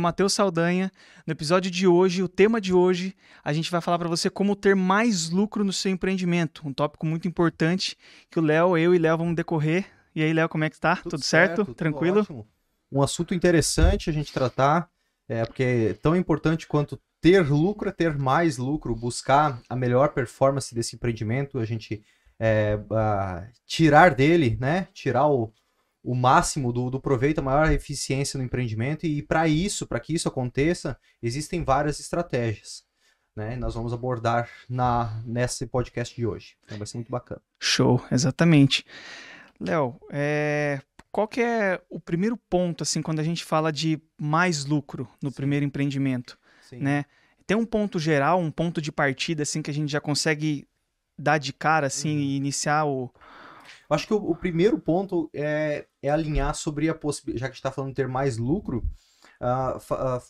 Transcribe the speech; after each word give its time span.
sou 0.00 0.02
Matheus 0.02 0.32
Saldanha. 0.32 0.90
No 1.26 1.32
episódio 1.32 1.70
de 1.70 1.86
hoje, 1.86 2.22
o 2.22 2.28
tema 2.28 2.60
de 2.60 2.72
hoje, 2.72 3.14
a 3.44 3.52
gente 3.52 3.70
vai 3.70 3.80
falar 3.82 3.98
para 3.98 4.08
você 4.08 4.30
como 4.30 4.56
ter 4.56 4.74
mais 4.74 5.28
lucro 5.28 5.62
no 5.62 5.72
seu 5.72 5.92
empreendimento. 5.92 6.66
Um 6.66 6.72
tópico 6.72 7.04
muito 7.04 7.28
importante 7.28 7.96
que 8.30 8.38
o 8.38 8.42
Léo, 8.42 8.78
eu 8.78 8.94
e 8.94 8.98
Léo 8.98 9.18
vamos 9.18 9.36
decorrer. 9.36 9.84
E 10.14 10.22
aí, 10.22 10.32
Léo, 10.32 10.48
como 10.48 10.64
é 10.64 10.70
que 10.70 10.80
tá? 10.80 10.96
Tudo, 10.96 11.10
tudo 11.10 11.24
certo? 11.24 11.64
certo? 11.64 11.74
Tranquilo? 11.74 12.24
Tudo 12.24 12.46
um 12.90 13.02
assunto 13.02 13.34
interessante 13.34 14.10
a 14.10 14.12
gente 14.12 14.32
tratar, 14.32 14.88
é, 15.28 15.44
porque 15.44 15.62
é 15.90 15.94
tão 15.94 16.16
importante 16.16 16.66
quanto 16.66 17.00
ter 17.20 17.48
lucro 17.48 17.88
é 17.88 17.92
ter 17.92 18.18
mais 18.18 18.58
lucro, 18.58 18.96
buscar 18.96 19.60
a 19.68 19.76
melhor 19.76 20.08
performance 20.08 20.74
desse 20.74 20.96
empreendimento, 20.96 21.58
a 21.58 21.64
gente 21.64 22.02
é, 22.36 22.76
tirar 23.64 24.12
dele, 24.12 24.56
né? 24.58 24.88
Tirar 24.92 25.28
o, 25.28 25.52
o 26.02 26.14
máximo 26.14 26.72
do, 26.72 26.90
do 26.90 27.00
proveito, 27.00 27.38
a 27.38 27.42
maior 27.42 27.70
eficiência 27.70 28.38
no 28.38 28.44
empreendimento. 28.44 29.06
E 29.06 29.22
para 29.22 29.46
isso, 29.48 29.86
para 29.86 30.00
que 30.00 30.14
isso 30.14 30.28
aconteça, 30.28 30.98
existem 31.22 31.62
várias 31.62 32.00
estratégias. 32.00 32.84
Né? 33.36 33.56
Nós 33.56 33.74
vamos 33.74 33.92
abordar 33.92 34.50
na, 34.68 35.22
nesse 35.24 35.66
podcast 35.66 36.14
de 36.14 36.26
hoje. 36.26 36.56
Então 36.64 36.78
vai 36.78 36.86
ser 36.86 36.96
muito 36.96 37.10
bacana. 37.10 37.40
Show, 37.58 38.02
exatamente. 38.10 38.84
Léo, 39.60 40.00
é, 40.10 40.80
qual 41.12 41.28
que 41.28 41.40
é 41.40 41.80
o 41.88 42.00
primeiro 42.00 42.36
ponto, 42.36 42.82
assim, 42.82 43.02
quando 43.02 43.20
a 43.20 43.24
gente 43.24 43.44
fala 43.44 43.72
de 43.72 44.00
mais 44.18 44.64
lucro 44.64 45.08
no 45.22 45.30
Sim. 45.30 45.36
primeiro 45.36 45.64
empreendimento, 45.64 46.38
Sim. 46.62 46.78
né? 46.78 47.04
Tem 47.46 47.56
um 47.56 47.66
ponto 47.66 47.98
geral, 47.98 48.38
um 48.38 48.50
ponto 48.50 48.80
de 48.80 48.92
partida, 48.92 49.42
assim, 49.42 49.60
que 49.60 49.70
a 49.70 49.74
gente 49.74 49.90
já 49.90 50.00
consegue 50.00 50.66
dar 51.18 51.38
de 51.38 51.52
cara, 51.52 51.88
assim, 51.88 52.16
uhum. 52.16 52.22
e 52.22 52.36
iniciar 52.36 52.86
o... 52.86 53.10
Eu 53.88 53.96
acho 53.96 54.06
que 54.06 54.14
o, 54.14 54.30
o 54.30 54.36
primeiro 54.36 54.78
ponto 54.78 55.28
é, 55.34 55.84
é, 56.02 56.08
alinhar 56.08 56.54
sobre 56.54 56.88
a 56.88 56.94
possibilidade, 56.94 57.40
já 57.40 57.46
que 57.46 57.50
a 57.50 57.54
gente 57.54 57.58
está 57.58 57.70
falando 57.70 57.90
de 57.90 57.96
ter 57.96 58.08
mais 58.08 58.36
lucro, 58.36 58.84
uh, 59.40 59.76
uh, 59.76 60.22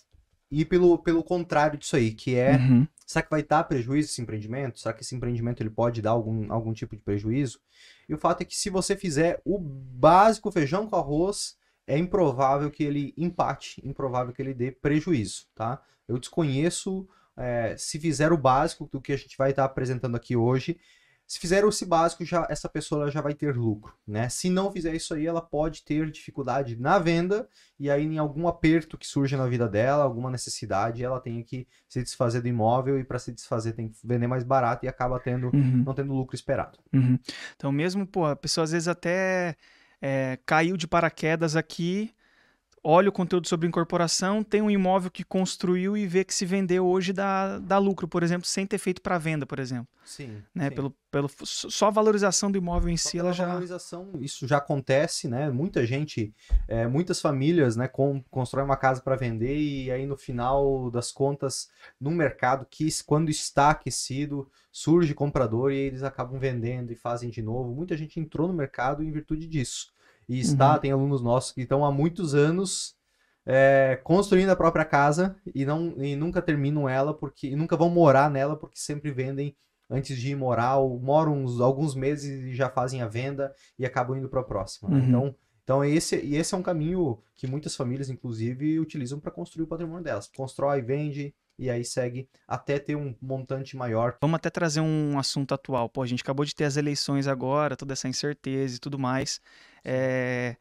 ir 0.50 0.64
pelo, 0.64 0.98
pelo 0.98 1.22
contrário 1.22 1.78
disso 1.78 1.97
aí, 1.97 2.12
que 2.12 2.34
é, 2.34 2.56
uhum. 2.56 2.86
será 3.06 3.22
que 3.22 3.31
vai 3.31 3.42
dar 3.42 3.64
prejuízo 3.64 4.11
esse 4.11 4.20
empreendimento? 4.20 4.80
Será 4.80 4.92
que 4.92 5.03
esse 5.03 5.14
empreendimento 5.14 5.62
ele 5.62 5.70
pode 5.70 6.03
dar 6.03 6.11
algum, 6.11 6.53
algum 6.53 6.72
tipo 6.72 6.97
de 6.97 7.03
prejuízo? 7.03 7.61
E 8.08 8.14
o 8.14 8.19
fato 8.19 8.42
é 8.42 8.45
que 8.45 8.56
se 8.56 8.69
você 8.69 8.97
fizer 8.97 9.41
o 9.45 9.58
básico 9.58 10.50
feijão 10.50 10.89
com 10.89 10.97
arroz, 10.97 11.56
é 11.86 11.97
improvável 11.97 12.70
que 12.70 12.83
ele 12.83 13.14
empate, 13.17 13.80
improvável 13.84 14.33
que 14.33 14.42
ele 14.42 14.55
dê 14.55 14.73
prejuízo, 14.73 15.47
tá? 15.55 15.80
Eu 16.06 16.19
desconheço 16.19 17.08
é, 17.36 17.77
se 17.77 17.98
fizer 17.98 18.33
o 18.33 18.36
básico 18.36 18.89
do 18.91 19.00
que 19.00 19.12
a 19.12 19.17
gente 19.17 19.36
vai 19.36 19.50
estar 19.50 19.64
apresentando 19.64 20.17
aqui 20.17 20.36
hoje, 20.36 20.78
se 21.31 21.39
fizer 21.39 21.62
esse 21.64 21.86
básico, 21.86 22.25
já 22.25 22.45
essa 22.50 22.69
pessoa 22.69 23.09
já 23.09 23.20
vai 23.20 23.34
ter 23.34 23.55
lucro, 23.55 23.95
né? 24.05 24.28
Se 24.28 24.50
não 24.50 24.73
fizer 24.73 24.92
isso 24.97 25.14
aí, 25.14 25.25
ela 25.25 25.41
pode 25.41 25.84
ter 25.84 26.11
dificuldade 26.11 26.75
na 26.75 26.98
venda 26.98 27.48
e 27.78 27.89
aí 27.89 28.05
em 28.05 28.19
algum 28.19 28.48
aperto 28.48 28.98
que 28.98 29.06
surge 29.06 29.36
na 29.36 29.47
vida 29.47 29.69
dela, 29.69 30.03
alguma 30.03 30.28
necessidade, 30.28 31.05
ela 31.05 31.20
tem 31.20 31.41
que 31.45 31.69
se 31.89 32.03
desfazer 32.03 32.41
do 32.41 32.48
imóvel 32.48 32.98
e 32.98 33.05
para 33.05 33.20
se 33.20 33.31
desfazer 33.31 33.75
tem 33.75 33.91
que 33.91 33.97
vender 34.03 34.27
mais 34.27 34.42
barato 34.42 34.84
e 34.84 34.89
acaba 34.89 35.20
tendo 35.20 35.55
uhum. 35.55 35.84
não 35.86 35.95
tendo 35.95 36.12
lucro 36.12 36.34
esperado. 36.34 36.81
Uhum. 36.92 37.17
Então 37.55 37.70
mesmo, 37.70 38.05
pô, 38.05 38.27
a 38.27 38.34
pessoa 38.34 38.64
às 38.64 38.73
vezes 38.73 38.89
até 38.89 39.55
é, 40.03 40.36
caiu 40.45 40.77
de 40.77 40.89
paraquedas 40.89 41.55
aqui, 41.55 42.12
olha 42.83 43.11
o 43.11 43.12
conteúdo 43.12 43.47
sobre 43.47 43.69
incorporação, 43.69 44.42
tem 44.42 44.62
um 44.62 44.70
imóvel 44.70 45.11
que 45.11 45.23
construiu 45.23 45.97
e 45.97 46.06
vê 46.06 46.25
que 46.25 46.34
se 46.34 46.47
vendeu 46.47 46.86
hoje 46.86 47.12
dá, 47.12 47.59
dá 47.59 47.78
lucro, 47.78 48.09
por 48.09 48.23
exemplo, 48.23 48.47
sem 48.47 48.67
ter 48.67 48.78
feito 48.78 49.03
para 49.03 49.19
venda, 49.19 49.45
por 49.45 49.59
exemplo. 49.59 49.89
Sim. 50.05 50.42
Né? 50.55 50.70
Sim. 50.70 50.75
Pelo, 50.75 50.91
pelo, 51.11 51.31
só 51.45 51.89
a 51.89 51.91
valorização 51.91 52.51
do 52.51 52.56
imóvel 52.56 52.89
em 52.89 52.97
só 52.97 53.11
si, 53.11 53.19
ela 53.19 53.33
já. 53.33 53.47
valorização, 53.47 54.11
isso 54.20 54.47
já 54.47 54.56
acontece, 54.56 55.28
né? 55.28 55.51
Muita 55.51 55.84
gente, 55.84 56.34
é, 56.67 56.86
muitas 56.86 57.20
famílias, 57.20 57.77
né, 57.77 57.86
com, 57.86 58.23
constroem 58.31 58.64
uma 58.64 58.77
casa 58.77 59.03
para 59.03 59.14
vender 59.14 59.56
e 59.56 59.91
aí 59.91 60.06
no 60.06 60.17
final 60.17 60.91
das 60.91 61.12
contas, 61.12 61.69
no 62.01 62.11
mercado, 62.11 62.67
que 62.69 62.89
quando 63.05 63.28
está 63.28 63.70
aquecido, 63.70 64.51
surge 64.73 65.14
comprador 65.14 65.70
e 65.70 65.77
eles 65.77 66.02
acabam 66.02 66.39
vendendo 66.39 66.92
e 66.92 66.97
fazem 66.97 67.29
de 67.29 67.42
novo. 67.42 67.74
Muita 67.74 67.97
gente 67.97 68.18
entrou 68.18 68.48
no 68.48 68.55
mercado 68.55 69.02
em 69.02 69.11
virtude 69.11 69.47
disso 69.47 69.92
e 70.30 70.39
está, 70.39 70.74
uhum. 70.74 70.80
tem 70.80 70.92
alunos 70.92 71.20
nossos 71.20 71.51
que 71.51 71.63
estão 71.63 71.85
há 71.85 71.91
muitos 71.91 72.36
anos 72.36 72.95
é, 73.45 73.98
construindo 74.05 74.51
a 74.51 74.55
própria 74.55 74.85
casa 74.85 75.35
e, 75.52 75.64
não, 75.64 75.92
e 75.98 76.14
nunca 76.14 76.41
terminam 76.41 76.89
ela, 76.89 77.13
porque 77.13 77.57
nunca 77.57 77.77
vão 77.77 77.91
morar 77.91 78.30
nela, 78.30 78.57
porque 78.57 78.79
sempre 78.79 79.11
vendem 79.11 79.57
antes 79.91 80.17
de 80.17 80.30
ir 80.30 80.36
morar, 80.36 80.77
ou 80.77 81.01
moram 81.01 81.42
uns, 81.42 81.61
alguns 81.61 81.96
meses 81.96 82.45
e 82.45 82.55
já 82.55 82.70
fazem 82.70 83.02
a 83.02 83.08
venda 83.08 83.52
e 83.77 83.85
acabam 83.85 84.17
indo 84.17 84.29
para 84.29 84.41
a 84.41 84.45
próxima. 84.45 84.89
Né? 84.89 84.98
Uhum. 84.98 85.08
Então, 85.08 85.35
então 85.64 85.85
esse, 85.85 86.24
e 86.24 86.36
esse 86.36 86.55
é 86.55 86.58
um 86.58 86.62
caminho 86.62 87.18
que 87.35 87.48
muitas 87.48 87.74
famílias, 87.74 88.08
inclusive, 88.08 88.79
utilizam 88.79 89.18
para 89.18 89.33
construir 89.33 89.64
o 89.64 89.67
patrimônio 89.67 90.05
delas. 90.05 90.30
Constrói, 90.33 90.80
vende, 90.80 91.35
e 91.58 91.68
aí 91.68 91.85
segue 91.85 92.29
até 92.47 92.79
ter 92.79 92.95
um 92.95 93.17
montante 93.20 93.77
maior. 93.77 94.17
Vamos 94.20 94.36
até 94.36 94.48
trazer 94.48 94.80
um 94.80 95.18
assunto 95.18 95.52
atual. 95.52 95.89
Pô, 95.89 96.02
a 96.02 96.07
gente 96.07 96.23
acabou 96.23 96.45
de 96.45 96.55
ter 96.55 96.64
as 96.64 96.77
eleições 96.77 97.27
agora, 97.27 97.77
toda 97.77 97.95
essa 97.95 98.07
incerteza 98.07 98.77
e 98.77 98.79
tudo 98.79 98.97
mais. 98.97 99.41
É... 99.85 100.57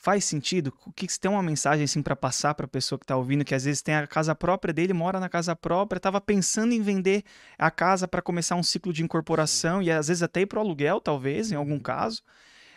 Faz 0.00 0.24
sentido? 0.24 0.72
O 0.86 0.92
que 0.92 1.10
se 1.10 1.18
tem 1.18 1.28
uma 1.28 1.42
mensagem 1.42 1.84
assim 1.84 2.00
para 2.00 2.14
passar 2.14 2.54
para 2.54 2.66
a 2.66 2.68
pessoa 2.68 2.98
que 2.98 3.04
está 3.04 3.16
ouvindo, 3.16 3.44
que 3.44 3.54
às 3.54 3.64
vezes 3.64 3.82
tem 3.82 3.96
a 3.96 4.06
casa 4.06 4.32
própria 4.32 4.72
dele, 4.72 4.92
mora 4.92 5.18
na 5.18 5.28
casa 5.28 5.56
própria, 5.56 5.98
estava 5.98 6.20
pensando 6.20 6.72
em 6.72 6.80
vender 6.80 7.24
a 7.58 7.68
casa 7.68 8.06
para 8.06 8.22
começar 8.22 8.54
um 8.54 8.62
ciclo 8.62 8.92
de 8.92 9.02
incorporação 9.02 9.82
e 9.82 9.90
às 9.90 10.06
vezes 10.06 10.22
até 10.22 10.42
ir 10.42 10.46
para 10.46 10.60
o 10.60 10.62
aluguel, 10.62 11.00
talvez, 11.00 11.50
em 11.50 11.56
algum 11.56 11.72
uhum. 11.72 11.80
caso. 11.80 12.22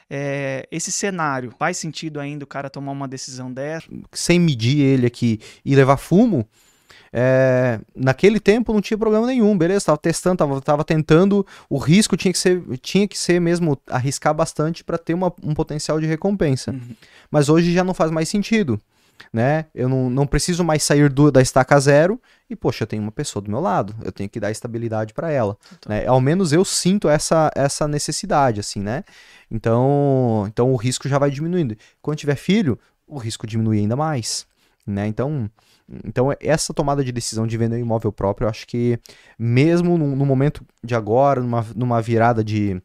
É, 0.10 0.68
esse 0.70 0.92
cenário 0.92 1.54
faz 1.58 1.78
sentido 1.78 2.20
ainda 2.20 2.44
o 2.44 2.48
cara 2.48 2.70
tomar 2.70 2.92
uma 2.92 3.08
decisão 3.08 3.54
dessa? 3.54 3.88
Sem 4.12 4.40
medir 4.40 4.80
ele 4.80 5.06
aqui 5.06 5.40
e 5.64 5.74
levar 5.74 5.96
fumo, 5.96 6.46
é, 7.14 7.80
naquele 7.96 8.40
tempo 8.40 8.74
não 8.74 8.82
tinha 8.82 8.98
problema 8.98 9.28
nenhum, 9.28 9.58
beleza? 9.58 9.86
Tava 9.86 9.98
testando, 9.98 10.38
tava, 10.38 10.62
tava 10.62 10.84
tentando. 10.84 11.46
O 11.70 11.78
risco 11.78 12.16
tinha 12.16 12.32
que 12.32 12.40
ser, 12.40 12.64
tinha 12.82 13.08
que 13.08 13.18
ser 13.18 13.40
mesmo 13.40 13.78
arriscar 13.88 14.34
bastante 14.34 14.84
para 14.84 14.98
ter 14.98 15.14
uma, 15.14 15.34
um 15.44 15.54
potencial 15.54 16.00
de 16.00 16.06
recompensa. 16.06 16.72
Uhum. 16.72 16.96
Mas 17.30 17.50
hoje 17.50 17.74
já 17.74 17.84
não 17.84 17.94
faz 17.94 18.12
mais 18.12 18.30
sentido. 18.30 18.80
Né? 19.32 19.66
Eu 19.74 19.88
não, 19.88 20.10
não 20.10 20.28
preciso 20.28 20.64
mais 20.64 20.84
sair 20.84 21.10
do, 21.10 21.32
da 21.32 21.42
estaca 21.42 21.80
zero 21.80 22.20
e, 22.50 22.56
poxa, 22.56 22.84
eu 22.84 22.88
tenho 22.88 23.02
uma 23.02 23.12
pessoa 23.12 23.42
do 23.42 23.50
meu 23.50 23.62
lado, 23.62 23.96
eu 24.04 24.12
tenho 24.12 24.30
que 24.30 24.40
dar 24.40 24.52
estabilidade 24.52 25.14
para 25.14 25.32
ela. 25.32 25.58
Então. 25.78 25.90
Né? 25.90 26.06
Ao 26.06 26.20
menos 26.20 26.52
eu 26.52 26.66
sinto 26.66 27.08
essa, 27.08 27.50
essa 27.56 27.88
necessidade, 27.88 28.60
assim, 28.60 28.82
né? 28.82 29.04
Então, 29.50 30.46
então 30.48 30.72
o 30.72 30.76
risco 30.76 31.08
já 31.08 31.18
vai 31.18 31.30
diminuindo. 31.30 31.78
Quando 32.02 32.18
tiver 32.18 32.36
filho, 32.36 32.78
o 33.08 33.18
risco 33.18 33.46
diminui 33.46 33.80
ainda 33.80 33.96
mais, 33.96 34.46
né? 34.86 35.08
Então, 35.08 35.50
então, 36.06 36.34
essa 36.40 36.74
tomada 36.74 37.04
de 37.04 37.12
decisão 37.12 37.46
de 37.46 37.58
vender 37.58 37.76
um 37.76 37.80
imóvel 37.80 38.12
próprio, 38.12 38.46
eu 38.46 38.50
acho 38.50 38.66
que 38.68 39.00
mesmo 39.38 39.98
no, 39.98 40.16
no 40.16 40.26
momento 40.26 40.66
de 40.84 40.96
agora, 40.96 41.42
numa, 41.42 41.66
numa 41.76 42.02
virada 42.02 42.44
de, 42.44 42.82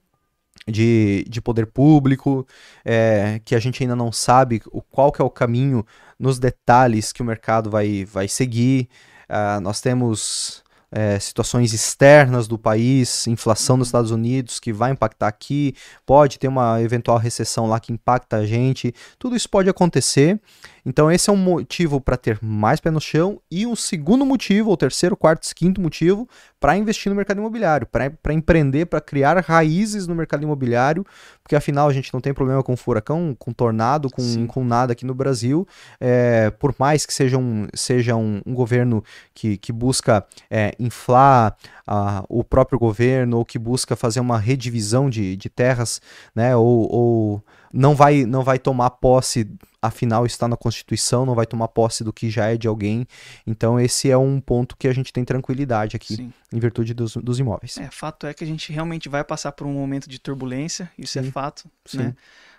de, 0.66 1.24
de 1.28 1.40
poder 1.40 1.66
público, 1.66 2.46
é, 2.84 3.40
que 3.44 3.54
a 3.54 3.58
gente 3.58 3.82
ainda 3.82 3.94
não 3.94 4.10
sabe 4.10 4.60
o, 4.72 4.82
qual 4.82 5.12
que 5.12 5.22
é 5.22 5.24
o 5.24 5.30
caminho 5.30 5.84
nos 6.18 6.38
detalhes 6.38 7.12
que 7.12 7.22
o 7.22 7.24
mercado 7.24 7.70
vai, 7.70 8.04
vai 8.04 8.26
seguir. 8.26 8.88
Uh, 9.28 9.60
nós 9.60 9.80
temos 9.80 10.64
é, 10.90 11.18
situações 11.18 11.72
externas 11.72 12.46
do 12.46 12.58
país, 12.58 13.26
inflação 13.26 13.76
nos 13.76 13.88
Estados 13.88 14.10
Unidos 14.10 14.60
que 14.60 14.72
vai 14.72 14.92
impactar 14.92 15.28
aqui, 15.28 15.74
pode 16.04 16.38
ter 16.38 16.48
uma 16.48 16.80
eventual 16.80 17.18
recessão 17.18 17.66
lá 17.66 17.80
que 17.80 17.92
impacta 17.92 18.36
a 18.36 18.46
gente, 18.46 18.94
tudo 19.18 19.36
isso 19.36 19.48
pode 19.48 19.68
acontecer. 19.68 20.40
Então 20.86 21.10
esse 21.10 21.28
é 21.28 21.32
um 21.32 21.36
motivo 21.36 22.00
para 22.00 22.16
ter 22.16 22.38
mais 22.40 22.78
pé 22.78 22.92
no 22.92 23.00
chão 23.00 23.40
e 23.50 23.66
um 23.66 23.74
segundo 23.74 24.24
motivo, 24.24 24.70
ou 24.70 24.76
terceiro, 24.76 25.16
quarto, 25.16 25.52
quinto 25.52 25.80
motivo 25.80 26.28
para 26.60 26.76
investir 26.76 27.10
no 27.10 27.16
mercado 27.16 27.38
imobiliário, 27.38 27.88
para 27.88 28.32
empreender, 28.32 28.86
para 28.86 29.00
criar 29.00 29.36
raízes 29.44 30.06
no 30.06 30.14
mercado 30.14 30.44
imobiliário, 30.44 31.04
porque 31.42 31.56
afinal 31.56 31.88
a 31.88 31.92
gente 31.92 32.14
não 32.14 32.20
tem 32.20 32.32
problema 32.32 32.62
com 32.62 32.76
furacão, 32.76 33.34
com 33.36 33.52
tornado, 33.52 34.08
com, 34.08 34.46
com 34.46 34.64
nada 34.64 34.92
aqui 34.92 35.04
no 35.04 35.14
Brasil. 35.14 35.66
É, 36.00 36.50
por 36.50 36.72
mais 36.78 37.04
que 37.04 37.12
seja 37.12 37.36
um, 37.36 37.66
seja 37.74 38.14
um, 38.14 38.40
um 38.46 38.54
governo 38.54 39.02
que, 39.34 39.56
que 39.56 39.72
busca 39.72 40.24
é, 40.48 40.72
inflar 40.78 41.56
a, 41.84 42.24
o 42.28 42.44
próprio 42.44 42.78
governo 42.78 43.38
ou 43.38 43.44
que 43.44 43.58
busca 43.58 43.96
fazer 43.96 44.20
uma 44.20 44.38
redivisão 44.38 45.10
de, 45.10 45.36
de 45.36 45.48
terras, 45.48 46.00
né, 46.34 46.54
ou, 46.56 46.92
ou 46.92 47.44
não 47.76 47.94
vai, 47.94 48.24
não 48.24 48.42
vai 48.42 48.58
tomar 48.58 48.88
posse, 48.90 49.46
afinal 49.82 50.24
está 50.24 50.48
na 50.48 50.56
Constituição, 50.56 51.26
não 51.26 51.34
vai 51.34 51.46
tomar 51.46 51.68
posse 51.68 52.02
do 52.02 52.12
que 52.12 52.30
já 52.30 52.46
é 52.46 52.56
de 52.56 52.66
alguém. 52.66 53.06
Então 53.46 53.78
esse 53.78 54.10
é 54.10 54.16
um 54.16 54.40
ponto 54.40 54.76
que 54.76 54.88
a 54.88 54.92
gente 54.94 55.12
tem 55.12 55.24
tranquilidade 55.24 55.94
aqui, 55.94 56.16
Sim. 56.16 56.32
em 56.52 56.58
virtude 56.58 56.94
dos, 56.94 57.16
dos 57.16 57.38
imóveis. 57.38 57.76
É, 57.76 57.90
fato 57.90 58.26
é 58.26 58.32
que 58.32 58.42
a 58.42 58.46
gente 58.46 58.72
realmente 58.72 59.08
vai 59.08 59.22
passar 59.22 59.52
por 59.52 59.66
um 59.66 59.74
momento 59.74 60.08
de 60.08 60.18
turbulência, 60.18 60.90
isso 60.98 61.18
é 61.18 61.22
Sim. 61.22 61.28
é 61.28 61.30
fato, 61.30 61.70
Sim. 61.84 61.98
né? 61.98 62.14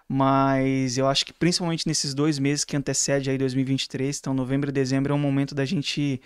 Mas 0.07 0.97
eu 0.97 1.07
acho 1.07 1.25
que 1.25 1.33
principalmente 1.33 1.85
nesses 1.85 2.13
dois 2.13 2.39
meses 2.39 2.63
que 2.63 2.77
antecede 2.77 3.29
aí 3.29 3.37
2023, 3.37 4.19
então 4.19 4.33
novembro 4.33 4.69
e 4.69 4.71
dezembro, 4.71 5.11
é 5.11 5.15
um 5.15 5.19
momento 5.19 5.53
da 5.53 5.65
gente 5.65 6.21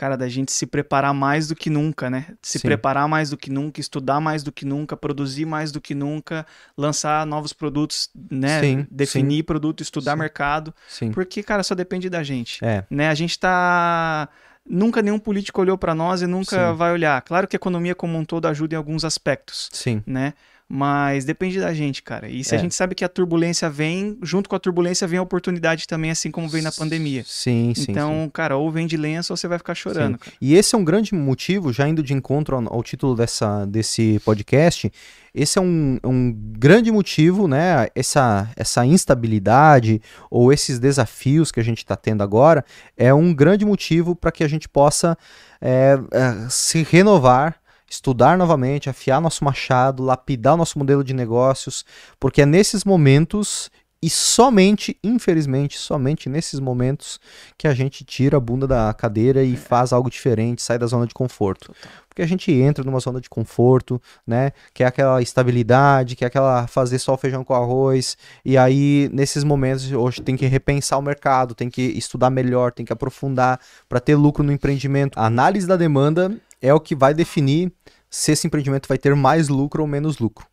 cara, 0.00 0.16
da 0.16 0.30
gente 0.30 0.50
se 0.50 0.64
preparar 0.64 1.12
mais 1.12 1.46
do 1.46 1.54
que 1.54 1.68
nunca, 1.68 2.08
né? 2.08 2.28
Se 2.40 2.58
Sim. 2.58 2.68
preparar 2.68 3.06
mais 3.06 3.28
do 3.28 3.36
que 3.36 3.50
nunca, 3.50 3.82
estudar 3.82 4.18
mais 4.18 4.42
do 4.42 4.50
que 4.50 4.64
nunca, 4.64 4.96
produzir 4.96 5.44
mais 5.44 5.70
do 5.70 5.78
que 5.78 5.94
nunca, 5.94 6.46
lançar 6.74 7.26
novos 7.26 7.52
produtos, 7.52 8.08
né? 8.30 8.60
Sim, 8.62 8.86
Definir 8.90 9.42
produto, 9.42 9.82
estudar 9.82 10.12
Sim. 10.12 10.18
mercado. 10.18 10.74
Sim. 10.88 11.12
Porque, 11.12 11.42
cara, 11.42 11.62
só 11.62 11.74
depende 11.74 12.08
da 12.08 12.22
gente. 12.22 12.64
É. 12.64 12.82
Né? 12.88 13.10
A 13.10 13.14
gente 13.14 13.38
tá. 13.38 14.26
Nunca 14.66 15.02
nenhum 15.02 15.18
político 15.18 15.60
olhou 15.60 15.76
para 15.76 15.94
nós 15.94 16.22
e 16.22 16.26
nunca 16.26 16.70
Sim. 16.70 16.76
vai 16.76 16.92
olhar. 16.92 17.20
Claro 17.20 17.46
que 17.46 17.54
a 17.56 17.58
economia 17.58 17.94
como 17.94 18.16
um 18.16 18.24
todo 18.24 18.46
ajuda 18.46 18.76
em 18.76 18.78
alguns 18.78 19.04
aspectos, 19.04 19.68
Sim. 19.70 20.02
né? 20.06 20.32
Mas 20.72 21.24
depende 21.24 21.58
da 21.58 21.74
gente, 21.74 22.00
cara. 22.00 22.28
E 22.28 22.44
se 22.44 22.54
É. 22.54 22.58
a 22.58 22.60
gente 22.60 22.76
sabe 22.76 22.94
que 22.94 23.04
a 23.04 23.08
turbulência 23.08 23.68
vem, 23.68 24.16
junto 24.22 24.48
com 24.48 24.54
a 24.54 24.58
turbulência 24.60 25.04
vem 25.04 25.18
a 25.18 25.22
oportunidade 25.22 25.84
também, 25.84 26.12
assim 26.12 26.30
como 26.30 26.48
veio 26.48 26.62
na 26.62 26.70
pandemia. 26.70 27.24
Sim, 27.26 27.72
sim. 27.74 27.86
então, 27.88 28.22
sim. 28.26 28.30
cara, 28.32 28.56
ou 28.56 28.70
vem 28.70 28.86
de 28.86 28.96
lenço 28.96 29.32
ou 29.32 29.36
você 29.36 29.48
vai 29.48 29.58
ficar 29.58 29.74
chorando. 29.74 30.16
E 30.40 30.54
esse 30.54 30.76
é 30.76 30.78
um 30.78 30.84
grande 30.84 31.12
motivo, 31.12 31.72
já 31.72 31.88
indo 31.88 32.04
de 32.04 32.14
encontro 32.14 32.54
ao, 32.54 32.72
ao 32.72 32.84
título 32.84 33.16
dessa, 33.16 33.66
desse 33.66 34.20
podcast, 34.24 34.92
esse 35.34 35.58
é 35.58 35.62
um, 35.62 35.98
um 36.04 36.32
grande 36.32 36.92
motivo, 36.92 37.48
né? 37.48 37.88
Essa, 37.92 38.48
essa 38.54 38.86
instabilidade 38.86 40.00
ou 40.30 40.52
esses 40.52 40.78
desafios 40.78 41.50
que 41.50 41.58
a 41.58 41.64
gente 41.64 41.78
está 41.78 41.96
tendo 41.96 42.22
agora 42.22 42.64
é 42.96 43.12
um 43.12 43.34
grande 43.34 43.64
motivo 43.64 44.14
para 44.14 44.30
que 44.30 44.44
a 44.44 44.48
gente 44.48 44.68
possa 44.68 45.18
é, 45.60 45.98
é, 46.12 46.48
se 46.48 46.82
renovar. 46.88 47.59
Estudar 47.90 48.38
novamente, 48.38 48.88
afiar 48.88 49.20
nosso 49.20 49.44
machado, 49.44 50.02
lapidar 50.02 50.54
o 50.54 50.56
nosso 50.56 50.78
modelo 50.78 51.02
de 51.02 51.12
negócios, 51.12 51.84
porque 52.20 52.42
é 52.42 52.46
nesses 52.46 52.84
momentos 52.84 53.68
e 54.02 54.08
somente, 54.08 54.96
infelizmente, 55.04 55.76
somente 55.76 56.26
nesses 56.26 56.58
momentos 56.58 57.20
que 57.58 57.68
a 57.68 57.74
gente 57.74 58.02
tira 58.02 58.38
a 58.38 58.40
bunda 58.40 58.66
da 58.66 58.94
cadeira 58.94 59.42
e 59.42 59.56
faz 59.56 59.92
algo 59.92 60.08
diferente, 60.08 60.62
sai 60.62 60.78
da 60.78 60.86
zona 60.86 61.06
de 61.06 61.12
conforto. 61.12 61.66
Total. 61.66 61.92
Porque 62.08 62.22
a 62.22 62.26
gente 62.26 62.50
entra 62.50 62.82
numa 62.82 62.98
zona 62.98 63.20
de 63.20 63.28
conforto, 63.28 64.00
né? 64.26 64.52
Que 64.72 64.84
é 64.84 64.86
aquela 64.86 65.20
estabilidade, 65.20 66.16
que 66.16 66.24
é 66.24 66.28
aquela 66.28 66.66
fazer 66.66 66.98
só 66.98 67.12
o 67.12 67.18
feijão 67.18 67.44
com 67.44 67.52
arroz. 67.52 68.16
E 68.42 68.56
aí, 68.56 69.10
nesses 69.12 69.44
momentos, 69.44 69.92
hoje 69.92 70.22
tem 70.22 70.34
que 70.34 70.46
repensar 70.46 70.98
o 70.98 71.02
mercado, 71.02 71.54
tem 71.54 71.68
que 71.68 71.82
estudar 71.82 72.30
melhor, 72.30 72.72
tem 72.72 72.86
que 72.86 72.92
aprofundar 72.92 73.60
para 73.86 74.00
ter 74.00 74.14
lucro 74.14 74.42
no 74.42 74.50
empreendimento. 74.50 75.18
A 75.18 75.26
análise 75.26 75.66
da 75.66 75.76
demanda 75.76 76.40
é 76.60 76.72
o 76.72 76.80
que 76.80 76.94
vai 76.94 77.14
definir 77.14 77.72
se 78.08 78.32
esse 78.32 78.46
empreendimento 78.46 78.88
vai 78.88 78.98
ter 78.98 79.14
mais 79.14 79.48
lucro 79.48 79.82
ou 79.82 79.88
menos 79.88 80.18
lucro. 80.18 80.46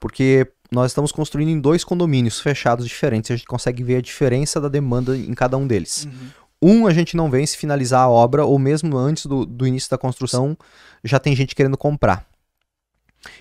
Porque 0.00 0.50
nós 0.70 0.90
estamos 0.90 1.12
construindo 1.12 1.48
em 1.48 1.60
dois 1.60 1.84
condomínios 1.84 2.40
fechados 2.40 2.86
diferentes, 2.86 3.30
a 3.30 3.36
gente 3.36 3.46
consegue 3.46 3.82
ver 3.82 3.96
a 3.96 4.02
diferença 4.02 4.60
da 4.60 4.68
demanda 4.68 5.16
em 5.16 5.34
cada 5.34 5.56
um 5.56 5.66
deles. 5.66 6.06
Uhum. 6.06 6.28
Um, 6.62 6.86
a 6.86 6.92
gente 6.92 7.16
não 7.16 7.30
vê 7.30 7.46
se 7.46 7.56
finalizar 7.56 8.00
a 8.00 8.08
obra, 8.08 8.44
ou 8.44 8.58
mesmo 8.58 8.96
antes 8.96 9.26
do, 9.26 9.44
do 9.44 9.66
início 9.66 9.90
da 9.90 9.98
construção, 9.98 10.56
já 11.04 11.18
tem 11.18 11.36
gente 11.36 11.54
querendo 11.54 11.76
comprar. 11.76 12.26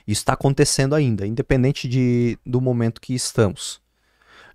Isso 0.06 0.22
está 0.22 0.34
acontecendo 0.34 0.94
ainda, 0.94 1.25
independente 1.25 1.88
de, 1.88 2.38
do 2.46 2.60
momento 2.60 3.00
que 3.00 3.13
estamos. 3.13 3.80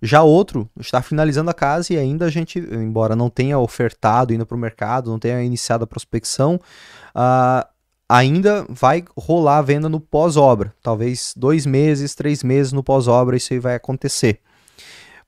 Já 0.01 0.23
outro 0.23 0.67
está 0.79 1.01
finalizando 1.01 1.51
a 1.51 1.53
casa 1.53 1.93
e 1.93 1.97
ainda 1.97 2.25
a 2.25 2.29
gente, 2.29 2.59
embora 2.59 3.15
não 3.15 3.29
tenha 3.29 3.59
ofertado 3.59 4.31
ainda 4.31 4.45
para 4.45 4.57
o 4.57 4.59
mercado, 4.59 5.11
não 5.11 5.19
tenha 5.19 5.43
iniciado 5.43 5.83
a 5.83 5.87
prospecção, 5.87 6.59
ah, 7.13 7.67
ainda 8.07 8.65
vai 8.69 9.03
rolar 9.17 9.59
a 9.59 9.61
venda 9.61 9.87
no 9.87 9.99
pós-obra. 9.99 10.73
Talvez 10.81 11.33
dois 11.35 11.65
meses, 11.65 12.13
três 12.13 12.43
meses 12.43 12.73
no 12.73 12.83
pós-obra 12.83 13.37
isso 13.37 13.53
aí 13.53 13.59
vai 13.59 13.75
acontecer. 13.75 14.39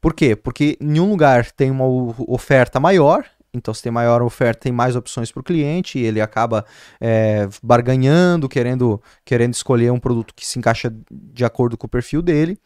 Por 0.01 0.13
quê? 0.13 0.35
Porque 0.35 0.77
em 0.81 1.00
um 1.00 1.09
lugar 1.09 1.50
tem 1.51 1.71
uma 1.71 1.85
oferta 2.27 2.77
maior, 2.77 3.25
então 3.53 3.74
se 3.74 3.81
tem 3.81 3.91
maior 3.91 4.21
oferta, 4.21 4.63
tem 4.63 4.71
mais 4.71 4.97
opções 4.97 5.31
para 5.31 5.39
o 5.39 5.44
cliente, 5.44 5.97
e 5.97 6.03
ele 6.03 6.19
acaba 6.19 6.65
é, 7.00 7.47
barganhando, 7.62 8.50
querendo, 8.50 9.01
querendo 9.24 9.53
escolher 9.53 9.91
um 9.91 10.00
produto 10.00 10.33
que 10.36 10.45
se 10.45 10.59
encaixa 10.59 10.94
de 11.09 11.45
acordo 11.45 11.77
com 11.77 11.88
o 11.88 11.89
perfil 11.89 12.21
dele. 12.21 12.59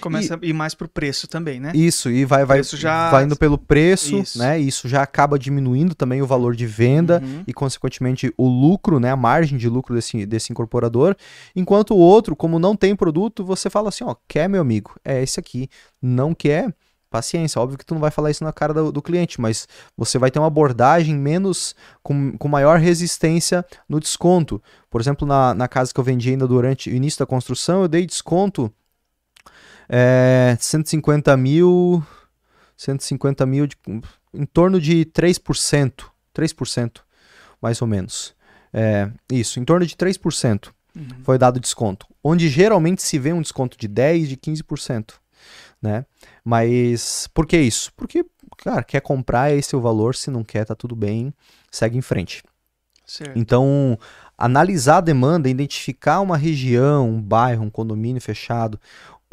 Começa 0.00 0.34
a 0.34 0.38
ir 0.46 0.52
mais 0.52 0.74
pro 0.74 0.88
preço 0.88 1.26
também, 1.26 1.60
né? 1.60 1.72
Isso, 1.74 2.10
e 2.10 2.24
vai, 2.24 2.44
vai, 2.44 2.62
já- 2.62 3.10
vai 3.10 3.24
indo 3.24 3.36
pelo 3.36 3.56
preço, 3.58 4.18
Isso. 4.18 4.38
né? 4.38 4.60
E 4.60 4.66
isso 4.68 4.88
já 4.88 5.02
acaba 5.02 5.38
diminuindo 5.38 5.94
também 5.94 6.20
o 6.22 6.26
valor 6.26 6.54
de 6.56 6.66
venda 6.66 7.20
Uhum. 7.22 7.44
e, 7.46 7.52
consequentemente, 7.52 8.32
o 8.36 8.48
lucro, 8.48 8.98
né? 9.00 9.10
A 9.10 9.16
margem 9.16 9.58
de 9.58 9.68
lucro 9.68 9.94
desse, 9.94 10.24
desse 10.26 10.52
incorporador. 10.52 11.14
Enquanto 11.54 11.94
o 11.94 11.98
outro, 11.98 12.34
como 12.36 12.58
não 12.58 12.74
tem 12.76 12.94
produto, 12.96 13.44
você 13.44 13.68
fala 13.70 13.88
assim, 13.88 14.04
ó, 14.04 14.14
quer, 14.28 14.48
meu 14.48 14.60
amigo? 14.60 14.94
É 15.04 15.22
esse 15.22 15.38
aqui. 15.40 15.68
Não 16.00 16.34
quer? 16.34 16.74
Paciência, 17.10 17.60
óbvio 17.60 17.76
que 17.76 17.84
tu 17.84 17.92
não 17.92 18.00
vai 18.00 18.10
falar 18.10 18.30
isso 18.30 18.42
na 18.42 18.54
cara 18.54 18.72
do, 18.72 18.90
do 18.90 19.02
cliente, 19.02 19.38
mas 19.38 19.68
você 19.94 20.16
vai 20.18 20.30
ter 20.30 20.38
uma 20.38 20.46
abordagem 20.46 21.14
menos, 21.14 21.74
com, 22.02 22.32
com 22.38 22.48
maior 22.48 22.78
resistência 22.78 23.62
no 23.86 24.00
desconto. 24.00 24.62
Por 24.90 24.98
exemplo, 24.98 25.28
na, 25.28 25.52
na 25.52 25.68
casa 25.68 25.92
que 25.92 26.00
eu 26.00 26.04
vendi 26.04 26.30
ainda 26.30 26.48
durante 26.48 26.88
o 26.88 26.94
início 26.94 27.18
da 27.18 27.26
construção, 27.26 27.82
eu 27.82 27.88
dei 27.88 28.06
desconto 28.06 28.72
é, 29.94 30.56
150 30.58 31.36
mil, 31.36 32.02
150 32.76 33.44
mil, 33.44 33.66
de, 33.66 33.76
em 34.32 34.46
torno 34.46 34.80
de 34.80 35.04
3%, 35.04 36.06
3%, 36.34 37.00
mais 37.60 37.82
ou 37.82 37.86
menos. 37.86 38.34
É, 38.72 39.10
isso, 39.30 39.60
em 39.60 39.64
torno 39.64 39.86
de 39.86 39.94
3% 39.94 40.72
Uhum. 40.94 41.08
foi 41.22 41.38
dado 41.38 41.58
desconto. 41.58 42.06
Onde 42.22 42.48
geralmente 42.48 43.02
se 43.02 43.18
vê 43.18 43.32
um 43.32 43.40
desconto 43.40 43.78
de 43.78 43.88
10%, 43.88 44.26
de 44.26 44.36
15%. 44.36 45.14
Né? 45.80 46.04
Mas 46.44 47.28
por 47.34 47.46
que 47.46 47.58
isso? 47.58 47.92
Porque, 47.96 48.24
cara, 48.58 48.84
quer 48.84 49.00
comprar, 49.00 49.50
é 49.50 49.56
esse 49.56 49.74
o 49.74 49.80
valor, 49.80 50.14
se 50.14 50.30
não 50.30 50.44
quer, 50.44 50.64
tá 50.64 50.74
tudo 50.74 50.94
bem, 50.94 51.32
segue 51.70 51.96
em 51.96 52.02
frente. 52.02 52.42
Certo. 53.04 53.36
Então, 53.36 53.98
analisar 54.38 54.98
a 54.98 55.00
demanda, 55.00 55.48
identificar 55.48 56.20
uma 56.20 56.36
região, 56.36 57.08
um 57.08 57.20
bairro, 57.20 57.64
um 57.64 57.70
condomínio 57.70 58.22
fechado, 58.22 58.78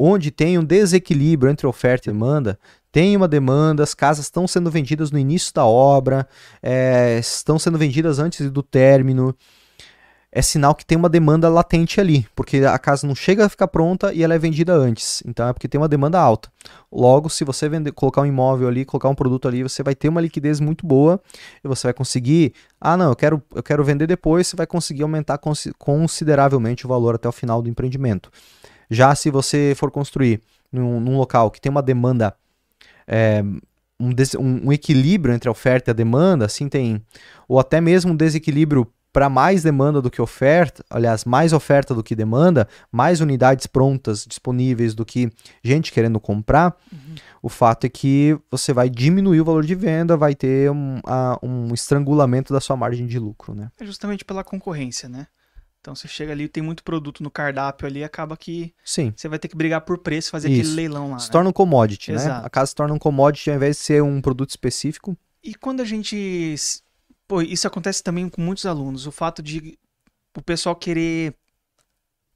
onde 0.02 0.30
tem 0.30 0.58
um 0.58 0.64
desequilíbrio 0.64 1.52
entre 1.52 1.66
oferta 1.66 2.08
e 2.08 2.12
demanda, 2.12 2.58
tem 2.90 3.14
uma 3.14 3.28
demanda, 3.28 3.82
as 3.82 3.92
casas 3.92 4.24
estão 4.24 4.48
sendo 4.48 4.70
vendidas 4.70 5.10
no 5.10 5.18
início 5.18 5.52
da 5.52 5.66
obra, 5.66 6.26
é, 6.62 7.18
estão 7.18 7.58
sendo 7.58 7.76
vendidas 7.76 8.18
antes 8.18 8.50
do 8.50 8.62
término, 8.62 9.36
é 10.32 10.40
sinal 10.40 10.74
que 10.74 10.86
tem 10.86 10.96
uma 10.96 11.08
demanda 11.08 11.50
latente 11.50 12.00
ali, 12.00 12.26
porque 12.34 12.58
a 12.58 12.78
casa 12.78 13.06
não 13.06 13.14
chega 13.14 13.44
a 13.44 13.48
ficar 13.48 13.68
pronta 13.68 14.10
e 14.14 14.22
ela 14.22 14.32
é 14.32 14.38
vendida 14.38 14.72
antes. 14.72 15.22
Então 15.26 15.46
é 15.46 15.52
porque 15.52 15.68
tem 15.68 15.78
uma 15.78 15.88
demanda 15.88 16.18
alta. 16.18 16.50
Logo, 16.90 17.28
se 17.28 17.44
você 17.44 17.68
vender, 17.68 17.92
colocar 17.92 18.22
um 18.22 18.26
imóvel 18.26 18.68
ali, 18.68 18.86
colocar 18.86 19.08
um 19.08 19.14
produto 19.14 19.48
ali, 19.48 19.62
você 19.62 19.82
vai 19.82 19.94
ter 19.94 20.08
uma 20.08 20.20
liquidez 20.20 20.60
muito 20.60 20.86
boa 20.86 21.20
e 21.62 21.68
você 21.68 21.88
vai 21.88 21.92
conseguir. 21.92 22.54
Ah, 22.80 22.96
não, 22.96 23.10
eu 23.10 23.16
quero, 23.16 23.42
eu 23.54 23.62
quero 23.62 23.84
vender 23.84 24.06
depois, 24.06 24.46
você 24.46 24.56
vai 24.56 24.66
conseguir 24.66 25.02
aumentar 25.02 25.36
consi- 25.36 25.72
consideravelmente 25.76 26.86
o 26.86 26.88
valor 26.88 27.16
até 27.16 27.28
o 27.28 27.32
final 27.32 27.60
do 27.60 27.68
empreendimento. 27.68 28.30
Já 28.90 29.14
se 29.14 29.30
você 29.30 29.72
for 29.76 29.90
construir 29.90 30.40
num, 30.72 30.98
num 31.00 31.16
local 31.16 31.50
que 31.50 31.60
tem 31.60 31.70
uma 31.70 31.82
demanda, 31.82 32.34
é, 33.06 33.42
um, 33.98 34.10
des- 34.12 34.34
um- 34.34 34.66
um 34.68 34.72
equilíbrio 34.72 35.34
entre 35.34 35.48
a 35.48 35.52
oferta 35.52 35.90
e 35.90 35.92
a 35.92 35.94
demanda, 35.94 36.44
assim 36.46 36.68
tem, 36.68 37.00
ou 37.48 37.58
até 37.60 37.80
mesmo 37.80 38.12
um 38.12 38.16
desequilíbrio 38.16 38.86
para 39.12 39.28
mais 39.28 39.64
demanda 39.64 40.00
do 40.00 40.08
que 40.08 40.22
oferta, 40.22 40.84
aliás, 40.88 41.24
mais 41.24 41.52
oferta 41.52 41.92
do 41.92 42.00
que 42.02 42.14
demanda, 42.14 42.68
mais 42.92 43.20
unidades 43.20 43.66
prontas 43.66 44.24
disponíveis 44.24 44.94
do 44.94 45.04
que 45.04 45.28
gente 45.64 45.90
querendo 45.90 46.20
comprar, 46.20 46.76
o 47.42 47.48
fato 47.48 47.86
é 47.86 47.88
que 47.88 48.38
você 48.48 48.72
vai 48.72 48.88
diminuir 48.88 49.40
o 49.40 49.44
valor 49.44 49.64
de 49.66 49.74
venda, 49.74 50.16
vai 50.16 50.32
ter 50.36 50.70
um, 50.70 51.00
a- 51.04 51.36
um 51.42 51.74
estrangulamento 51.74 52.52
da 52.52 52.60
sua 52.60 52.76
margem 52.76 53.04
de 53.06 53.18
lucro, 53.18 53.52
né? 53.52 53.70
É 53.80 53.84
justamente 53.84 54.24
pela 54.24 54.44
concorrência, 54.44 55.08
né? 55.08 55.26
Então 55.80 55.94
você 55.94 56.06
chega 56.06 56.32
ali, 56.32 56.46
tem 56.46 56.62
muito 56.62 56.84
produto 56.84 57.22
no 57.22 57.30
cardápio 57.30 57.86
ali, 57.86 58.04
acaba 58.04 58.36
que 58.36 58.74
Sim. 58.84 59.12
você 59.16 59.28
vai 59.28 59.38
ter 59.38 59.48
que 59.48 59.56
brigar 59.56 59.80
por 59.80 59.98
preço, 59.98 60.30
fazer 60.30 60.50
Isso. 60.50 60.60
aquele 60.60 60.74
leilão 60.74 61.12
lá. 61.12 61.18
Se 61.18 61.28
né? 61.28 61.32
torna 61.32 61.48
um 61.48 61.52
commodity, 61.52 62.12
né? 62.12 62.16
Exato. 62.16 62.46
A 62.46 62.50
casa 62.50 62.66
se 62.66 62.74
torna 62.74 62.94
um 62.94 62.98
commodity 62.98 63.50
ao 63.50 63.56
invés 63.56 63.76
de 63.76 63.82
ser 63.82 64.02
um 64.02 64.20
produto 64.20 64.50
específico. 64.50 65.16
E 65.42 65.54
quando 65.54 65.80
a 65.80 65.84
gente. 65.84 66.54
Pô, 67.26 67.40
isso 67.40 67.66
acontece 67.66 68.02
também 68.02 68.28
com 68.28 68.42
muitos 68.42 68.66
alunos. 68.66 69.06
O 69.06 69.12
fato 69.12 69.42
de 69.42 69.78
o 70.36 70.42
pessoal 70.42 70.76
querer 70.76 71.34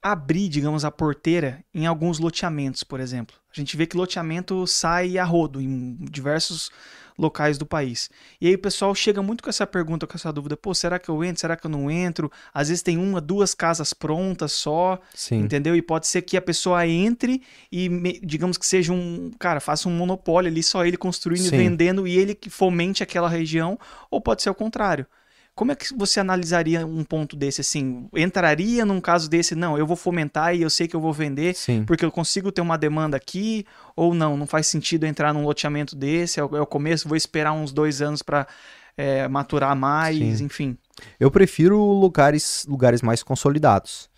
abrir, 0.02 0.48
digamos, 0.48 0.84
a 0.84 0.90
porteira 0.90 1.62
em 1.72 1.86
alguns 1.86 2.18
loteamentos, 2.18 2.82
por 2.82 2.98
exemplo. 2.98 3.36
A 3.54 3.60
gente 3.60 3.76
vê 3.76 3.86
que 3.86 3.96
loteamento 3.96 4.66
sai 4.66 5.16
a 5.16 5.24
rodo 5.24 5.60
em 5.60 5.96
diversos 6.10 6.70
locais 7.16 7.56
do 7.56 7.64
país. 7.64 8.10
E 8.40 8.48
aí 8.48 8.54
o 8.54 8.58
pessoal 8.58 8.94
chega 8.94 9.22
muito 9.22 9.42
com 9.42 9.48
essa 9.48 9.66
pergunta, 9.66 10.06
com 10.06 10.16
essa 10.16 10.32
dúvida: 10.32 10.56
pô, 10.56 10.74
será 10.74 10.98
que 10.98 11.08
eu 11.08 11.22
entro? 11.22 11.40
Será 11.40 11.56
que 11.56 11.66
eu 11.66 11.70
não 11.70 11.90
entro? 11.90 12.30
Às 12.52 12.68
vezes 12.68 12.82
tem 12.82 12.98
uma, 12.98 13.20
duas 13.20 13.54
casas 13.54 13.92
prontas 13.92 14.52
só. 14.52 15.00
Sim. 15.14 15.40
Entendeu? 15.40 15.76
E 15.76 15.82
pode 15.82 16.06
ser 16.06 16.22
que 16.22 16.36
a 16.36 16.42
pessoa 16.42 16.86
entre 16.86 17.42
e, 17.70 17.88
digamos 18.22 18.58
que 18.58 18.66
seja 18.66 18.92
um. 18.92 19.30
Cara, 19.38 19.60
faça 19.60 19.88
um 19.88 19.92
monopólio 19.92 20.50
ali, 20.50 20.62
só 20.62 20.84
ele 20.84 20.96
construindo 20.96 21.48
Sim. 21.48 21.54
e 21.54 21.58
vendendo 21.58 22.06
e 22.06 22.18
ele 22.18 22.34
que 22.34 22.50
fomente 22.50 23.02
aquela 23.02 23.28
região, 23.28 23.78
ou 24.10 24.20
pode 24.20 24.42
ser 24.42 24.50
o 24.50 24.54
contrário. 24.54 25.06
Como 25.54 25.70
é 25.70 25.76
que 25.76 25.96
você 25.96 26.18
analisaria 26.18 26.84
um 26.84 27.04
ponto 27.04 27.36
desse 27.36 27.60
assim? 27.60 28.08
Entraria 28.16 28.84
num 28.84 29.00
caso 29.00 29.30
desse, 29.30 29.54
não, 29.54 29.78
eu 29.78 29.86
vou 29.86 29.96
fomentar 29.96 30.54
e 30.54 30.62
eu 30.62 30.70
sei 30.70 30.88
que 30.88 30.96
eu 30.96 31.00
vou 31.00 31.12
vender 31.12 31.54
Sim. 31.54 31.84
porque 31.84 32.04
eu 32.04 32.10
consigo 32.10 32.50
ter 32.50 32.60
uma 32.60 32.76
demanda 32.76 33.16
aqui, 33.16 33.64
ou 33.94 34.12
não, 34.14 34.36
não 34.36 34.46
faz 34.46 34.66
sentido 34.66 35.06
entrar 35.06 35.32
num 35.32 35.44
loteamento 35.44 35.94
desse, 35.94 36.40
é 36.40 36.44
o, 36.44 36.56
é 36.56 36.66
começo, 36.66 37.08
vou 37.08 37.16
esperar 37.16 37.52
uns 37.52 37.72
dois 37.72 38.02
anos 38.02 38.20
para 38.20 38.48
é, 38.96 39.28
maturar 39.28 39.76
mais, 39.76 40.38
Sim. 40.38 40.44
enfim. 40.44 40.78
Eu 41.20 41.30
prefiro 41.30 41.78
lugares, 41.80 42.64
lugares 42.68 43.00
mais 43.00 43.22
consolidados. 43.22 44.08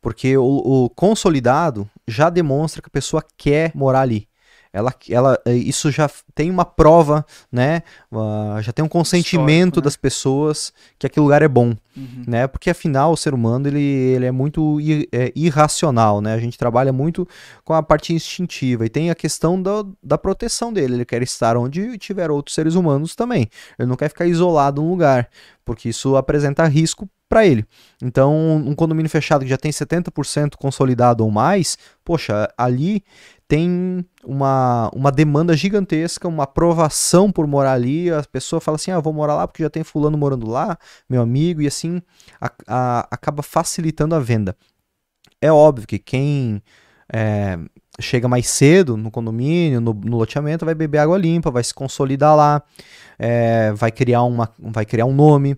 Porque 0.00 0.36
o, 0.36 0.44
o 0.44 0.90
consolidado 0.90 1.88
já 2.06 2.30
demonstra 2.30 2.80
que 2.80 2.88
a 2.88 2.90
pessoa 2.90 3.24
quer 3.36 3.72
morar 3.74 4.00
ali. 4.00 4.28
Ela, 4.76 4.94
ela, 5.08 5.40
eh, 5.46 5.54
isso 5.54 5.90
já 5.90 6.10
tem 6.34 6.50
uma 6.50 6.64
prova, 6.64 7.24
né? 7.50 7.82
Uh, 8.12 8.60
já 8.60 8.72
tem 8.72 8.84
um 8.84 8.88
consentimento 8.88 9.76
né? 9.76 9.82
das 9.84 9.96
pessoas 9.96 10.70
que 10.98 11.06
aquele 11.06 11.24
lugar 11.24 11.40
é 11.40 11.48
bom, 11.48 11.74
Uhum. 11.96 12.24
né? 12.26 12.46
Porque 12.46 12.68
afinal 12.68 13.10
o 13.12 13.16
ser 13.16 13.32
humano 13.32 13.66
ele, 13.68 13.80
ele 13.80 14.26
é 14.26 14.30
muito 14.30 14.78
i- 14.80 15.08
é, 15.10 15.32
irracional, 15.34 16.20
né? 16.20 16.34
A 16.34 16.38
gente 16.38 16.58
trabalha 16.58 16.92
muito 16.92 17.26
com 17.64 17.72
a 17.72 17.82
parte 17.82 18.12
instintiva 18.12 18.84
e 18.84 18.90
tem 18.90 19.08
a 19.10 19.14
questão 19.14 19.60
da, 19.62 19.82
da 20.02 20.18
proteção 20.18 20.70
dele. 20.72 20.92
Ele 20.94 21.04
quer 21.06 21.22
estar 21.22 21.56
onde 21.56 21.96
tiver 21.96 22.30
outros 22.30 22.54
seres 22.54 22.74
humanos 22.74 23.14
também. 23.16 23.48
Ele 23.78 23.88
não 23.88 23.96
quer 23.96 24.10
ficar 24.10 24.26
isolado 24.26 24.82
num 24.82 24.90
lugar, 24.90 25.28
porque 25.64 25.88
isso 25.88 26.16
apresenta 26.16 26.66
risco 26.66 27.08
para 27.28 27.44
ele. 27.44 27.64
Então, 28.00 28.32
um 28.64 28.72
condomínio 28.74 29.10
fechado 29.10 29.42
que 29.42 29.50
já 29.50 29.56
tem 29.56 29.72
70% 29.72 30.56
consolidado 30.56 31.24
ou 31.24 31.30
mais, 31.30 31.76
poxa, 32.04 32.48
ali 32.56 33.02
tem 33.48 34.04
uma, 34.24 34.90
uma 34.94 35.12
demanda 35.12 35.56
gigantesca, 35.56 36.26
uma 36.28 36.44
aprovação 36.44 37.30
por 37.30 37.46
morar 37.46 37.72
ali. 37.72 38.10
A 38.10 38.22
pessoa 38.24 38.60
fala 38.60 38.76
assim: 38.76 38.90
ah, 38.90 39.00
vou 39.00 39.12
morar 39.12 39.34
lá 39.34 39.46
porque 39.46 39.62
já 39.62 39.70
tem 39.70 39.84
fulano 39.84 40.18
morando 40.18 40.48
lá, 40.48 40.78
meu 41.08 41.22
amigo, 41.22 41.62
e 41.62 41.66
assim 41.66 42.02
a- 42.40 42.52
a- 42.66 43.08
acaba 43.10 43.42
facilitando 43.42 44.14
a 44.14 44.20
venda. 44.20 44.56
É 45.40 45.52
óbvio 45.52 45.86
que 45.86 45.98
quem 45.98 46.62
é, 47.12 47.58
chega 48.00 48.28
mais 48.28 48.48
cedo 48.48 48.96
no 48.96 49.10
condomínio, 49.10 49.80
no, 49.80 49.92
no 49.94 50.16
loteamento, 50.16 50.64
vai 50.64 50.74
beber 50.74 50.98
água 50.98 51.18
limpa, 51.18 51.50
vai 51.50 51.62
se 51.62 51.74
consolidar 51.74 52.34
lá, 52.36 52.62
é, 53.18 53.72
vai, 53.72 53.90
criar 53.92 54.22
uma, 54.22 54.50
vai 54.58 54.84
criar 54.84 55.06
um 55.06 55.14
nome. 55.14 55.56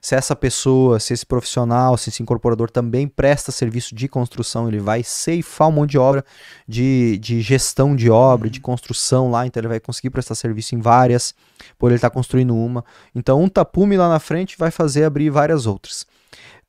Se 0.00 0.14
essa 0.14 0.34
pessoa, 0.34 0.98
se 0.98 1.12
esse 1.12 1.26
profissional, 1.26 1.96
se 1.98 2.08
esse 2.08 2.22
incorporador 2.22 2.70
também 2.70 3.06
presta 3.06 3.52
serviço 3.52 3.94
de 3.94 4.08
construção, 4.08 4.66
ele 4.66 4.78
vai 4.78 5.02
ceifar 5.02 5.68
um 5.68 5.72
monte 5.72 5.90
de 5.90 5.98
obra, 5.98 6.24
de, 6.66 7.18
de 7.18 7.40
gestão 7.42 7.94
de 7.94 8.10
obra, 8.10 8.48
de 8.48 8.60
construção 8.60 9.30
lá, 9.30 9.46
então 9.46 9.60
ele 9.60 9.68
vai 9.68 9.80
conseguir 9.80 10.10
prestar 10.10 10.34
serviço 10.34 10.74
em 10.74 10.80
várias, 10.80 11.34
por 11.78 11.90
ele 11.90 11.96
estar 11.96 12.10
construindo 12.10 12.56
uma. 12.56 12.84
Então 13.14 13.42
um 13.42 13.48
tapume 13.48 13.96
lá 13.96 14.08
na 14.08 14.18
frente 14.18 14.56
vai 14.58 14.70
fazer 14.70 15.04
abrir 15.04 15.28
várias 15.28 15.66
outras. 15.66 16.06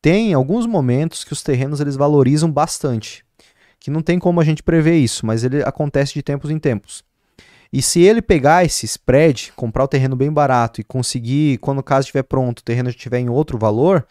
Tem 0.01 0.33
alguns 0.33 0.65
momentos 0.65 1.23
que 1.23 1.31
os 1.31 1.43
terrenos 1.43 1.79
eles 1.79 1.95
valorizam 1.95 2.51
bastante, 2.51 3.23
que 3.79 3.91
não 3.91 4.01
tem 4.01 4.19
como 4.19 4.41
a 4.41 4.43
gente 4.43 4.63
prever 4.63 4.97
isso, 4.97 5.25
mas 5.25 5.43
ele 5.43 5.63
acontece 5.63 6.13
de 6.13 6.23
tempos 6.23 6.49
em 6.49 6.59
tempos. 6.59 7.03
E 7.73 7.81
se 7.81 8.01
ele 8.01 8.21
pegar 8.21 8.65
esse 8.65 8.85
spread, 8.85 9.53
comprar 9.55 9.85
o 9.85 9.87
terreno 9.87 10.15
bem 10.15 10.31
barato 10.31 10.81
e 10.81 10.83
conseguir, 10.83 11.57
quando 11.59 11.79
o 11.79 11.83
caso 11.83 12.01
estiver 12.01 12.23
pronto, 12.23 12.59
o 12.59 12.63
terreno 12.63 12.89
estiver 12.89 13.19
em 13.19 13.29
outro 13.29 13.57
valor, 13.57 14.05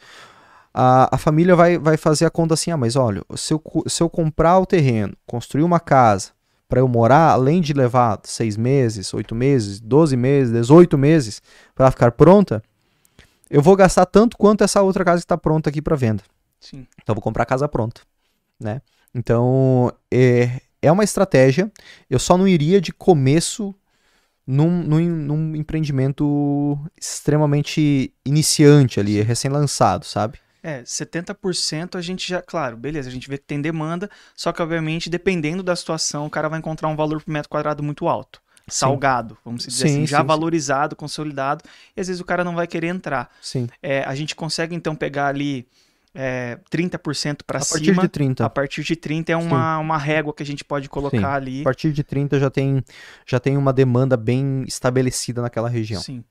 a, 0.73 1.14
a 1.14 1.19
família 1.19 1.55
vai, 1.55 1.79
vai 1.79 1.97
fazer 1.97 2.25
a 2.25 2.31
conta 2.31 2.55
assim: 2.55 2.71
ah, 2.71 2.76
mas 2.76 2.97
olha, 2.97 3.23
se 3.37 3.52
eu, 3.52 3.62
se 3.87 4.02
eu 4.02 4.09
comprar 4.09 4.59
o 4.59 4.67
terreno, 4.67 5.14
construir 5.26 5.62
uma 5.62 5.79
casa 5.79 6.31
para 6.69 6.81
eu 6.81 6.88
morar, 6.88 7.33
além 7.33 7.61
de 7.61 7.73
levar 7.73 8.21
seis 8.23 8.57
meses, 8.57 9.12
oito 9.12 9.35
meses, 9.35 9.81
12 9.81 10.17
meses, 10.17 10.52
18 10.52 10.97
meses 10.97 11.43
para 11.75 11.90
ficar 11.90 12.12
pronta, 12.12 12.62
eu 13.50 13.61
vou 13.61 13.75
gastar 13.75 14.07
tanto 14.07 14.38
quanto 14.38 14.62
essa 14.62 14.81
outra 14.81 15.05
casa 15.05 15.19
que 15.19 15.25
está 15.25 15.37
pronta 15.37 15.69
aqui 15.69 15.83
para 15.83 15.97
venda. 15.97 16.23
Sim. 16.61 16.87
Então 17.02 17.12
eu 17.12 17.14
vou 17.14 17.23
comprar 17.23 17.43
a 17.43 17.47
casa 17.47 17.69
pronta, 17.69 18.02
né? 18.59 18.81
Então 19.12 19.93
é, 20.11 20.61
é 20.83 20.91
uma 20.91 21.05
estratégia. 21.05 21.71
Eu 22.09 22.19
só 22.19 22.37
não 22.37 22.47
iria 22.47 22.81
de 22.81 22.93
começo 22.93 23.75
num, 24.47 24.83
num, 24.83 25.01
num 25.01 25.57
empreendimento 25.57 26.79
extremamente 27.01 28.13
iniciante 28.25 28.99
ali, 28.99 29.21
recém-lançado, 29.21 30.05
sabe? 30.05 30.39
É, 30.63 30.83
70% 30.83 31.97
a 31.97 32.03
gente 32.03 32.29
já, 32.29 32.43
claro, 32.43 32.77
beleza, 32.77 33.09
a 33.09 33.13
gente 33.13 33.29
vê 33.29 33.39
que 33.39 33.45
tem 33.45 33.61
demanda, 33.61 34.11
só 34.37 34.53
que 34.53 34.61
obviamente, 34.61 35.09
dependendo 35.09 35.63
da 35.63 35.75
situação, 35.75 36.27
o 36.27 36.31
cara 36.31 36.49
vai 36.49 36.59
encontrar 36.59 36.89
um 36.89 36.97
valor 36.97 37.23
por 37.23 37.31
metro 37.31 37.49
quadrado 37.49 37.83
muito 37.83 38.09
alto. 38.09 38.43
Salgado, 38.69 39.37
vamos 39.45 39.67
dizer 39.67 39.89
Sim, 39.89 39.95
assim, 39.95 40.07
já 40.07 40.19
sim, 40.19 40.23
sim. 40.23 40.27
valorizado, 40.27 40.95
consolidado, 40.95 41.65
e 41.97 42.01
às 42.01 42.07
vezes 42.07 42.21
o 42.21 42.25
cara 42.25 42.45
não 42.45 42.55
vai 42.55 42.67
querer 42.67 42.89
entrar. 42.89 43.31
Sim. 43.41 43.69
É, 43.83 44.05
a 44.05 44.15
gente 44.15 44.37
consegue 44.37 44.75
então 44.75 44.95
pegar 44.95 45.27
ali 45.29 45.67
é, 46.14 46.59
30% 46.71 47.40
para 47.47 47.59
A 47.59 47.62
cima. 47.62 47.79
partir 47.79 48.00
de 48.00 48.09
30. 48.09 48.45
A 48.45 48.50
partir 48.50 48.83
de 48.83 48.97
30 48.97 49.33
é 49.33 49.37
uma, 49.37 49.79
uma 49.79 49.99
régua 49.99 50.35
que 50.35 50.43
a 50.43 50.47
gente 50.47 50.64
pode 50.64 50.88
colocar 50.88 51.19
Sim. 51.19 51.25
ali. 51.25 51.61
A 51.61 51.64
partir 51.64 51.93
de 51.93 52.02
30 52.02 52.38
já 52.38 52.50
tem, 52.50 52.83
já 53.26 53.38
tem 53.38 53.57
uma 53.57 53.73
demanda 53.73 54.17
bem 54.17 54.64
estabelecida 54.67 55.40
naquela 55.43 55.69
região. 55.69 56.00
Sim. 56.00 56.25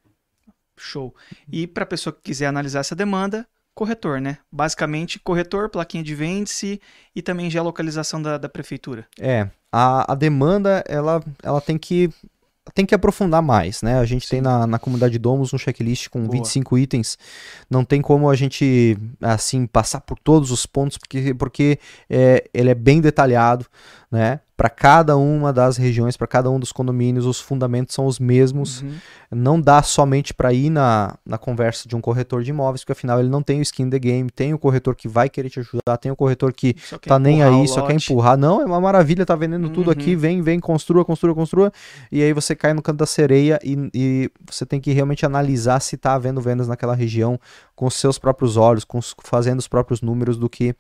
Show. 0.78 1.14
E 1.52 1.68
para 1.68 1.84
a 1.84 1.88
pessoa 1.88 2.14
que 2.14 2.22
quiser 2.22 2.48
analisar 2.48 2.80
essa 2.80 2.96
demanda, 2.96 3.46
corretor, 3.76 4.20
né? 4.22 4.38
Basicamente, 4.52 5.20
corretor, 5.20 5.70
plaquinha 5.70 6.04
de 6.04 6.16
vende-se 6.16 6.82
e 7.16 7.22
também 7.22 7.50
geolocalização 7.50 8.22
da, 8.22 8.38
da 8.38 8.50
prefeitura. 8.50 9.08
É, 9.20 9.50
a, 9.72 10.12
a 10.12 10.16
demanda, 10.16 10.84
ela, 10.88 11.24
ela 11.44 11.62
tem 11.62 11.78
que 11.78 12.10
tem 12.80 12.86
que 12.86 12.96
aprofundar 12.96 13.42
mais, 13.42 13.82
né? 13.82 14.00
A 14.00 14.06
gente 14.06 14.26
Sim. 14.26 14.38
tem 14.38 14.42
na, 14.42 14.66
na 14.66 14.80
comunidade 14.80 15.20
Domus 15.20 15.54
um 15.54 15.58
checklist 15.58 16.08
com 16.08 16.22
Boa. 16.22 16.32
25 16.32 16.78
itens. 16.78 17.18
Não 17.70 17.84
tem 17.84 18.02
como 18.02 18.30
a 18.30 18.36
gente, 18.38 18.98
assim, 19.20 19.68
passar 19.68 20.00
por 20.00 20.18
todos 20.18 20.50
os 20.50 20.66
pontos, 20.66 20.98
porque, 20.98 21.34
porque 21.34 21.78
é, 22.10 22.50
ele 22.54 22.70
é 22.70 22.76
bem 22.76 23.02
detalhado, 23.02 23.66
né? 24.10 24.40
Para 24.60 24.70
cada 24.70 25.16
uma 25.16 25.54
das 25.54 25.78
regiões, 25.78 26.18
para 26.18 26.28
cada 26.28 26.52
um 26.52 26.60
dos 26.60 26.74
condomínios, 26.74 27.26
os 27.26 27.40
fundamentos 27.40 27.96
são 27.96 28.06
os 28.06 28.20
mesmos. 28.20 28.82
Uhum. 28.82 28.92
Não 29.32 29.62
dá 29.62 29.82
somente 29.82 30.34
para 30.34 30.52
ir 30.52 30.70
na, 30.70 31.16
na 31.26 31.38
conversa 31.38 31.88
de 31.88 31.96
um 31.96 32.02
corretor 32.02 32.44
de 32.44 32.50
imóveis, 32.50 32.82
porque 32.82 32.92
afinal 32.92 33.22
ele 33.22 33.30
não 33.30 33.42
tem 33.42 33.60
o 33.60 33.62
skin 33.62 33.84
in 33.84 33.90
the 33.90 33.98
game, 33.98 34.30
tem 34.30 34.54
o 34.54 34.60
corretor 34.60 34.98
que 34.98 35.08
vai 35.08 35.30
querer 35.30 35.50
te 35.50 35.62
ajudar, 35.62 35.96
tem 35.98 36.12
o 36.12 36.16
corretor 36.16 36.52
que 36.52 36.76
tá 37.08 37.18
nem 37.18 37.42
aí, 37.42 37.70
só 37.70 37.84
quer 37.84 37.94
empurrar. 37.94 38.38
Não, 38.38 38.60
é 38.62 38.66
uma 38.66 38.82
maravilha, 38.82 39.26
tá 39.26 39.34
vendendo 39.34 39.70
tudo 39.70 39.88
Uhum. 39.88 39.94
aqui, 39.94 40.14
vem, 40.14 40.42
vem, 40.42 40.60
construa, 40.60 41.06
construa, 41.06 41.34
construa. 41.34 41.72
E 42.12 42.22
aí 42.22 42.34
você 42.34 42.54
cai 42.54 42.74
no 42.74 42.82
canto 42.82 42.98
da 42.98 43.06
sereia 43.06 43.62
e, 43.64 43.90
e 43.94 44.32
você 44.46 44.66
tem 44.66 44.82
que 44.82 44.92
realmente 44.92 45.26
analisar 45.26 45.80
se 45.80 45.96
tá 45.96 46.16
havendo 46.16 46.42
vendas 46.42 46.68
naquela 46.68 46.94
região 46.94 47.40
com 47.78 47.86
os 47.86 47.94
seus 47.94 48.20
próprios 48.20 48.58
olhos, 48.58 48.84
com 48.84 49.00
fazendo 49.24 49.60
os 49.60 49.70
próprios 49.70 50.02
números, 50.02 50.38
do 50.38 50.50
que 50.50 50.76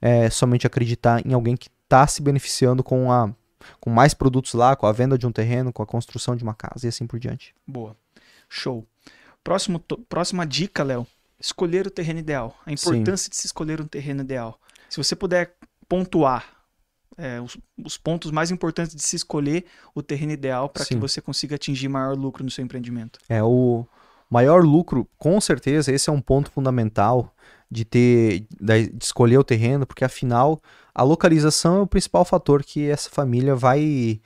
é, 0.00 0.30
somente 0.30 0.68
acreditar 0.68 1.20
em 1.26 1.32
alguém 1.32 1.56
que 1.56 1.73
tá 1.88 2.06
se 2.06 2.22
beneficiando 2.22 2.82
com 2.82 3.10
a 3.10 3.32
com 3.80 3.88
mais 3.88 4.12
produtos 4.12 4.52
lá, 4.52 4.76
com 4.76 4.86
a 4.86 4.92
venda 4.92 5.16
de 5.16 5.26
um 5.26 5.32
terreno, 5.32 5.72
com 5.72 5.82
a 5.82 5.86
construção 5.86 6.36
de 6.36 6.42
uma 6.42 6.54
casa 6.54 6.84
e 6.84 6.88
assim 6.88 7.06
por 7.06 7.18
diante. 7.18 7.54
Boa. 7.66 7.96
Show. 8.46 8.86
Próximo, 9.42 9.82
próxima 10.08 10.46
dica, 10.46 10.82
Léo. 10.82 11.06
Escolher 11.40 11.86
o 11.86 11.90
terreno 11.90 12.18
ideal. 12.18 12.54
A 12.66 12.72
importância 12.72 13.30
de 13.30 13.36
se 13.36 13.46
escolher 13.46 13.80
um 13.80 13.86
terreno 13.86 14.22
ideal. 14.22 14.58
Se 14.88 14.98
você 14.98 15.16
puder 15.16 15.54
pontuar 15.88 16.44
é, 17.16 17.40
os, 17.40 17.56
os 17.82 17.96
pontos 17.96 18.30
mais 18.30 18.50
importantes 18.50 18.94
de 18.94 19.02
se 19.02 19.16
escolher 19.16 19.64
o 19.94 20.02
terreno 20.02 20.32
ideal 20.32 20.68
para 20.68 20.84
que 20.84 20.94
Sim. 20.94 21.00
você 21.00 21.20
consiga 21.20 21.56
atingir 21.56 21.88
maior 21.88 22.16
lucro 22.16 22.44
no 22.44 22.50
seu 22.50 22.64
empreendimento. 22.64 23.18
É 23.28 23.42
o 23.42 23.86
maior 24.28 24.64
lucro, 24.64 25.08
com 25.18 25.40
certeza, 25.40 25.92
esse 25.92 26.10
é 26.10 26.12
um 26.12 26.20
ponto 26.20 26.50
fundamental 26.50 27.34
de 27.74 27.84
ter 27.84 28.46
de 28.50 29.04
escolher 29.04 29.38
o 29.38 29.44
terreno, 29.44 29.86
porque 29.86 30.04
afinal 30.04 30.62
a 30.94 31.02
localização 31.02 31.78
é 31.78 31.80
o 31.82 31.86
principal 31.86 32.24
fator 32.24 32.62
que 32.62 32.88
essa 32.88 33.10
família 33.10 33.54
vai 33.54 34.20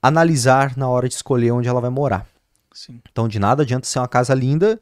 analisar 0.00 0.76
na 0.76 0.88
hora 0.88 1.08
de 1.08 1.14
escolher 1.14 1.52
onde 1.52 1.68
ela 1.68 1.80
vai 1.80 1.90
morar. 1.90 2.26
Sim. 2.72 3.00
Então 3.10 3.26
de 3.26 3.38
nada 3.38 3.62
adianta 3.62 3.86
ser 3.86 3.98
uma 3.98 4.08
casa 4.08 4.34
linda, 4.34 4.80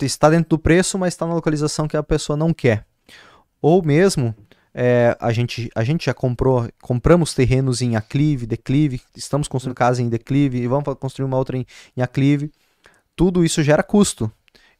está 0.00 0.30
dentro 0.30 0.50
do 0.50 0.58
preço, 0.58 0.98
mas 0.98 1.14
está 1.14 1.26
na 1.26 1.34
localização 1.34 1.88
que 1.88 1.96
a 1.96 2.02
pessoa 2.02 2.36
não 2.36 2.52
quer. 2.52 2.86
Ou 3.60 3.82
mesmo 3.82 4.34
é, 4.74 5.16
a, 5.20 5.32
gente, 5.32 5.70
a 5.74 5.84
gente 5.84 6.06
já 6.06 6.14
comprou, 6.14 6.68
compramos 6.82 7.32
terrenos 7.32 7.80
em 7.80 7.94
aclive, 7.94 8.44
declive, 8.44 9.00
estamos 9.16 9.46
construindo 9.46 9.76
casa 9.76 10.02
em 10.02 10.08
declive 10.08 10.58
e 10.58 10.66
vamos 10.66 10.84
construir 10.98 11.26
uma 11.26 11.38
outra 11.38 11.56
em, 11.56 11.64
em 11.96 12.02
aclive. 12.02 12.50
Tudo 13.14 13.44
isso 13.44 13.62
gera 13.62 13.82
custo. 13.82 14.30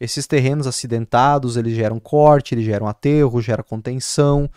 Esses 0.05 0.27
terrenos 0.27 0.67
acidentados, 0.67 1.57
eles 1.57 1.75
geram 1.75 1.99
corte, 1.99 2.55
eles 2.55 2.65
geram 2.65 2.87
aterro, 2.87 3.41
gera 3.41 3.63
contenção. 3.63 4.51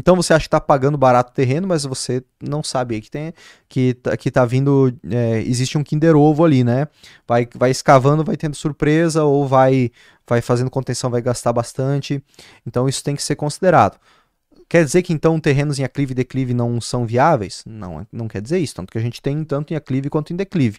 Então 0.00 0.16
você 0.16 0.32
acha 0.32 0.44
que 0.44 0.46
está 0.48 0.60
pagando 0.60 0.96
barato 0.96 1.30
o 1.30 1.34
terreno, 1.34 1.68
mas 1.68 1.84
você 1.84 2.24
não 2.42 2.62
sabe 2.62 3.00
que 3.00 3.10
tem 3.10 3.34
que 3.68 3.94
tá, 3.94 4.16
que 4.16 4.30
tá 4.30 4.44
vindo 4.44 4.96
é, 5.10 5.40
existe 5.40 5.76
um 5.76 5.84
Kinder 5.84 6.16
Ovo 6.16 6.44
ali, 6.44 6.64
né? 6.64 6.88
Vai, 7.28 7.46
vai 7.54 7.70
escavando, 7.70 8.24
vai 8.24 8.36
tendo 8.36 8.56
surpresa 8.56 9.24
ou 9.24 9.46
vai 9.46 9.90
vai 10.26 10.40
fazendo 10.40 10.70
contenção, 10.70 11.10
vai 11.10 11.20
gastar 11.20 11.52
bastante. 11.52 12.22
Então 12.66 12.88
isso 12.88 13.04
tem 13.04 13.14
que 13.14 13.22
ser 13.22 13.36
considerado. 13.36 13.98
Quer 14.68 14.84
dizer 14.84 15.02
que 15.02 15.12
então 15.12 15.38
terrenos 15.40 15.78
em 15.78 15.84
aclive 15.84 16.12
e 16.12 16.14
declive 16.14 16.54
não 16.54 16.80
são 16.80 17.04
viáveis? 17.04 17.62
Não, 17.66 18.06
não 18.12 18.28
quer 18.28 18.40
dizer 18.40 18.58
isso, 18.58 18.76
tanto 18.76 18.92
que 18.92 18.98
a 18.98 19.02
gente 19.02 19.20
tem 19.20 19.44
tanto 19.44 19.72
em 19.72 19.76
aclive 19.76 20.08
quanto 20.08 20.32
em 20.32 20.36
declive, 20.36 20.78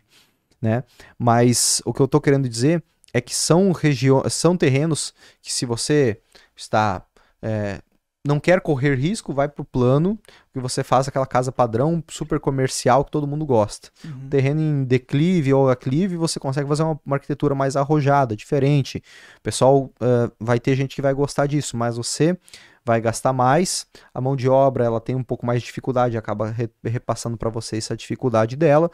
né? 0.61 0.83
Mas 1.19 1.81
o 1.85 1.93
que 1.93 2.01
eu 2.01 2.05
estou 2.05 2.21
querendo 2.21 2.47
dizer 2.49 2.81
é 3.13 3.21
que 3.21 3.35
são 3.35 3.71
regiões, 3.71 4.33
são 4.33 4.55
terrenos 4.55 5.13
que 5.41 5.51
se 5.51 5.65
você 5.65 6.19
está 6.55 7.05
é, 7.41 7.81
não 8.25 8.39
quer 8.39 8.61
correr 8.61 8.95
risco, 8.95 9.33
vai 9.33 9.47
pro 9.47 9.65
plano 9.65 10.17
que 10.53 10.59
você 10.59 10.83
faz 10.83 11.07
aquela 11.07 11.25
casa 11.25 11.51
padrão, 11.51 12.03
super 12.09 12.39
comercial 12.39 13.03
que 13.03 13.11
todo 13.11 13.25
mundo 13.25 13.45
gosta. 13.45 13.89
Uhum. 14.05 14.29
Terreno 14.29 14.61
em 14.61 14.83
declive 14.83 15.53
ou 15.53 15.69
aclive, 15.69 16.17
você 16.17 16.39
consegue 16.39 16.67
fazer 16.67 16.83
uma, 16.83 16.99
uma 17.05 17.15
arquitetura 17.15 17.55
mais 17.55 17.75
arrojada, 17.75 18.35
diferente. 18.35 19.01
O 19.39 19.41
pessoal 19.41 19.85
uh, 19.85 20.31
vai 20.39 20.59
ter 20.59 20.75
gente 20.75 20.95
que 20.95 21.01
vai 21.01 21.13
gostar 21.13 21.47
disso, 21.47 21.75
mas 21.75 21.97
você 21.97 22.37
vai 22.85 22.99
gastar 22.99 23.33
mais. 23.33 23.85
A 24.13 24.19
mão 24.19 24.35
de 24.35 24.49
obra 24.49 24.83
ela 24.83 24.99
tem 24.99 25.15
um 25.15 25.23
pouco 25.23 25.45
mais 25.45 25.61
de 25.61 25.65
dificuldade, 25.65 26.17
acaba 26.17 26.49
re, 26.49 26.69
repassando 26.83 27.37
para 27.37 27.49
você 27.49 27.77
essa 27.77 27.95
dificuldade 27.95 28.55
dela, 28.55 28.91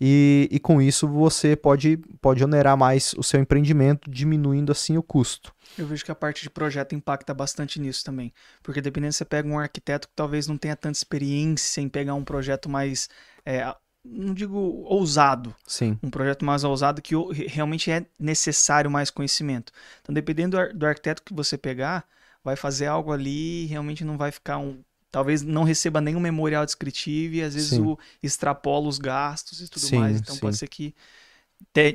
e, 0.00 0.48
e 0.50 0.58
com 0.58 0.80
isso 0.80 1.08
você 1.08 1.56
pode, 1.56 1.96
pode 2.20 2.44
onerar 2.44 2.76
mais 2.76 3.14
o 3.14 3.22
seu 3.22 3.40
empreendimento, 3.40 4.10
diminuindo 4.10 4.72
assim 4.72 4.96
o 4.96 5.02
custo. 5.02 5.52
Eu 5.78 5.86
vejo 5.86 6.04
que 6.04 6.10
a 6.10 6.14
parte 6.14 6.42
de 6.42 6.50
projeto 6.50 6.94
impacta 6.94 7.32
bastante 7.32 7.80
nisso 7.80 8.04
também. 8.04 8.32
Porque 8.62 8.80
dependendo, 8.80 9.12
você 9.12 9.24
pega 9.24 9.48
um 9.48 9.58
arquiteto 9.58 10.08
que 10.08 10.14
talvez 10.14 10.46
não 10.46 10.58
tenha 10.58 10.76
tanta 10.76 10.96
experiência 10.96 11.80
em 11.80 11.88
pegar 11.88 12.14
um 12.14 12.24
projeto 12.24 12.68
mais. 12.68 13.08
É, 13.46 13.74
não 14.04 14.34
digo 14.34 14.58
ousado. 14.58 15.54
Sim. 15.66 15.98
Um 16.02 16.10
projeto 16.10 16.44
mais 16.44 16.64
ousado 16.64 17.00
que 17.00 17.14
realmente 17.46 17.90
é 17.90 18.04
necessário 18.18 18.90
mais 18.90 19.10
conhecimento. 19.10 19.72
Então, 20.02 20.14
dependendo 20.14 20.56
do, 20.56 20.78
do 20.78 20.86
arquiteto 20.86 21.22
que 21.22 21.34
você 21.34 21.56
pegar, 21.56 22.04
vai 22.44 22.56
fazer 22.56 22.86
algo 22.86 23.12
ali 23.12 23.64
e 23.64 23.66
realmente 23.66 24.04
não 24.04 24.16
vai 24.16 24.30
ficar 24.30 24.58
um. 24.58 24.78
Talvez 25.10 25.42
não 25.42 25.64
receba 25.64 26.00
nenhum 26.00 26.20
memorial 26.20 26.64
descritivo 26.64 27.34
e 27.34 27.42
às 27.42 27.54
vezes 27.54 27.78
o, 27.78 27.98
extrapola 28.22 28.86
os 28.88 28.98
gastos 28.98 29.60
e 29.60 29.68
tudo 29.68 29.86
sim, 29.86 29.98
mais. 29.98 30.20
Então 30.20 30.34
sim. 30.34 30.40
pode 30.40 30.56
ser 30.56 30.68
que 30.68 30.94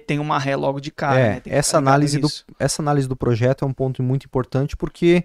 tem 0.05 0.19
uma 0.19 0.37
ré 0.37 0.55
logo 0.55 0.79
de 0.79 0.91
cara. 0.91 1.19
É, 1.19 1.33
né? 1.35 1.41
essa, 1.45 1.77
análise 1.77 2.19
do, 2.19 2.29
essa 2.59 2.81
análise 2.81 3.07
do 3.07 3.15
projeto 3.15 3.65
é 3.65 3.67
um 3.67 3.73
ponto 3.73 4.03
muito 4.03 4.25
importante 4.25 4.75
porque 4.75 5.23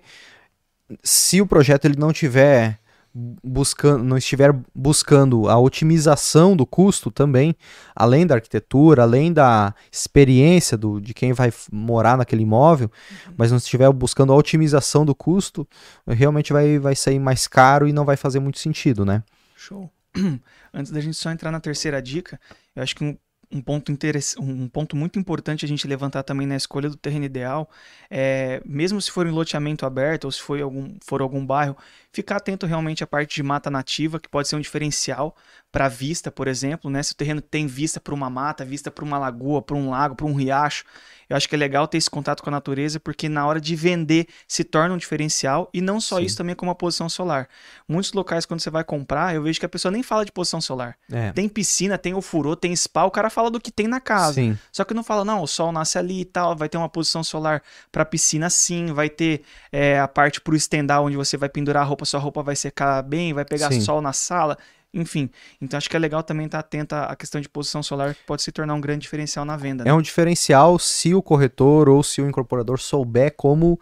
se 1.03 1.41
o 1.41 1.47
projeto 1.47 1.85
ele 1.85 1.99
não 1.99 2.12
tiver 2.12 2.79
buscando, 3.14 4.05
não 4.05 4.17
estiver 4.17 4.55
buscando 4.75 5.49
a 5.49 5.59
otimização 5.59 6.57
do 6.57 6.64
custo 6.64 7.11
também, 7.11 7.55
além 7.95 8.26
da 8.26 8.37
arquitetura, 8.37 9.02
além 9.02 9.33
da 9.33 9.75
experiência 9.90 10.76
do, 10.76 11.00
de 11.00 11.12
quem 11.12 11.33
vai 11.33 11.52
morar 11.73 12.17
naquele 12.17 12.43
imóvel, 12.43 12.90
uhum. 13.26 13.35
mas 13.37 13.50
não 13.50 13.59
estiver 13.59 13.90
buscando 13.93 14.33
a 14.33 14.37
otimização 14.37 15.05
do 15.05 15.14
custo, 15.14 15.67
realmente 16.07 16.52
vai, 16.52 16.79
vai 16.79 16.95
sair 16.95 17.19
mais 17.19 17.49
caro 17.49 17.88
e 17.88 17.93
não 17.93 18.05
vai 18.05 18.17
fazer 18.17 18.38
muito 18.38 18.59
sentido, 18.59 19.05
né? 19.05 19.23
Show. 19.57 19.90
Antes 20.73 20.93
da 20.93 21.00
gente 21.00 21.17
só 21.17 21.31
entrar 21.31 21.50
na 21.50 21.61
terceira 21.61 22.00
dica, 22.00 22.40
eu 22.75 22.83
acho 22.83 22.95
que 22.95 23.05
um 23.05 23.17
um 23.52 23.61
ponto, 23.61 23.92
um 24.38 24.69
ponto 24.69 24.97
muito 24.97 25.19
importante 25.19 25.64
a 25.64 25.69
gente 25.69 25.87
levantar 25.87 26.23
também 26.23 26.47
na 26.47 26.57
escolha 26.57 26.88
do 26.88 26.97
terreno 26.97 27.25
ideal 27.25 27.69
é, 28.09 28.61
mesmo 28.64 29.00
se 29.00 29.11
for 29.11 29.26
em 29.26 29.30
loteamento 29.30 29.87
aberto 29.87 30.25
ou 30.25 30.33
se 30.33 30.40
for 30.40 30.61
algum, 30.61 30.95
for 31.04 31.23
algum 31.23 31.45
bairro, 31.45 31.76
ficar 32.12 32.37
atento 32.37 32.66
realmente 32.66 33.04
à 33.04 33.07
parte 33.07 33.37
de 33.37 33.42
mata 33.42 33.71
nativa, 33.71 34.19
que 34.19 34.28
pode 34.28 34.49
ser 34.49 34.57
um 34.57 34.61
diferencial 34.61 35.37
para 35.71 35.88
vista, 35.88 36.30
por 36.30 36.49
exemplo, 36.49 36.90
né? 36.90 37.02
Se 37.02 37.12
o 37.12 37.16
terreno 37.16 37.40
tem 37.40 37.66
vista 37.66 38.00
para 38.00 38.14
uma 38.14 38.28
mata, 38.28 38.64
vista 38.64 38.90
para 38.90 39.04
uma 39.04 39.19
lagoa, 39.19 39.62
para 39.62 39.76
um 39.76 39.90
lago, 39.90 40.16
para 40.16 40.26
um 40.26 40.35
riacho, 40.35 40.85
eu 41.30 41.37
acho 41.37 41.49
que 41.49 41.54
é 41.54 41.58
legal 41.58 41.87
ter 41.87 41.96
esse 41.96 42.10
contato 42.10 42.42
com 42.42 42.50
a 42.50 42.52
natureza, 42.52 42.99
porque 42.99 43.28
na 43.28 43.46
hora 43.46 43.60
de 43.60 43.76
vender 43.76 44.26
se 44.49 44.64
torna 44.64 44.96
um 44.96 44.99
diferencial 44.99 45.70
e 45.72 45.80
não 45.80 46.00
só 46.00 46.18
Sim. 46.18 46.25
isso 46.25 46.37
também 46.37 46.56
como 46.56 46.72
a 46.72 46.75
posição 46.75 47.08
solar. 47.08 47.49
Muitos 47.88 48.12
locais, 48.12 48.44
quando 48.44 48.60
você 48.60 48.68
vai 48.68 48.82
comprar, 48.82 49.32
eu 49.32 49.42
vejo 49.42 49.60
que 49.60 49.64
a 49.64 49.68
pessoa 49.68 49.92
nem 49.92 50.02
fala 50.02 50.25
de 50.25 50.32
posição 50.32 50.60
solar. 50.60 50.96
É. 51.10 51.30
Tem 51.30 51.49
piscina, 51.49 51.96
tem 51.96 52.14
o 52.14 52.20
furô, 52.20 52.56
tem 52.56 52.75
spa, 52.75 53.04
o 53.04 53.12
cara 53.12 53.30
fala 53.30 53.49
do 53.49 53.60
que 53.60 53.70
tem 53.70 53.87
na 53.87 54.00
casa. 54.00 54.34
Sim. 54.34 54.58
Só 54.72 54.82
que 54.82 54.92
não 54.92 55.04
fala, 55.04 55.25
não, 55.25 55.40
o 55.40 55.46
sol 55.46 55.70
nasce 55.70 55.96
ali 55.99 56.22
e 56.22 56.25
tal, 56.25 56.56
vai 56.56 56.68
ter 56.68 56.78
uma 56.78 56.88
posição 56.88 57.22
solar 57.22 57.62
para 57.92 58.04
piscina 58.04 58.50
sim, 58.50 58.92
vai 58.92 59.08
ter 59.08 59.42
é, 59.70 60.00
a 60.00 60.08
parte 60.08 60.40
para 60.40 60.52
o 60.52 60.56
estendal 60.56 61.04
onde 61.04 61.16
você 61.16 61.37
vai 61.37 61.49
pendurar 61.49 61.84
a 61.84 61.87
roupa, 61.87 62.04
sua 62.04 62.18
roupa 62.18 62.42
vai 62.42 62.56
secar 62.56 63.00
bem, 63.02 63.32
vai 63.32 63.44
pegar 63.44 63.70
sim. 63.70 63.80
sol 63.80 64.02
na 64.02 64.12
sala. 64.12 64.58
Enfim, 64.92 65.30
então 65.61 65.78
acho 65.78 65.88
que 65.88 65.94
é 65.94 65.99
legal 65.99 66.23
também 66.23 66.47
estar 66.47 66.59
atento 66.59 66.94
à 66.97 67.14
questão 67.14 67.40
de 67.40 67.49
posição 67.49 67.82
solar, 67.82 68.14
que 68.14 68.25
pode 68.26 68.42
se 68.42 68.50
tornar 68.50 68.75
um 68.75 68.80
grande 68.80 69.02
diferencial 69.02 69.44
na 69.44 69.56
venda. 69.56 69.85
Né? 69.85 69.90
É 69.90 69.94
um 69.94 70.02
diferencial 70.02 70.78
se 70.78 71.14
o 71.14 71.23
corretor 71.23 71.88
ou 71.88 72.02
se 72.02 72.20
o 72.20 72.28
incorporador 72.28 72.78
souber 72.80 73.32
como 73.37 73.78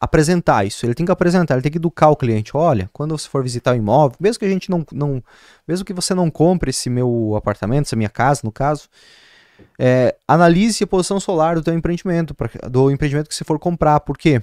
apresentar 0.00 0.64
isso. 0.64 0.84
Ele 0.84 0.94
tem 0.94 1.06
que 1.06 1.12
apresentar, 1.12 1.54
ele 1.54 1.62
tem 1.62 1.70
que 1.70 1.78
educar 1.78 2.08
o 2.08 2.16
cliente. 2.16 2.56
Olha, 2.56 2.90
quando 2.92 3.16
você 3.16 3.28
for 3.28 3.42
visitar 3.42 3.72
o 3.72 3.76
imóvel, 3.76 4.16
mesmo 4.18 4.40
que 4.40 4.46
a 4.46 4.48
gente 4.48 4.70
não, 4.70 4.84
não 4.90 5.22
mesmo 5.68 5.84
que 5.84 5.92
você 5.92 6.14
não 6.14 6.30
compre 6.30 6.70
esse 6.70 6.88
meu 6.90 7.34
apartamento, 7.36 7.86
essa 7.86 7.96
minha 7.96 8.08
casa, 8.08 8.40
no 8.42 8.50
caso, 8.50 8.88
é, 9.78 10.16
analise 10.26 10.82
a 10.82 10.86
posição 10.86 11.20
solar 11.20 11.54
do 11.54 11.62
teu 11.62 11.74
empreendimento, 11.74 12.34
pra, 12.34 12.48
do 12.68 12.90
empreendimento 12.90 13.28
que 13.28 13.34
você 13.34 13.44
for 13.44 13.58
comprar. 13.58 14.00
Por 14.00 14.16
quê? 14.16 14.42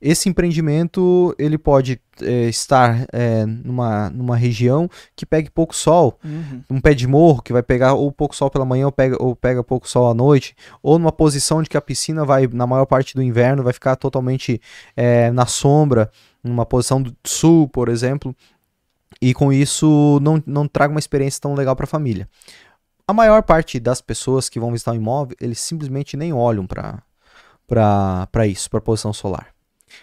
Esse 0.00 0.28
empreendimento 0.28 1.34
ele 1.38 1.56
pode 1.56 2.00
é, 2.20 2.48
estar 2.48 3.06
é, 3.12 3.46
numa, 3.46 4.10
numa 4.10 4.36
região 4.36 4.88
que 5.14 5.24
pegue 5.24 5.50
pouco 5.50 5.74
sol, 5.74 6.18
uhum. 6.22 6.62
um 6.70 6.80
pé 6.80 6.92
de 6.92 7.06
morro 7.06 7.40
que 7.40 7.52
vai 7.52 7.62
pegar 7.62 7.94
ou 7.94 8.12
pouco 8.12 8.36
sol 8.36 8.50
pela 8.50 8.64
manhã 8.64 8.86
ou 8.86 8.92
pega, 8.92 9.16
ou 9.22 9.34
pega 9.34 9.64
pouco 9.64 9.88
sol 9.88 10.10
à 10.10 10.14
noite, 10.14 10.54
ou 10.82 10.98
numa 10.98 11.12
posição 11.12 11.62
de 11.62 11.68
que 11.68 11.76
a 11.76 11.80
piscina 11.80 12.24
vai, 12.24 12.46
na 12.46 12.66
maior 12.66 12.84
parte 12.84 13.14
do 13.14 13.22
inverno, 13.22 13.62
vai 13.62 13.72
ficar 13.72 13.96
totalmente 13.96 14.60
é, 14.94 15.30
na 15.30 15.46
sombra, 15.46 16.10
numa 16.44 16.66
posição 16.66 17.00
do 17.00 17.14
sul, 17.24 17.68
por 17.68 17.88
exemplo, 17.88 18.36
e 19.20 19.32
com 19.32 19.50
isso 19.52 20.20
não, 20.20 20.42
não 20.46 20.68
traga 20.68 20.92
uma 20.92 21.00
experiência 21.00 21.40
tão 21.40 21.54
legal 21.54 21.74
para 21.74 21.84
a 21.84 21.88
família. 21.88 22.28
A 23.08 23.14
maior 23.14 23.42
parte 23.42 23.80
das 23.80 24.00
pessoas 24.00 24.48
que 24.48 24.60
vão 24.60 24.72
visitar 24.72 24.92
o 24.92 24.96
imóvel, 24.96 25.36
eles 25.40 25.60
simplesmente 25.60 26.16
nem 26.16 26.32
olham 26.32 26.66
para 26.66 28.46
isso, 28.46 28.68
para 28.68 28.78
a 28.78 28.82
posição 28.82 29.12
solar. 29.12 29.55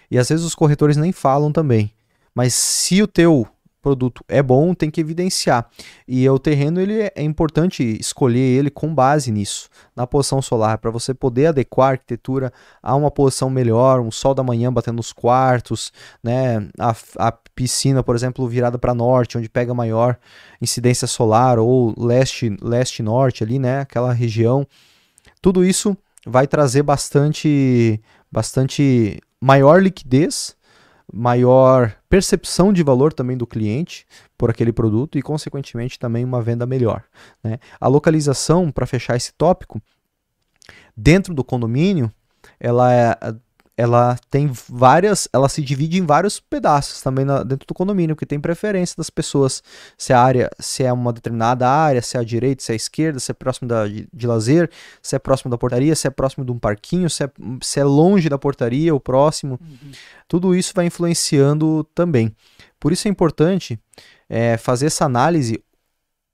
E 0.10 0.18
às 0.18 0.30
vezes 0.30 0.46
os 0.46 0.56
corretores 0.56 0.98
nem 0.98 1.12
falam 1.12 1.52
também. 1.52 1.92
Mas 2.34 2.54
se 2.54 3.02
o 3.02 3.08
teu 3.08 3.48
produto 3.84 4.24
é 4.30 4.42
bom, 4.42 4.74
tem 4.74 4.90
que 4.90 5.02
evidenciar. 5.02 5.70
E 6.08 6.28
o 6.28 6.40
terreno 6.40 6.80
ele 6.80 7.02
é, 7.02 7.12
é 7.18 7.22
importante 7.22 7.84
escolher 8.00 8.40
ele 8.40 8.72
com 8.72 8.96
base 8.96 9.30
nisso, 9.30 9.68
na 9.94 10.08
posição 10.08 10.42
solar, 10.42 10.78
para 10.78 10.90
você 10.90 11.14
poder 11.14 11.48
adequar 11.48 11.90
a 11.90 11.92
arquitetura 11.92 12.54
a 12.82 12.96
uma 12.96 13.12
posição 13.12 13.50
melhor, 13.50 14.00
um 14.00 14.10
sol 14.10 14.34
da 14.34 14.42
manhã 14.42 14.72
batendo 14.72 14.96
nos 14.96 15.12
quartos, 15.12 15.92
né? 16.24 16.68
A, 16.80 16.96
a 17.18 17.32
piscina, 17.54 18.02
por 18.02 18.16
exemplo, 18.16 18.48
virada 18.48 18.80
para 18.80 18.96
norte, 18.96 19.38
onde 19.38 19.50
pega 19.50 19.74
maior 19.74 20.18
incidência 20.62 21.06
solar 21.06 21.60
ou 21.60 21.94
leste 21.98 22.56
leste 22.62 23.04
norte 23.04 23.44
ali, 23.44 23.60
né? 23.60 23.82
Aquela 23.82 24.14
região. 24.14 24.66
Tudo 25.42 25.64
isso 25.66 25.96
vai 26.26 26.48
trazer 26.48 26.84
bastante 26.84 28.02
bastante 28.34 29.22
maior 29.39 29.80
liquidez, 29.80 30.58
maior 31.13 31.96
percepção 32.10 32.74
de 32.74 32.82
valor 32.82 33.13
também 33.13 33.38
do 33.38 33.46
cliente 33.46 34.08
por 34.36 34.50
aquele 34.50 34.74
produto 34.74 35.19
e, 35.19 35.22
consequentemente, 35.22 36.00
também 36.00 36.26
uma 36.26 36.41
venda 36.41 36.65
melhor. 36.65 37.04
Né? 37.43 37.60
A 37.80 37.88
localização, 37.88 38.72
para 38.72 38.88
fechar 38.88 39.15
esse 39.15 39.32
tópico, 39.34 39.80
dentro 40.98 41.32
do 41.32 41.43
condomínio, 41.43 42.12
ela 42.60 42.91
é, 42.91 43.15
ela 43.76 44.18
tem 44.30 44.52
várias, 44.70 45.28
ela 45.34 45.50
se 45.50 45.62
divide 45.62 45.98
em 45.98 46.06
vários 46.06 46.40
pedaços 46.40 47.02
também 47.02 47.26
na, 47.26 47.42
dentro 47.42 47.68
do 47.68 47.74
condomínio, 47.74 48.16
que 48.16 48.26
tem 48.26 48.40
preferência 48.40 48.96
das 48.96 49.10
pessoas, 49.10 49.64
se 49.98 50.14
a 50.14 50.22
área, 50.22 50.50
se 50.60 50.84
é 50.84 50.94
uma 50.94 51.12
determinada 51.12 51.68
área, 51.68 52.02
se 52.02 52.16
é 52.16 52.20
a 52.20 52.24
direita, 52.24 52.64
se 52.64 52.72
é 52.72 52.74
a 52.74 52.76
esquerda, 52.76 53.20
se 53.20 53.32
é 53.32 53.34
próximo 53.34 53.68
da, 53.68 53.88
de, 53.88 54.08
de 54.14 54.28
lazer, 54.28 54.70
se 55.02 55.16
é 55.16 55.20
próximo 55.20 55.50
da 55.50 55.58
portaria, 55.58 55.96
se 55.96 56.08
é 56.08 56.12
próximo 56.12 56.46
de 56.46 56.52
um 56.52 56.60
parquinho, 56.60 57.10
se 57.10 57.24
é, 57.24 57.32
se 57.62 57.80
é 57.80 57.84
longe 57.84 58.30
da 58.30 58.38
portaria 58.38 58.94
ou 58.94 59.00
próximo. 59.00 59.60
Uhum. 59.60 59.92
Tudo 60.28 60.56
isso 60.56 60.72
vai 60.76 60.86
influenciando 60.86 61.84
também. 61.96 62.36
Por 62.80 62.92
isso 62.92 63.08
é 63.08 63.12
importante 63.12 63.80
é, 64.30 64.56
fazer 64.58 64.88
essa 64.88 65.06
análise 65.06 65.64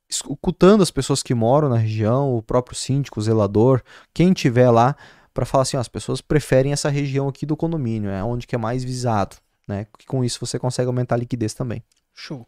escutando 0.10 0.82
as 0.82 0.90
pessoas 0.90 1.22
que 1.22 1.36
moram 1.36 1.70
na 1.70 1.78
região, 1.78 2.36
o 2.36 2.42
próprio 2.42 2.76
síndico, 2.76 3.20
o 3.20 3.24
zelador, 3.24 3.82
quem 4.14 4.34
tiver 4.34 4.70
lá, 4.72 4.96
para 5.40 5.46
falar 5.46 5.62
assim, 5.62 5.78
ó, 5.78 5.80
as 5.80 5.88
pessoas 5.88 6.20
preferem 6.20 6.74
essa 6.74 6.90
região 6.90 7.30
aqui 7.30 7.46
do 7.46 7.56
condomínio, 7.56 8.10
é 8.10 8.22
onde 8.22 8.46
que 8.46 8.56
é 8.56 8.58
mais 8.58 8.84
visado, 8.84 9.38
né? 9.66 9.88
Que 9.98 10.06
com 10.06 10.22
isso 10.22 10.38
você 10.38 10.60
consegue 10.60 10.88
aumentar 10.88 11.16
a 11.16 11.18
liquidez 11.18 11.54
também. 11.54 11.82
Show. 12.14 12.46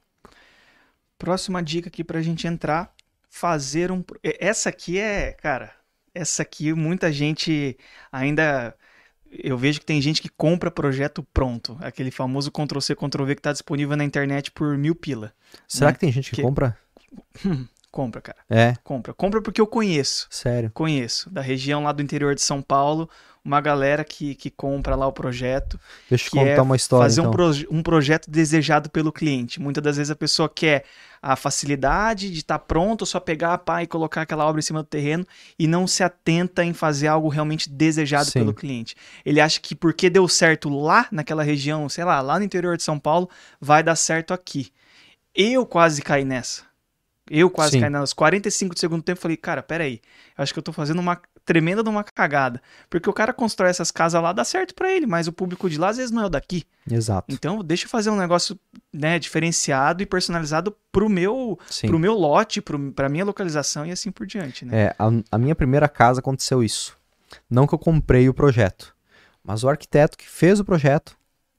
Próxima 1.17 1.63
dica 1.63 1.88
aqui 1.88 2.04
para 2.04 2.19
a 2.19 2.21
gente 2.21 2.45
entrar, 2.45 2.93
fazer 3.30 3.93
um. 3.93 4.04
Essa 4.21 4.67
aqui 4.67 4.99
é, 4.99 5.32
cara, 5.32 5.73
essa 6.13 6.41
aqui 6.41 6.73
muita 6.73 7.13
gente 7.13 7.77
ainda. 8.12 8.75
Eu 9.32 9.58
vejo 9.58 9.80
que 9.80 9.86
tem 9.86 10.01
gente 10.01 10.21
que 10.21 10.27
compra 10.27 10.69
projeto 10.69 11.25
pronto, 11.34 11.77
aquele 11.80 12.12
famoso 12.12 12.51
Ctrl 12.51 12.82
C 12.82 12.93
Ctrl 12.93 13.23
V 13.23 13.36
que 13.36 13.39
está 13.39 13.54
disponível 13.54 13.95
na 13.95 14.04
internet 14.04 14.51
por 14.51 14.77
mil 14.77 14.95
pila. 14.95 15.34
Será 15.65 15.91
né? 15.91 15.93
que 15.93 15.99
tem 16.01 16.12
gente 16.12 16.32
que, 16.32 16.36
que... 16.36 16.41
compra? 16.41 16.77
Hum, 17.45 17.65
Compra, 17.91 18.21
cara. 18.21 18.38
É, 18.49 18.75
Compra. 18.84 19.13
Compra 19.13 19.41
porque 19.41 19.60
eu 19.60 19.67
conheço. 19.67 20.27
sério. 20.30 20.71
Conheço. 20.73 21.30
Da 21.30 21.41
região 21.41 21.84
lá 21.84 21.91
do 21.91 22.01
interior 22.01 22.34
de 22.34 22.41
São 22.41 22.62
Paulo, 22.62 23.10
uma 23.43 23.60
galera 23.60 24.04
que, 24.06 24.34
que 24.36 24.49
compra 24.49 24.95
lá 24.95 25.06
o 25.08 25.12
projeto. 25.12 25.77
Deixa 26.10 26.27
eu 26.27 26.30
Que 26.32 26.38
contar 26.38 26.49
é 26.51 26.62
uma 26.62 26.75
história, 26.77 27.04
fazer 27.04 27.19
então. 27.19 27.32
um, 27.32 27.34
proje- 27.34 27.67
um 27.69 27.84
projeto 27.84 28.30
desejado 28.32 28.89
pelo 28.89 29.12
cliente. 29.12 29.60
Muitas 29.60 29.84
das 29.84 29.97
vezes 29.97 30.10
a 30.12 30.15
pessoa 30.15 30.47
quer 30.47 30.86
a 31.21 31.36
facilidade 31.36 32.30
de 32.32 32.38
estar 32.39 32.60
pronto, 32.60 33.06
só 33.06 33.19
pegar 33.19 33.54
a 33.54 33.58
pá 33.58 33.84
e 33.84 33.88
colocar 33.88 34.21
aquela 34.21 34.45
obra 34.45 34.60
em 34.60 34.63
cima 34.63 34.82
do 34.84 34.88
terreno 34.88 35.25
e 35.60 35.67
não 35.67 35.86
se 35.86 36.01
atenta 36.04 36.63
em 36.63 36.73
fazer 36.73 37.08
algo 37.08 37.27
realmente 37.27 37.69
desejado 37.69 38.25
Sim. 38.25 38.39
pelo 38.39 38.54
cliente. 38.54 38.95
Ele 39.25 39.41
acha 39.41 39.60
que 39.60 39.75
porque 39.75 40.10
deu 40.10 40.27
certo 40.30 40.69
lá 40.69 41.08
naquela 41.12 41.43
região, 41.43 41.89
sei 41.89 42.06
lá, 42.06 42.21
lá 42.21 42.39
no 42.39 42.45
interior 42.45 42.77
de 42.77 42.84
São 42.84 42.97
Paulo, 42.97 43.30
vai 43.60 43.84
dar 43.84 43.95
certo 43.97 44.34
aqui. 44.34 44.71
Eu 45.36 45.65
quase 45.65 46.01
caí 46.01 46.23
nessa. 46.25 46.70
Eu 47.33 47.49
quase 47.49 47.71
Sim. 47.73 47.79
caí 47.81 47.89
nas 47.89 48.11
45 48.11 48.73
do 48.75 48.79
segundo 48.79 49.01
tempo, 49.01 49.21
falei, 49.21 49.37
cara, 49.37 49.63
peraí, 49.63 50.01
eu 50.37 50.43
acho 50.43 50.51
que 50.51 50.59
eu 50.59 50.63
tô 50.63 50.73
fazendo 50.73 50.99
uma 50.99 51.19
tremenda 51.45 51.81
de 51.81 51.89
uma 51.89 52.03
cagada. 52.03 52.61
Porque 52.89 53.09
o 53.09 53.13
cara 53.13 53.31
constrói 53.31 53.69
essas 53.69 53.89
casas 53.89 54.21
lá, 54.21 54.33
dá 54.33 54.43
certo 54.43 54.75
pra 54.75 54.91
ele, 54.91 55.05
mas 55.05 55.27
o 55.27 55.31
público 55.31 55.69
de 55.69 55.77
lá 55.77 55.89
às 55.89 55.97
vezes 55.97 56.11
não 56.11 56.23
é 56.23 56.25
o 56.25 56.29
daqui. 56.29 56.65
Exato. 56.89 57.33
Então, 57.33 57.63
deixa 57.63 57.85
eu 57.85 57.89
fazer 57.89 58.09
um 58.09 58.17
negócio, 58.17 58.59
né, 58.93 59.17
diferenciado 59.17 60.03
e 60.03 60.05
personalizado 60.05 60.75
pro 60.91 61.07
meu, 61.07 61.57
Sim. 61.69 61.87
pro 61.87 61.97
meu 61.99 62.13
lote, 62.13 62.61
pro, 62.61 62.91
pra 62.91 63.07
minha 63.07 63.23
localização 63.23 63.85
e 63.85 63.91
assim 63.91 64.11
por 64.11 64.27
diante, 64.27 64.65
né? 64.65 64.77
É, 64.87 64.95
a, 64.99 65.07
a 65.31 65.37
minha 65.37 65.55
primeira 65.55 65.87
casa 65.87 66.19
aconteceu 66.19 66.61
isso. 66.63 66.97
Não 67.49 67.65
que 67.65 67.73
eu 67.73 67.79
comprei 67.79 68.27
o 68.27 68.33
projeto, 68.33 68.93
mas 69.43 69.63
o 69.63 69.69
arquiteto 69.69 70.17
que 70.17 70.27
fez 70.29 70.59
o 70.59 70.65
projeto 70.65 71.15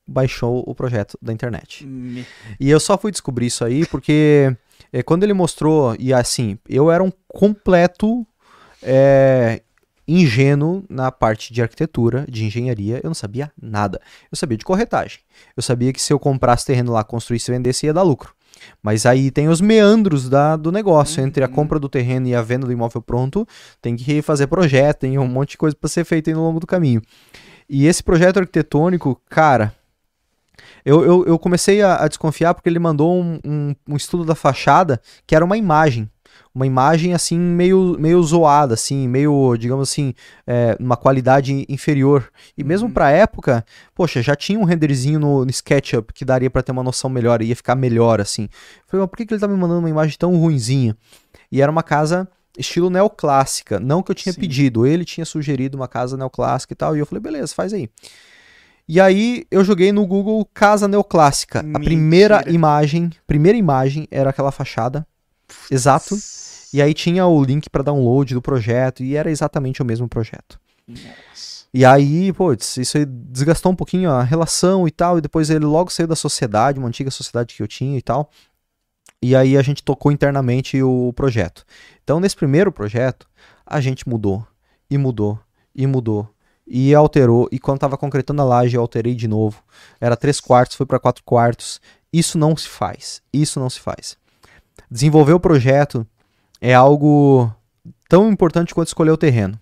baixou 0.06 0.62
o 0.66 0.74
projeto 0.74 1.16
da 1.22 1.32
internet. 1.32 1.86
Me- 1.86 2.26
E 2.60 2.68
eu 2.68 2.78
só 2.78 2.98
fui 2.98 3.10
descobrir 3.10 3.46
isso 3.46 3.64
aí 3.64 3.86
porque 3.86 4.54
é, 4.92 5.02
quando 5.02 5.24
ele 5.24 5.32
mostrou, 5.34 5.94
e 5.98 6.12
assim, 6.12 6.58
eu 6.68 6.90
era 6.90 7.02
um 7.02 7.12
completo 7.28 8.26
é, 8.82 9.62
ingênuo 10.06 10.84
na 10.88 11.10
parte 11.12 11.52
de 11.52 11.62
arquitetura, 11.62 12.24
de 12.28 12.44
engenharia, 12.44 13.00
eu 13.02 13.08
não 13.08 13.14
sabia 13.14 13.52
nada. 13.60 14.00
Eu 14.30 14.36
sabia 14.36 14.58
de 14.58 14.64
corretagem. 14.64 15.20
Eu 15.56 15.62
sabia 15.62 15.92
que 15.92 16.00
se 16.00 16.12
eu 16.12 16.18
comprasse 16.18 16.66
terreno 16.66 16.92
lá, 16.92 17.04
construísse 17.04 17.50
e 17.50 17.54
vendesse, 17.54 17.86
ia 17.86 17.92
dar 17.92 18.02
lucro. 18.02 18.34
Mas 18.82 19.06
aí 19.06 19.30
tem 19.30 19.48
os 19.48 19.60
meandros 19.60 20.28
da, 20.28 20.56
do 20.56 20.70
negócio, 20.70 21.22
entre 21.22 21.42
a 21.42 21.48
Uhum. 21.48 21.54
compra 21.54 21.78
do 21.78 21.88
terreno 21.88 22.26
e 22.28 22.34
a 22.34 22.42
venda 22.42 22.66
do 22.66 22.72
imóvel 22.72 23.00
pronto, 23.00 23.46
tem 23.80 23.96
que 23.96 24.22
fazer 24.22 24.46
projeto, 24.46 25.00
tem 25.00 25.18
um 25.18 25.26
monte 25.26 25.52
de 25.52 25.58
coisa 25.58 25.74
para 25.74 25.88
ser 25.88 26.04
feita 26.04 26.30
no 26.32 26.42
longo 26.42 26.60
do 26.60 26.66
caminho. 26.66 27.00
E 27.68 27.86
esse 27.86 28.02
projeto 28.02 28.38
arquitetônico, 28.38 29.20
cara, 29.28 29.74
eu, 30.84 31.04
eu, 31.04 31.24
eu 31.26 31.38
comecei 31.38 31.82
a, 31.82 31.96
a 31.96 32.08
desconfiar 32.08 32.54
porque 32.54 32.68
ele 32.68 32.78
mandou 32.78 33.14
um, 33.14 33.38
um, 33.44 33.74
um 33.88 33.96
estudo 33.96 34.24
da 34.24 34.34
fachada 34.34 35.00
que 35.26 35.34
era 35.34 35.44
uma 35.44 35.56
imagem. 35.56 36.10
Uma 36.54 36.66
imagem 36.66 37.14
assim, 37.14 37.38
meio, 37.38 37.96
meio 37.98 38.22
zoada, 38.22 38.74
assim, 38.74 39.08
meio, 39.08 39.56
digamos 39.56 39.88
assim, 39.90 40.12
é, 40.46 40.76
uma 40.78 40.96
qualidade 40.98 41.64
inferior. 41.66 42.30
E 42.56 42.62
mesmo 42.62 42.88
Uhum. 42.88 42.94
pra 42.94 43.10
época, 43.10 43.64
poxa, 43.94 44.20
já 44.22 44.36
tinha 44.36 44.58
um 44.58 44.64
renderzinho 44.64 45.18
no, 45.18 45.44
no 45.44 45.50
SketchUp 45.50 46.12
que 46.12 46.24
daria 46.26 46.50
pra 46.50 46.62
ter 46.62 46.72
uma 46.72 46.82
noção 46.82 47.08
melhor, 47.08 47.40
ia 47.40 47.56
ficar 47.56 47.74
melhor, 47.74 48.20
assim. 48.20 48.44
Eu 48.44 48.48
falei, 48.86 49.02
mas 49.02 49.10
por 49.10 49.16
que, 49.16 49.26
que 49.26 49.32
ele 49.34 49.40
tá 49.40 49.48
me 49.48 49.56
mandando 49.56 49.80
uma 49.80 49.88
imagem 49.90 50.14
tão 50.18 50.36
ruinzinha? 50.36 50.94
E 51.50 51.62
era 51.62 51.72
uma 51.72 51.82
casa 51.82 52.28
estilo 52.58 52.90
neoclássica, 52.90 53.80
não 53.80 54.02
que 54.02 54.10
eu 54.10 54.14
tinha 54.14 54.32
Sim. 54.32 54.40
pedido, 54.40 54.86
ele 54.86 55.06
tinha 55.06 55.24
sugerido 55.24 55.76
uma 55.76 55.88
casa 55.88 56.18
neoclássica 56.18 56.74
e 56.74 56.76
tal, 56.76 56.94
e 56.94 56.98
eu 56.98 57.06
falei, 57.06 57.22
beleza, 57.22 57.54
faz 57.54 57.72
aí. 57.72 57.88
E 58.88 59.00
aí 59.00 59.46
eu 59.50 59.64
joguei 59.64 59.92
no 59.92 60.06
Google 60.06 60.46
casa 60.52 60.88
neoclássica. 60.88 61.60
A 61.60 61.62
Mentira. 61.62 61.84
primeira 61.84 62.50
imagem, 62.50 63.10
primeira 63.26 63.56
imagem 63.56 64.06
era 64.10 64.30
aquela 64.30 64.52
fachada. 64.52 65.06
Exato. 65.70 66.16
E 66.72 66.80
aí 66.80 66.94
tinha 66.94 67.26
o 67.26 67.42
link 67.42 67.68
para 67.68 67.82
download 67.82 68.34
do 68.34 68.42
projeto 68.42 69.02
e 69.02 69.16
era 69.16 69.30
exatamente 69.30 69.82
o 69.82 69.84
mesmo 69.84 70.08
projeto. 70.08 70.58
Nossa. 70.88 71.62
E 71.74 71.86
aí, 71.86 72.32
putz, 72.32 72.76
isso 72.76 72.98
aí 72.98 73.06
desgastou 73.06 73.72
um 73.72 73.76
pouquinho 73.76 74.10
a 74.10 74.22
relação 74.22 74.86
e 74.86 74.90
tal, 74.90 75.16
e 75.16 75.22
depois 75.22 75.48
ele 75.48 75.64
logo 75.64 75.90
saiu 75.90 76.06
da 76.06 76.14
sociedade, 76.14 76.78
uma 76.78 76.88
antiga 76.88 77.10
sociedade 77.10 77.54
que 77.54 77.62
eu 77.62 77.68
tinha 77.68 77.96
e 77.96 78.02
tal. 78.02 78.30
E 79.22 79.34
aí 79.34 79.56
a 79.56 79.62
gente 79.62 79.82
tocou 79.82 80.12
internamente 80.12 80.82
o 80.82 81.12
projeto. 81.14 81.64
Então, 82.02 82.20
nesse 82.20 82.36
primeiro 82.36 82.70
projeto, 82.70 83.26
a 83.64 83.80
gente 83.80 84.06
mudou, 84.06 84.46
e 84.90 84.98
mudou, 84.98 85.38
e 85.74 85.86
mudou, 85.86 86.28
e 86.66 86.94
alterou, 86.94 87.48
e 87.50 87.58
quando 87.58 87.80
tava 87.80 87.96
concretando 87.98 88.40
a 88.40 88.44
laje, 88.44 88.76
eu 88.76 88.80
alterei 88.80 89.14
de 89.14 89.26
novo. 89.26 89.62
Era 90.00 90.16
três 90.16 90.40
quartos, 90.40 90.76
foi 90.76 90.86
para 90.86 90.98
quatro 90.98 91.22
quartos. 91.24 91.80
Isso 92.12 92.38
não 92.38 92.56
se 92.56 92.68
faz, 92.68 93.22
isso 93.32 93.58
não 93.58 93.68
se 93.68 93.80
faz. 93.80 94.16
Desenvolver 94.90 95.32
o 95.32 95.40
projeto 95.40 96.06
é 96.60 96.74
algo 96.74 97.52
tão 98.08 98.30
importante 98.30 98.74
quanto 98.74 98.88
escolher 98.88 99.10
o 99.10 99.16
terreno. 99.16 99.58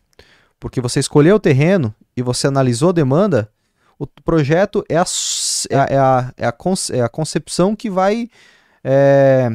Porque 0.58 0.80
você 0.80 1.00
escolheu 1.00 1.36
o 1.36 1.40
terreno 1.40 1.94
e 2.16 2.22
você 2.22 2.46
analisou 2.46 2.90
a 2.90 2.92
demanda, 2.92 3.50
o 3.98 4.06
projeto 4.06 4.84
é 4.88 4.96
a, 4.96 5.04
é 5.70 5.76
a, 5.76 5.84
é 5.84 5.98
a, 5.98 6.34
é 6.36 6.46
a, 6.46 6.52
conce- 6.52 6.94
é 6.94 7.00
a 7.00 7.08
concepção 7.08 7.74
que 7.74 7.88
vai. 7.88 8.28
é, 8.84 9.50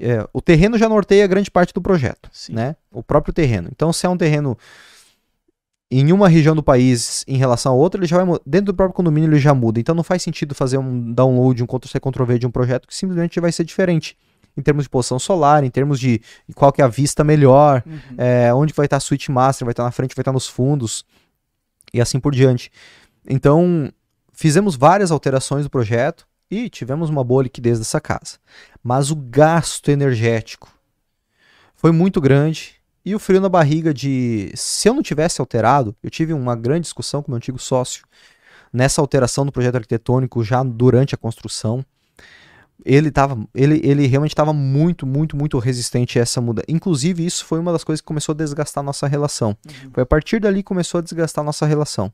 é, 0.00 0.26
o 0.32 0.40
terreno 0.40 0.78
já 0.78 0.88
norteia 0.88 1.26
grande 1.26 1.50
parte 1.50 1.72
do 1.72 1.82
projeto, 1.82 2.28
Sim. 2.32 2.54
né? 2.54 2.76
O 2.92 3.02
próprio 3.02 3.34
terreno. 3.34 3.68
Então, 3.72 3.92
se 3.92 4.06
é 4.06 4.08
um 4.08 4.16
terreno 4.16 4.56
em 5.90 6.12
uma 6.12 6.28
região 6.28 6.54
do 6.54 6.62
país 6.62 7.24
em 7.26 7.36
relação 7.36 7.72
a 7.72 7.74
outra, 7.74 7.98
ele 8.00 8.06
já 8.06 8.22
vai 8.22 8.38
dentro 8.44 8.66
do 8.72 8.74
próprio 8.74 8.94
condomínio 8.94 9.30
ele 9.30 9.38
já 9.38 9.54
muda. 9.54 9.80
Então 9.80 9.94
não 9.94 10.04
faz 10.04 10.22
sentido 10.22 10.54
fazer 10.54 10.76
um 10.78 11.12
download, 11.12 11.62
um 11.62 11.66
Ctrl-C, 11.66 11.98
Ctrl-V 11.98 12.38
de 12.38 12.46
um 12.46 12.50
projeto 12.50 12.86
que 12.86 12.94
simplesmente 12.94 13.40
vai 13.40 13.50
ser 13.50 13.64
diferente 13.64 14.16
em 14.56 14.60
termos 14.60 14.84
de 14.84 14.90
posição 14.90 15.18
solar, 15.18 15.62
em 15.64 15.70
termos 15.70 16.00
de 16.00 16.20
qual 16.54 16.72
que 16.72 16.82
é 16.82 16.84
a 16.84 16.88
vista 16.88 17.22
melhor, 17.22 17.82
Uhum. 17.86 18.00
é, 18.18 18.52
onde 18.52 18.74
vai 18.74 18.86
estar 18.86 18.96
a 18.96 19.00
suíte 19.00 19.30
master, 19.30 19.64
vai 19.64 19.72
estar 19.72 19.84
na 19.84 19.92
frente, 19.92 20.14
vai 20.16 20.22
estar 20.22 20.32
nos 20.32 20.48
fundos 20.48 21.04
e 21.94 22.00
assim 22.00 22.18
por 22.18 22.34
diante. 22.34 22.70
Então, 23.26 23.90
fizemos 24.32 24.74
várias 24.74 25.10
alterações 25.10 25.64
do 25.64 25.70
projeto 25.70 26.26
e 26.50 26.68
tivemos 26.68 27.08
uma 27.08 27.22
boa 27.22 27.44
liquidez 27.44 27.78
dessa 27.78 28.00
casa. 28.00 28.38
Mas 28.82 29.10
o 29.10 29.16
gasto 29.16 29.90
energético 29.90 30.68
foi 31.76 31.92
muito 31.92 32.20
grande 32.20 32.77
e 33.08 33.14
o 33.14 33.18
frio 33.18 33.40
na 33.40 33.48
barriga 33.48 33.92
de 33.94 34.50
se 34.54 34.88
eu 34.88 34.94
não 34.94 35.02
tivesse 35.02 35.40
alterado, 35.40 35.94
eu 36.02 36.10
tive 36.10 36.32
uma 36.32 36.54
grande 36.54 36.82
discussão 36.82 37.22
com 37.22 37.30
meu 37.30 37.36
antigo 37.36 37.58
sócio 37.58 38.04
nessa 38.72 39.00
alteração 39.00 39.46
do 39.46 39.52
projeto 39.52 39.76
arquitetônico 39.76 40.44
já 40.44 40.62
durante 40.62 41.14
a 41.14 41.18
construção. 41.18 41.84
Ele, 42.84 43.10
tava, 43.10 43.36
ele, 43.54 43.80
ele 43.82 44.06
realmente 44.06 44.32
estava 44.32 44.52
muito, 44.52 45.04
muito, 45.06 45.36
muito 45.36 45.58
resistente 45.58 46.18
a 46.18 46.22
essa 46.22 46.40
mudança. 46.40 46.66
Inclusive, 46.68 47.24
isso 47.24 47.44
foi 47.44 47.58
uma 47.58 47.72
das 47.72 47.82
coisas 47.82 48.00
que 48.00 48.06
começou 48.06 48.32
a 48.32 48.36
desgastar 48.36 48.82
a 48.82 48.84
nossa 48.84 49.06
relação. 49.06 49.56
Uhum. 49.66 49.90
Foi 49.92 50.02
a 50.02 50.06
partir 50.06 50.38
dali 50.38 50.58
que 50.58 50.64
começou 50.64 50.98
a 50.98 51.02
desgastar 51.02 51.42
a 51.42 51.46
nossa 51.46 51.66
relação. 51.66 52.12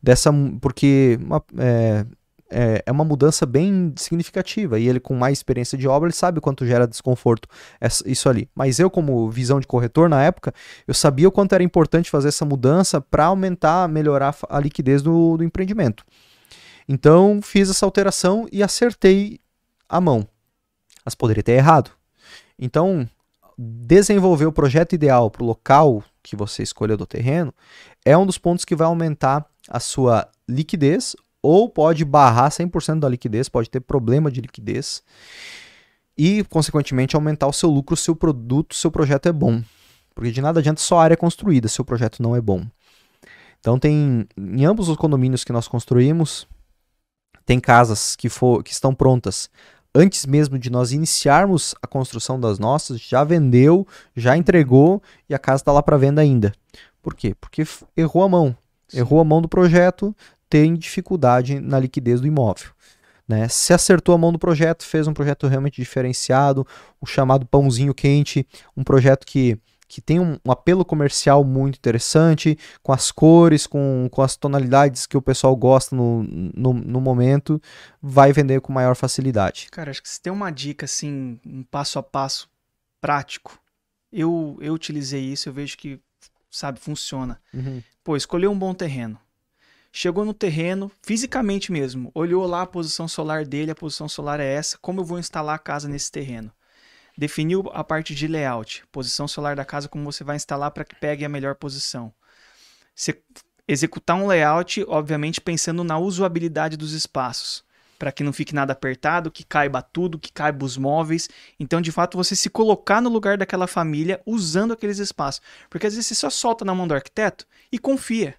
Dessa, 0.00 0.32
porque 0.60 1.18
uma- 1.20 1.42
é, 1.58 2.06
é, 2.50 2.82
é 2.86 2.92
uma 2.92 3.04
mudança 3.04 3.44
bem 3.44 3.92
significativa. 3.96 4.78
E 4.78 4.88
ele, 4.88 5.00
com 5.00 5.14
mais 5.14 5.38
experiência 5.38 5.76
de 5.76 5.86
obra, 5.86 6.08
ele 6.08 6.14
sabe 6.14 6.40
quanto 6.40 6.66
gera 6.66 6.86
desconforto 6.86 7.48
isso 8.06 8.28
ali. 8.28 8.48
Mas 8.54 8.78
eu, 8.78 8.90
como 8.90 9.30
visão 9.30 9.60
de 9.60 9.66
corretor 9.66 10.08
na 10.08 10.22
época, 10.22 10.52
eu 10.86 10.94
sabia 10.94 11.28
o 11.28 11.32
quanto 11.32 11.54
era 11.54 11.62
importante 11.62 12.10
fazer 12.10 12.28
essa 12.28 12.44
mudança 12.44 13.00
para 13.00 13.26
aumentar, 13.26 13.88
melhorar 13.88 14.34
a 14.48 14.60
liquidez 14.60 15.02
do, 15.02 15.36
do 15.36 15.44
empreendimento. 15.44 16.04
Então, 16.88 17.40
fiz 17.42 17.68
essa 17.68 17.84
alteração 17.84 18.46
e 18.50 18.62
acertei 18.62 19.40
a 19.88 20.00
mão. 20.00 20.26
Mas 21.04 21.14
poderia 21.14 21.42
ter 21.42 21.52
errado. 21.52 21.90
Então, 22.58 23.08
desenvolver 23.56 24.46
o 24.46 24.52
projeto 24.52 24.94
ideal 24.94 25.30
para 25.30 25.42
o 25.42 25.46
local 25.46 26.02
que 26.22 26.36
você 26.36 26.62
escolheu 26.62 26.96
do 26.96 27.06
terreno 27.06 27.52
é 28.04 28.16
um 28.16 28.24
dos 28.24 28.38
pontos 28.38 28.64
que 28.64 28.76
vai 28.76 28.86
aumentar 28.86 29.44
a 29.68 29.80
sua 29.80 30.28
liquidez 30.48 31.14
ou 31.42 31.68
pode 31.68 32.04
barrar 32.04 32.50
100% 32.50 33.00
da 33.00 33.08
liquidez, 33.08 33.48
pode 33.48 33.70
ter 33.70 33.80
problema 33.80 34.30
de 34.30 34.40
liquidez 34.40 35.02
e, 36.16 36.44
consequentemente, 36.44 37.14
aumentar 37.14 37.46
o 37.46 37.52
seu 37.52 37.70
lucro 37.70 37.96
se 37.96 38.10
o 38.10 38.16
produto, 38.16 38.74
se 38.74 38.86
o 38.86 38.90
projeto 38.90 39.28
é 39.28 39.32
bom. 39.32 39.62
Porque 40.14 40.32
de 40.32 40.42
nada 40.42 40.58
adianta 40.58 40.80
só 40.80 40.98
a 40.98 41.04
área 41.04 41.16
construída 41.16 41.68
se 41.68 41.80
o 41.80 41.84
projeto 41.84 42.22
não 42.22 42.34
é 42.34 42.40
bom. 42.40 42.66
Então, 43.60 43.78
tem 43.78 44.26
em 44.36 44.64
ambos 44.64 44.88
os 44.88 44.96
condomínios 44.96 45.44
que 45.44 45.52
nós 45.52 45.68
construímos, 45.68 46.46
tem 47.46 47.60
casas 47.60 48.16
que, 48.16 48.28
for, 48.28 48.62
que 48.62 48.72
estão 48.72 48.94
prontas 48.94 49.48
antes 49.94 50.26
mesmo 50.26 50.58
de 50.58 50.70
nós 50.70 50.92
iniciarmos 50.92 51.74
a 51.82 51.86
construção 51.86 52.38
das 52.38 52.58
nossas, 52.58 53.00
já 53.00 53.24
vendeu, 53.24 53.86
já 54.14 54.36
entregou 54.36 55.02
e 55.28 55.34
a 55.34 55.38
casa 55.38 55.62
está 55.62 55.72
lá 55.72 55.82
para 55.82 55.96
venda 55.96 56.20
ainda. 56.20 56.52
Por 57.02 57.14
quê? 57.14 57.34
Porque 57.40 57.64
errou 57.96 58.22
a 58.22 58.28
mão. 58.28 58.56
Sim. 58.88 58.98
Errou 58.98 59.20
a 59.20 59.24
mão 59.24 59.42
do 59.42 59.48
projeto, 59.48 60.14
tem 60.48 60.74
dificuldade 60.74 61.60
na 61.60 61.78
liquidez 61.78 62.20
do 62.20 62.26
imóvel. 62.26 62.70
Né? 63.28 63.46
Se 63.48 63.74
acertou 63.74 64.14
a 64.14 64.18
mão 64.18 64.32
do 64.32 64.38
projeto, 64.38 64.84
fez 64.84 65.06
um 65.06 65.12
projeto 65.12 65.46
realmente 65.46 65.76
diferenciado, 65.76 66.66
o 66.98 67.06
chamado 67.06 67.44
pãozinho 67.44 67.92
quente, 67.92 68.46
um 68.74 68.82
projeto 68.82 69.26
que, 69.26 69.58
que 69.86 70.00
tem 70.00 70.18
um, 70.18 70.38
um 70.42 70.50
apelo 70.50 70.82
comercial 70.82 71.44
muito 71.44 71.76
interessante, 71.76 72.58
com 72.82 72.90
as 72.90 73.12
cores, 73.12 73.66
com, 73.66 74.08
com 74.10 74.22
as 74.22 74.34
tonalidades 74.34 75.04
que 75.04 75.16
o 75.16 75.20
pessoal 75.20 75.54
gosta 75.54 75.94
no, 75.94 76.22
no, 76.22 76.72
no 76.72 77.00
momento, 77.02 77.60
vai 78.00 78.32
vender 78.32 78.62
com 78.62 78.72
maior 78.72 78.96
facilidade. 78.96 79.68
Cara, 79.70 79.90
acho 79.90 80.02
que 80.02 80.08
se 80.08 80.20
tem 80.20 80.32
uma 80.32 80.50
dica, 80.50 80.86
assim, 80.86 81.38
um 81.44 81.62
passo 81.62 81.98
a 81.98 82.02
passo 82.02 82.48
prático 83.00 83.60
Eu, 84.10 84.56
eu 84.60 84.72
utilizei 84.72 85.20
isso, 85.20 85.50
eu 85.50 85.52
vejo 85.52 85.76
que, 85.76 86.00
sabe, 86.50 86.80
funciona. 86.80 87.38
Uhum. 87.52 87.82
Pô, 88.02 88.16
escolheu 88.16 88.50
um 88.50 88.58
bom 88.58 88.72
terreno. 88.72 89.18
Chegou 89.90 90.24
no 90.24 90.34
terreno, 90.34 90.92
fisicamente 91.02 91.72
mesmo, 91.72 92.10
olhou 92.14 92.46
lá 92.46 92.62
a 92.62 92.66
posição 92.66 93.08
solar 93.08 93.44
dele, 93.44 93.70
a 93.70 93.74
posição 93.74 94.08
solar 94.08 94.38
é 94.38 94.46
essa, 94.46 94.78
como 94.78 95.00
eu 95.00 95.04
vou 95.04 95.18
instalar 95.18 95.56
a 95.56 95.58
casa 95.58 95.88
nesse 95.88 96.12
terreno? 96.12 96.52
Definiu 97.16 97.68
a 97.72 97.82
parte 97.82 98.14
de 98.14 98.28
layout, 98.28 98.84
posição 98.92 99.26
solar 99.26 99.56
da 99.56 99.64
casa, 99.64 99.88
como 99.88 100.04
você 100.04 100.22
vai 100.22 100.36
instalar 100.36 100.70
para 100.70 100.84
que 100.84 100.94
pegue 100.94 101.24
a 101.24 101.28
melhor 101.28 101.56
posição. 101.56 102.12
Você 102.94 103.20
executar 103.66 104.16
um 104.16 104.26
layout, 104.26 104.84
obviamente 104.86 105.40
pensando 105.40 105.82
na 105.82 105.98
usabilidade 105.98 106.76
dos 106.76 106.92
espaços, 106.92 107.64
para 107.98 108.12
que 108.12 108.22
não 108.22 108.32
fique 108.32 108.54
nada 108.54 108.72
apertado, 108.72 109.30
que 109.30 109.44
caiba 109.44 109.82
tudo, 109.82 110.18
que 110.18 110.32
caiba 110.32 110.64
os 110.64 110.76
móveis. 110.76 111.28
Então, 111.58 111.80
de 111.80 111.90
fato, 111.90 112.16
você 112.16 112.36
se 112.36 112.48
colocar 112.48 113.02
no 113.02 113.10
lugar 113.10 113.36
daquela 113.36 113.66
família 113.66 114.22
usando 114.24 114.72
aqueles 114.72 114.98
espaços. 114.98 115.42
Porque 115.68 115.86
às 115.86 115.94
vezes 115.94 116.06
você 116.06 116.14
só 116.14 116.30
solta 116.30 116.64
na 116.64 116.74
mão 116.74 116.86
do 116.86 116.94
arquiteto 116.94 117.44
e 117.72 117.78
confia. 117.78 118.36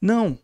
Não, 0.00 0.38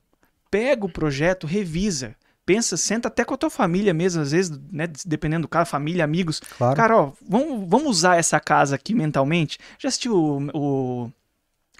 pega 0.51 0.85
o 0.85 0.89
projeto, 0.89 1.47
revisa. 1.47 2.15
Pensa, 2.45 2.79
senta 2.79 3.09
até 3.09 3.25
com 3.25 3.35
a 3.35 3.37
tua 3.37 3.51
família 3.51 3.93
mesmo, 3.93 4.23
às 4.23 4.33
vezes, 4.33 4.59
né, 4.73 4.89
dependendo 5.05 5.43
do 5.43 5.49
cara, 5.49 5.67
família, 5.67 6.03
amigos. 6.03 6.41
Claro. 6.41 6.77
Cara, 6.77 6.97
ó, 6.97 7.13
vamos, 7.29 7.69
vamos 7.69 7.89
usar 7.89 8.17
essa 8.17 8.41
casa 8.41 8.75
aqui 8.75 8.95
mentalmente. 8.95 9.59
Já 9.79 9.89
assistiu 9.89 10.15
o, 10.15 10.49
o 10.55 11.13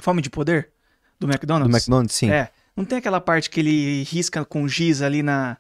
Fome 0.01 0.21
de 0.21 0.29
Poder? 0.29 0.71
Do 1.19 1.27
McDonald's? 1.27 1.71
Do 1.71 1.77
McDonald's, 1.77 2.15
sim. 2.15 2.31
É. 2.31 2.51
Não 2.77 2.85
tem 2.85 2.99
aquela 2.99 3.21
parte 3.21 3.49
que 3.49 3.61
ele 3.61 4.03
risca 4.05 4.45
com 4.45 4.69
giz 4.69 5.01
ali 5.01 5.23
na, 5.23 5.57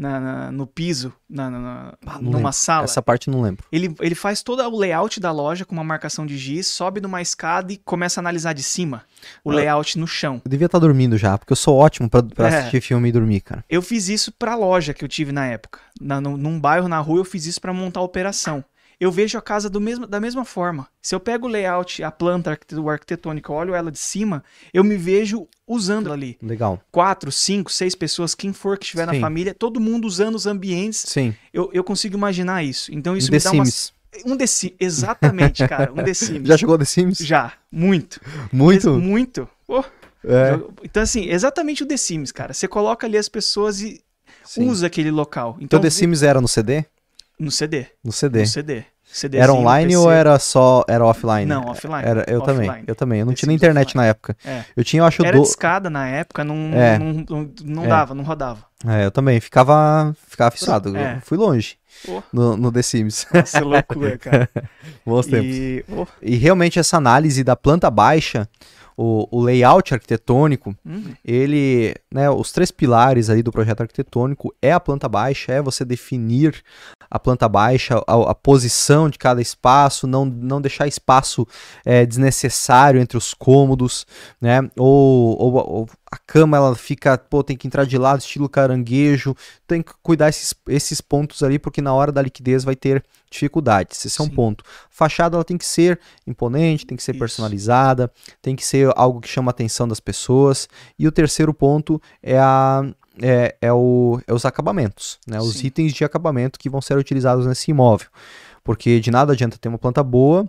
na- 0.00 0.18
na- 0.18 0.52
no 0.52 0.66
piso, 0.66 1.12
na, 1.28 1.50
na- 1.50 1.94
Ah, 2.06 2.18
numa 2.18 2.36
lembro. 2.38 2.52
sala? 2.54 2.84
Essa 2.84 3.02
parte 3.02 3.28
não 3.28 3.42
lembro. 3.42 3.64
Ele, 3.70 3.94
ele 4.00 4.14
faz 4.14 4.42
todo 4.42 4.62
o 4.62 4.78
layout 4.78 5.20
da 5.20 5.30
loja 5.30 5.64
com 5.66 5.74
uma 5.74 5.84
marcação 5.84 6.24
de 6.24 6.38
giz, 6.38 6.66
sobe 6.66 7.00
numa 7.00 7.20
escada 7.20 7.72
e 7.72 7.76
começa 7.76 8.18
a 8.18 8.22
analisar 8.22 8.52
de 8.54 8.62
cima 8.62 9.02
o 9.44 9.50
Ah. 9.50 9.54
layout 9.54 9.98
no 9.98 10.06
chão. 10.06 10.40
Eu 10.44 10.50
devia 10.50 10.66
estar 10.66 10.78
dormindo 10.78 11.18
já, 11.18 11.36
porque 11.36 11.52
eu 11.52 11.56
sou 11.56 11.76
ótimo 11.76 12.08
pra 12.08 12.48
É. 12.48 12.58
assistir 12.60 12.80
filme 12.80 13.08
e 13.08 13.12
dormir, 13.12 13.40
cara. 13.42 13.64
Eu 13.68 13.82
fiz 13.82 14.08
isso 14.08 14.32
pra 14.32 14.54
loja 14.54 14.94
que 14.94 15.04
eu 15.04 15.08
tive 15.08 15.32
na 15.32 15.46
época. 15.46 15.80
Na, 16.00 16.18
num, 16.20 16.36
num 16.36 16.58
bairro, 16.58 16.88
na 16.88 16.98
rua, 16.98 17.18
eu 17.20 17.24
fiz 17.24 17.44
isso 17.44 17.60
pra 17.60 17.72
montar 17.74 18.00
a 18.00 18.02
operação. 18.02 18.64
Eu 19.00 19.10
vejo 19.10 19.38
a 19.38 19.40
casa 19.40 19.70
mesmo, 19.80 20.06
da 20.06 20.20
mesma 20.20 20.44
forma. 20.44 20.86
Se 21.00 21.14
eu 21.14 21.20
pego 21.20 21.46
o 21.46 21.50
layout, 21.50 22.02
a 22.04 22.10
planta 22.10 22.50
arquitetônica, 22.50 23.50
olho 23.50 23.74
ela 23.74 23.90
de 23.90 23.98
cima, 23.98 24.44
eu 24.74 24.84
me 24.84 24.94
vejo 24.98 25.48
usando 25.66 26.06
ela 26.08 26.14
ali. 26.14 26.36
Legal. 26.42 26.78
Quatro, 26.92 27.32
cinco, 27.32 27.72
seis 27.72 27.94
pessoas, 27.94 28.34
quem 28.34 28.52
for 28.52 28.76
que 28.76 28.84
estiver 28.84 29.06
na 29.06 29.14
Sim. 29.14 29.20
família, 29.20 29.54
todo 29.54 29.80
mundo 29.80 30.06
usando 30.06 30.34
os 30.34 30.46
ambientes. 30.46 31.02
Sim. 31.08 31.34
Eu, 31.50 31.70
eu 31.72 31.82
consigo 31.82 32.14
imaginar 32.14 32.62
isso. 32.62 32.92
Então 32.94 33.16
isso 33.16 33.30
The 33.30 33.38
me 33.38 33.42
dá 33.42 33.50
uma. 33.52 33.64
Sims. 33.64 33.92
Um 34.26 34.36
The 34.36 34.46
Sims. 34.46 34.74
Exatamente, 34.78 35.66
cara. 35.66 35.92
Um 35.92 36.04
The 36.04 36.12
Sims. 36.14 36.46
Já 36.46 36.56
jogou 36.58 36.76
The 36.76 36.84
Sims? 36.84 37.18
Já. 37.20 37.54
Muito. 37.72 38.20
Muito? 38.52 38.90
Mas 38.92 39.02
muito. 39.02 39.48
Pô, 39.66 39.82
É. 40.24 40.60
Então, 40.84 41.02
assim, 41.02 41.24
exatamente 41.30 41.82
o 41.82 41.86
The 41.86 41.96
Sims, 41.96 42.32
cara. 42.32 42.52
Você 42.52 42.68
coloca 42.68 43.06
ali 43.06 43.16
as 43.16 43.30
pessoas 43.30 43.80
e 43.80 44.02
Sim. 44.44 44.68
usa 44.68 44.88
aquele 44.88 45.10
local. 45.10 45.52
Então 45.56 45.64
Então, 45.64 45.80
The 45.80 45.88
Sims 45.88 46.22
era 46.22 46.38
no 46.40 46.48
CD? 46.48 46.84
no 47.38 47.50
CD. 47.50 47.86
No 48.04 48.12
CD. 48.12 48.40
No 48.40 48.46
CD. 48.46 48.84
Era 49.32 49.52
online 49.52 49.96
ou 49.96 50.10
era 50.10 50.38
só 50.38 50.84
era 50.88 51.04
offline? 51.04 51.44
Não, 51.46 51.66
offline. 51.66 52.04
Era, 52.06 52.24
eu 52.28 52.40
também. 52.42 52.68
Offline. 52.68 52.84
Eu 52.86 52.94
também. 52.94 53.20
Eu 53.20 53.26
não 53.26 53.34
tinha 53.34 53.52
internet 53.52 53.88
offline. 53.88 54.04
na 54.04 54.08
época. 54.10 54.36
É. 54.44 54.64
Eu 54.76 54.84
tinha, 54.84 55.00
eu 55.02 55.06
acho, 55.06 55.24
Era 55.24 55.36
do... 55.36 55.42
de 55.42 55.48
escada 55.48 55.90
na 55.90 56.06
época, 56.08 56.44
não, 56.44 56.54
É. 56.72 56.98
não, 56.98 57.24
não, 57.28 57.50
não 57.64 57.84
É. 57.84 57.88
dava, 57.88 58.14
não 58.14 58.22
rodava. 58.24 58.64
É, 58.86 59.04
eu 59.04 59.10
também. 59.10 59.40
Ficava, 59.40 60.14
ficava 60.28 60.50
fissurado. 60.50 60.96
É. 60.96 61.20
Fui 61.22 61.36
longe 61.36 61.76
Pô. 62.06 62.22
no, 62.32 62.56
no 62.56 62.72
The 62.72 62.82
Sims. 62.82 63.26
Nossa, 63.34 63.60
loucura, 63.64 64.16
cara. 64.16 64.48
Bons 65.04 65.26
tempos. 65.26 65.46
E, 65.46 65.84
pô, 65.88 66.06
E 66.22 66.36
realmente 66.36 66.78
essa 66.78 66.96
análise 66.96 67.42
da 67.44 67.56
planta 67.56 67.90
baixa, 67.90 68.48
o, 69.02 69.26
o 69.30 69.40
layout 69.42 69.94
arquitetônico, 69.94 70.76
hum, 70.84 71.04
ele, 71.24 71.94
né, 72.12 72.28
os 72.28 72.52
três 72.52 72.70
pilares 72.70 73.30
aí 73.30 73.42
do 73.42 73.50
projeto 73.50 73.80
arquitetônico 73.80 74.54
é 74.60 74.72
a 74.72 74.78
planta 74.78 75.08
baixa, 75.08 75.52
é 75.52 75.62
você 75.62 75.86
definir 75.86 76.62
a 77.10 77.18
planta 77.18 77.48
baixa, 77.48 77.94
a, 78.06 78.30
a 78.30 78.34
posição 78.34 79.08
de 79.08 79.18
cada 79.18 79.40
espaço, 79.40 80.06
não, 80.06 80.26
não 80.26 80.60
deixar 80.60 80.86
espaço 80.86 81.46
é, 81.84 82.04
desnecessário 82.04 83.00
entre 83.00 83.16
os 83.16 83.32
cômodos, 83.32 84.06
né, 84.38 84.60
ou, 84.76 85.36
ou- 85.40 85.54
ou 85.54 85.88
a 86.10 86.18
cama 86.18 86.56
ela 86.56 86.74
fica, 86.74 87.16
pô, 87.16 87.42
tem 87.42 87.56
que 87.56 87.68
entrar 87.68 87.84
de 87.84 87.96
lado, 87.96 88.20
estilo 88.20 88.48
caranguejo, 88.48 89.36
tem 89.66 89.80
que 89.80 89.92
cuidar 90.02 90.28
esses, 90.28 90.52
esses 90.68 91.00
pontos 91.00 91.42
ali, 91.42 91.58
porque 91.58 91.80
na 91.80 91.94
hora 91.94 92.10
da 92.10 92.20
liquidez 92.20 92.64
vai 92.64 92.74
ter 92.74 93.04
dificuldades, 93.30 94.04
esse 94.04 94.20
é 94.20 94.24
um 94.24 94.26
Sim. 94.26 94.34
ponto. 94.34 94.64
Fachada 94.90 95.36
ela 95.36 95.44
tem 95.44 95.56
que 95.56 95.64
ser 95.64 96.00
imponente, 96.26 96.84
tem 96.84 96.96
que 96.96 97.02
ser 97.02 97.12
Isso. 97.12 97.20
personalizada, 97.20 98.10
tem 98.42 98.56
que 98.56 98.66
ser 98.66 98.92
algo 98.96 99.20
que 99.20 99.28
chama 99.28 99.50
a 99.50 99.52
atenção 99.52 99.86
das 99.86 100.00
pessoas, 100.00 100.68
e 100.98 101.06
o 101.06 101.12
terceiro 101.12 101.54
ponto 101.54 102.02
é, 102.20 102.38
a, 102.38 102.82
é, 103.22 103.56
é 103.60 103.72
o, 103.72 104.20
é 104.26 104.34
os 104.34 104.44
acabamentos, 104.44 105.18
né? 105.26 105.38
os 105.38 105.58
Sim. 105.58 105.68
itens 105.68 105.92
de 105.92 106.04
acabamento 106.04 106.58
que 106.58 106.68
vão 106.68 106.80
ser 106.80 106.98
utilizados 106.98 107.46
nesse 107.46 107.70
imóvel. 107.70 108.08
Porque 108.64 108.98
de 108.98 109.10
nada 109.12 109.32
adianta 109.32 109.56
ter 109.56 109.68
uma 109.68 109.78
planta 109.78 110.02
boa, 110.02 110.48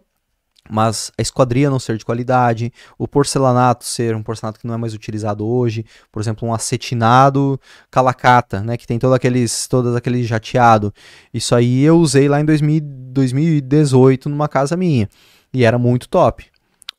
mas 0.69 1.11
a 1.17 1.21
esquadria 1.21 1.69
não 1.69 1.79
ser 1.79 1.97
de 1.97 2.05
qualidade, 2.05 2.71
o 2.97 3.07
porcelanato 3.07 3.83
ser 3.83 4.15
um 4.15 4.23
porcelanato 4.23 4.59
que 4.59 4.67
não 4.67 4.73
é 4.73 4.77
mais 4.77 4.93
utilizado 4.93 5.45
hoje, 5.45 5.85
por 6.11 6.21
exemplo, 6.21 6.47
um 6.47 6.53
acetinado 6.53 7.59
calacata, 7.89 8.61
né, 8.61 8.77
que 8.77 8.87
tem 8.87 8.99
todo 8.99 9.13
aqueles, 9.13 9.67
todos 9.67 9.95
aquele 9.95 10.23
jateado. 10.23 10.93
Isso 11.33 11.55
aí 11.55 11.81
eu 11.81 11.97
usei 11.97 12.29
lá 12.29 12.39
em 12.39 12.45
2000 12.45 12.81
2018 13.11 14.29
numa 14.29 14.47
casa 14.47 14.77
minha 14.77 15.09
e 15.53 15.65
era 15.65 15.77
muito 15.77 16.07
top. 16.07 16.45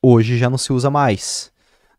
Hoje 0.03 0.37
já 0.37 0.51
não 0.51 0.59
se 0.59 0.73
usa 0.73 0.91
mais. 0.91 1.52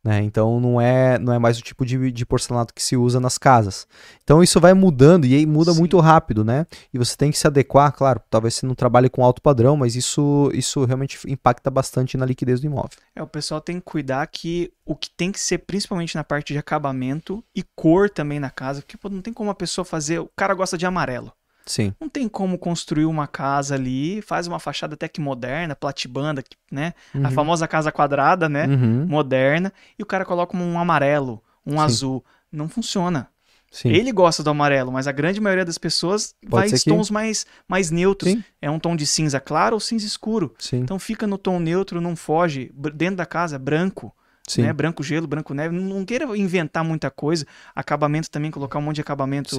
Né? 0.03 0.21
Então 0.21 0.59
não 0.59 0.81
é, 0.81 1.17
não 1.17 1.33
é 1.33 1.39
mais 1.39 1.57
o 1.57 1.61
tipo 1.61 1.85
de, 1.85 2.11
de 2.11 2.25
porcelanato 2.25 2.73
que 2.73 2.83
se 2.83 2.97
usa 2.97 3.21
nas 3.21 3.37
casas. 3.37 3.87
Então 4.21 4.43
isso 4.43 4.59
vai 4.59 4.73
mudando 4.73 5.25
e 5.25 5.33
aí 5.33 5.45
muda 5.45 5.71
Sim. 5.71 5.79
muito 5.79 5.97
rápido, 5.99 6.43
né? 6.43 6.67
E 6.93 6.97
você 6.97 7.15
tem 7.15 7.31
que 7.31 7.37
se 7.37 7.47
adequar, 7.47 7.93
claro, 7.93 8.21
talvez 8.29 8.55
você 8.55 8.65
não 8.65 8.75
trabalhe 8.75 9.09
com 9.09 9.23
alto 9.23 9.41
padrão, 9.41 9.77
mas 9.77 9.95
isso, 9.95 10.51
isso 10.53 10.83
realmente 10.83 11.17
impacta 11.25 11.71
bastante 11.71 12.17
na 12.17 12.25
liquidez 12.25 12.59
do 12.59 12.67
imóvel. 12.67 12.97
É, 13.15 13.23
o 13.23 13.27
pessoal 13.27 13.61
tem 13.61 13.79
que 13.79 13.85
cuidar 13.85 14.27
que 14.27 14.73
o 14.85 14.93
que 14.93 15.09
tem 15.09 15.31
que 15.31 15.39
ser, 15.39 15.59
principalmente 15.59 16.15
na 16.15 16.23
parte 16.23 16.51
de 16.51 16.59
acabamento 16.59 17.41
e 17.55 17.63
cor 17.75 18.09
também 18.09 18.41
na 18.41 18.49
casa, 18.49 18.81
porque 18.81 18.97
pô, 18.97 19.07
não 19.07 19.21
tem 19.21 19.33
como 19.33 19.49
a 19.49 19.55
pessoa 19.55 19.85
fazer. 19.85 20.19
O 20.19 20.29
cara 20.35 20.53
gosta 20.53 20.77
de 20.77 20.85
amarelo. 20.85 21.31
Sim. 21.65 21.93
Não 21.99 22.09
tem 22.09 22.27
como 22.27 22.57
construir 22.57 23.05
uma 23.05 23.25
casa 23.27 23.75
ali, 23.75 24.21
faz 24.21 24.47
uma 24.47 24.59
fachada 24.59 24.95
até 24.95 25.07
que 25.07 25.21
moderna, 25.21 25.75
platibanda, 25.75 26.43
né? 26.71 26.93
A 27.13 27.17
Uhum. 27.19 27.31
famosa 27.31 27.67
casa 27.67 27.91
quadrada, 27.91 28.49
né? 28.49 28.67
Uhum. 28.67 29.05
Moderna, 29.07 29.71
e 29.97 30.03
o 30.03 30.05
cara 30.05 30.25
coloca 30.25 30.57
um 30.57 30.77
amarelo, 30.79 31.41
um 31.65 31.73
Sim. 31.77 31.79
azul. 31.79 32.25
Não 32.51 32.67
funciona. 32.67 33.27
Sim. 33.71 33.89
Ele 33.89 34.11
gosta 34.11 34.43
do 34.43 34.49
amarelo, 34.51 34.91
mas 34.91 35.07
a 35.07 35.11
grande 35.11 35.41
maioria 35.41 35.65
das 35.65 35.79
pessoas 35.79 36.35
vai 36.47 36.69
ser 36.69 36.75
em 36.75 36.79
que- 36.79 36.89
tons 36.91 37.09
mais, 37.09 37.45
mais 37.67 37.89
neutros. 37.89 38.31
Sim. 38.33 38.43
É 38.61 38.69
um 38.69 38.77
tom 38.77 38.95
de 38.95 39.07
cinza 39.07 39.39
claro 39.39 39.75
ou 39.75 39.79
cinza 39.79 40.05
escuro. 40.05 40.53
Sim. 40.59 40.81
Então 40.81 40.99
fica 40.99 41.25
no 41.25 41.39
tom 41.39 41.59
neutro, 41.59 41.99
não 41.99 42.15
foge. 42.15 42.71
Dentro 42.93 43.15
da 43.15 43.25
casa, 43.25 43.57
branco. 43.57 44.13
Né? 44.57 44.73
Branco 44.73 45.01
gelo, 45.01 45.25
branco 45.25 45.53
neve. 45.53 45.73
Não, 45.73 45.81
não 45.99 46.05
queira 46.05 46.25
inventar 46.37 46.83
muita 46.83 47.09
coisa. 47.09 47.47
Acabamento 47.73 48.29
também, 48.29 48.51
colocar 48.51 48.77
um 48.77 48.81
monte 48.81 48.95
de 48.95 49.01
acabamento. 49.01 49.55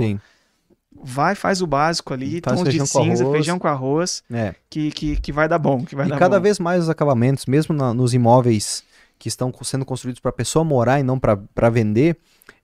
Vai, 1.02 1.34
faz 1.34 1.60
o 1.60 1.66
básico 1.66 2.14
ali, 2.14 2.40
Faz 2.42 2.56
tons 2.58 2.64
de 2.64 2.70
feijão 2.78 2.86
com 2.86 3.04
cinza, 3.04 3.30
feijão 3.30 3.58
com 3.58 3.68
arroz, 3.68 4.22
É. 4.32 4.54
que, 4.70 4.90
que, 4.90 5.16
que 5.16 5.32
vai 5.32 5.48
dar 5.48 5.58
bom. 5.58 5.84
Que 5.84 5.94
vai 5.94 6.06
E 6.06 6.08
dar 6.08 6.18
cada 6.18 6.38
bom. 6.38 6.42
vez 6.42 6.58
mais 6.58 6.82
os 6.84 6.88
acabamentos, 6.88 7.46
mesmo 7.46 7.74
na- 7.74 7.92
nos 7.92 8.14
imóveis 8.14 8.82
que 9.18 9.28
estão 9.28 9.52
sendo 9.62 9.84
construídos 9.84 10.20
para 10.20 10.30
a 10.30 10.32
pessoa 10.32 10.64
morar 10.64 11.00
e 11.00 11.02
não 11.02 11.18
para 11.18 11.70
vender, 11.70 12.16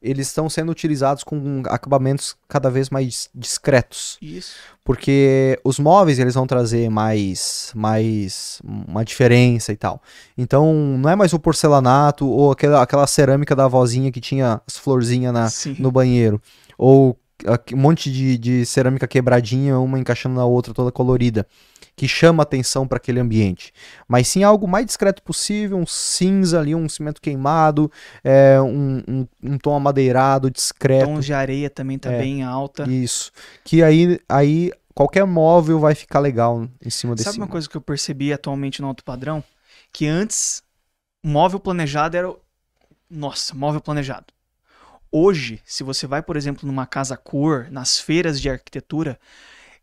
eles 0.02 0.26
estão 0.26 0.48
sendo 0.50 0.70
utilizados 0.72 1.22
com 1.24 1.62
acabamentos 1.66 2.34
cada 2.48 2.70
vez 2.70 2.90
mais 2.90 3.28
discretos. 3.34 4.18
Isso. 4.20 4.54
Porque 4.84 5.58
os 5.64 5.78
móveis 5.78 6.18
eles 6.18 6.34
vão 6.34 6.46
trazer 6.46 6.90
mais, 6.90 7.70
mais 7.74 8.60
uma 8.64 9.04
diferença 9.04 9.72
e 9.72 9.76
tal. 9.76 10.02
Então 10.36 10.72
não 10.98 11.08
é 11.10 11.16
mais 11.16 11.32
o 11.32 11.38
porcelanato 11.38 12.26
ou 12.26 12.50
aquela, 12.52 12.82
aquela 12.82 13.06
cerâmica 13.06 13.54
da 13.54 13.64
avózinha 13.66 14.10
que 14.10 14.20
tinha 14.20 14.60
as 14.66 14.76
florzinhas 14.76 15.32
na, 15.32 15.48
Sim. 15.48 15.76
no 15.78 15.90
banheiro. 15.90 16.40
Ou 16.76 17.16
um 17.72 17.76
monte 17.76 18.10
de, 18.10 18.36
de 18.38 18.66
cerâmica 18.66 19.06
quebradinha, 19.08 19.78
uma 19.78 19.98
encaixando 19.98 20.34
na 20.34 20.44
outra, 20.44 20.72
toda 20.74 20.90
colorida, 20.92 21.46
que 21.96 22.06
chama 22.08 22.42
atenção 22.42 22.86
para 22.88 22.96
aquele 22.96 23.20
ambiente. 23.20 23.72
Mas 24.08 24.28
sim 24.28 24.42
algo 24.42 24.66
mais 24.66 24.86
discreto 24.86 25.22
possível, 25.22 25.76
um 25.76 25.86
cinza 25.86 26.58
ali, 26.60 26.74
um 26.74 26.88
cimento 26.88 27.20
queimado, 27.20 27.90
é, 28.24 28.60
um, 28.60 29.02
um, 29.06 29.26
um 29.42 29.58
tom 29.58 29.74
amadeirado, 29.76 30.50
discreto. 30.50 31.06
Tons 31.06 31.26
de 31.26 31.32
areia 31.34 31.68
também 31.68 31.98
tá 31.98 32.10
É. 32.10 32.18
bem 32.18 32.42
alta. 32.42 32.88
Isso. 32.88 33.30
Que 33.64 33.82
aí, 33.82 34.18
aí 34.28 34.70
qualquer 34.94 35.24
móvel 35.26 35.78
vai 35.78 35.94
ficar 35.94 36.20
legal 36.20 36.66
em 36.84 36.90
cima 36.90 37.14
desse. 37.14 37.24
Sabe 37.24 37.38
uma 37.38 37.48
coisa 37.48 37.68
que 37.68 37.76
eu 37.76 37.80
percebi 37.80 38.32
atualmente 38.32 38.80
no 38.80 38.88
alto 38.88 39.04
padrão? 39.04 39.42
Que 39.92 40.06
antes, 40.06 40.62
móvel 41.24 41.60
planejado 41.60 42.16
era. 42.16 42.30
o- 42.30 42.38
Nossa, 43.10 43.54
móvel 43.54 43.80
planejado. 43.80 44.26
Hoje, 45.12 45.60
se 45.64 45.82
você 45.82 46.06
vai, 46.06 46.22
por 46.22 46.36
exemplo, 46.36 46.66
numa 46.66 46.86
casa 46.86 47.16
cor, 47.16 47.68
nas 47.70 47.98
feiras 47.98 48.40
de 48.40 48.48
arquitetura, 48.48 49.18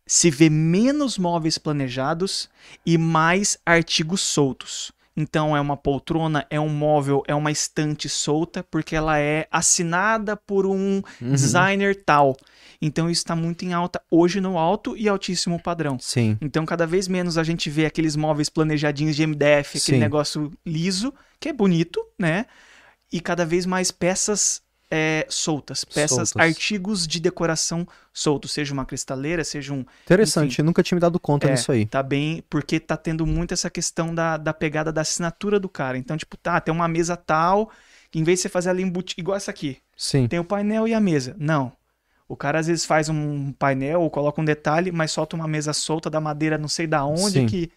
se 0.06 0.30
vê 0.30 0.48
menos 0.48 1.18
móveis 1.18 1.58
planejados 1.58 2.48
e 2.84 2.96
mais 2.96 3.58
artigos 3.66 4.22
soltos. 4.22 4.90
Então 5.14 5.54
é 5.56 5.60
uma 5.60 5.76
poltrona, 5.76 6.46
é 6.48 6.58
um 6.60 6.68
móvel, 6.68 7.22
é 7.26 7.34
uma 7.34 7.50
estante 7.50 8.08
solta, 8.08 8.62
porque 8.62 8.94
ela 8.94 9.18
é 9.18 9.46
assinada 9.50 10.36
por 10.36 10.64
um 10.64 11.02
Uhum. 11.20 11.32
designer 11.32 11.94
tal. 11.94 12.36
Então 12.80 13.10
isso 13.10 13.20
está 13.22 13.34
muito 13.34 13.64
em 13.64 13.72
alta 13.72 14.00
hoje 14.08 14.40
no 14.40 14.56
alto 14.56 14.96
e 14.96 15.08
altíssimo 15.08 15.60
padrão. 15.60 15.98
Sim. 16.00 16.38
Então, 16.40 16.64
cada 16.64 16.86
vez 16.86 17.08
menos 17.08 17.36
a 17.36 17.42
gente 17.42 17.68
vê 17.68 17.84
aqueles 17.84 18.14
móveis 18.14 18.48
planejadinhos 18.48 19.16
de 19.16 19.24
MDF, 19.24 19.78
aquele 19.78 19.96
Sim. 19.96 20.00
negócio 20.00 20.52
liso, 20.64 21.12
que 21.40 21.48
é 21.48 21.52
bonito, 21.52 22.00
né? 22.16 22.46
E 23.12 23.20
cada 23.20 23.44
vez 23.44 23.66
mais 23.66 23.90
peças 23.90 24.62
é, 24.90 25.26
soltas, 25.28 25.84
peças, 25.84 26.30
Soltas. 26.30 26.36
artigos 26.36 27.06
de 27.06 27.20
decoração 27.20 27.86
soltos, 28.12 28.52
seja 28.52 28.72
uma 28.72 28.86
cristaleira, 28.86 29.44
seja 29.44 29.72
um. 29.74 29.84
Interessante, 30.04 30.58
eu 30.58 30.64
nunca 30.64 30.82
tinha 30.82 30.96
me 30.96 31.00
dado 31.00 31.20
conta 31.20 31.48
É, 31.48 31.54
disso 31.54 31.70
aí. 31.72 31.84
Tá 31.86 32.02
bem, 32.02 32.42
porque 32.48 32.80
tá 32.80 32.96
tendo 32.96 33.26
muito 33.26 33.52
essa 33.52 33.68
questão 33.68 34.14
da, 34.14 34.36
da 34.36 34.54
pegada 34.54 34.90
da 34.90 35.02
assinatura 35.02 35.60
do 35.60 35.68
cara. 35.68 35.98
Então, 35.98 36.16
tipo, 36.16 36.36
tá, 36.36 36.60
tem 36.60 36.72
uma 36.72 36.88
mesa 36.88 37.16
tal, 37.16 37.70
que 38.10 38.18
em 38.18 38.24
vez 38.24 38.38
de 38.38 38.42
você 38.44 38.48
fazer 38.48 38.70
ela 38.70 38.80
embutida, 38.80 39.20
igual 39.20 39.36
essa 39.36 39.50
aqui, 39.50 39.78
Sim. 39.96 40.26
tem 40.26 40.38
o 40.38 40.44
painel 40.44 40.88
e 40.88 40.94
a 40.94 41.00
mesa. 41.00 41.36
Não. 41.38 41.72
O 42.26 42.36
cara 42.36 42.58
às 42.58 42.66
vezes 42.66 42.84
faz 42.84 43.08
um 43.08 43.52
painel 43.52 44.02
ou 44.02 44.10
coloca 44.10 44.40
um 44.40 44.44
detalhe, 44.44 44.92
mas 44.92 45.10
solta 45.10 45.34
uma 45.36 45.48
mesa 45.48 45.72
solta 45.72 46.10
da 46.10 46.20
madeira 46.20 46.58
não 46.58 46.68
sei 46.68 46.86
da 46.86 47.04
onde 47.04 47.40
Sim. 47.40 47.46
que 47.46 47.70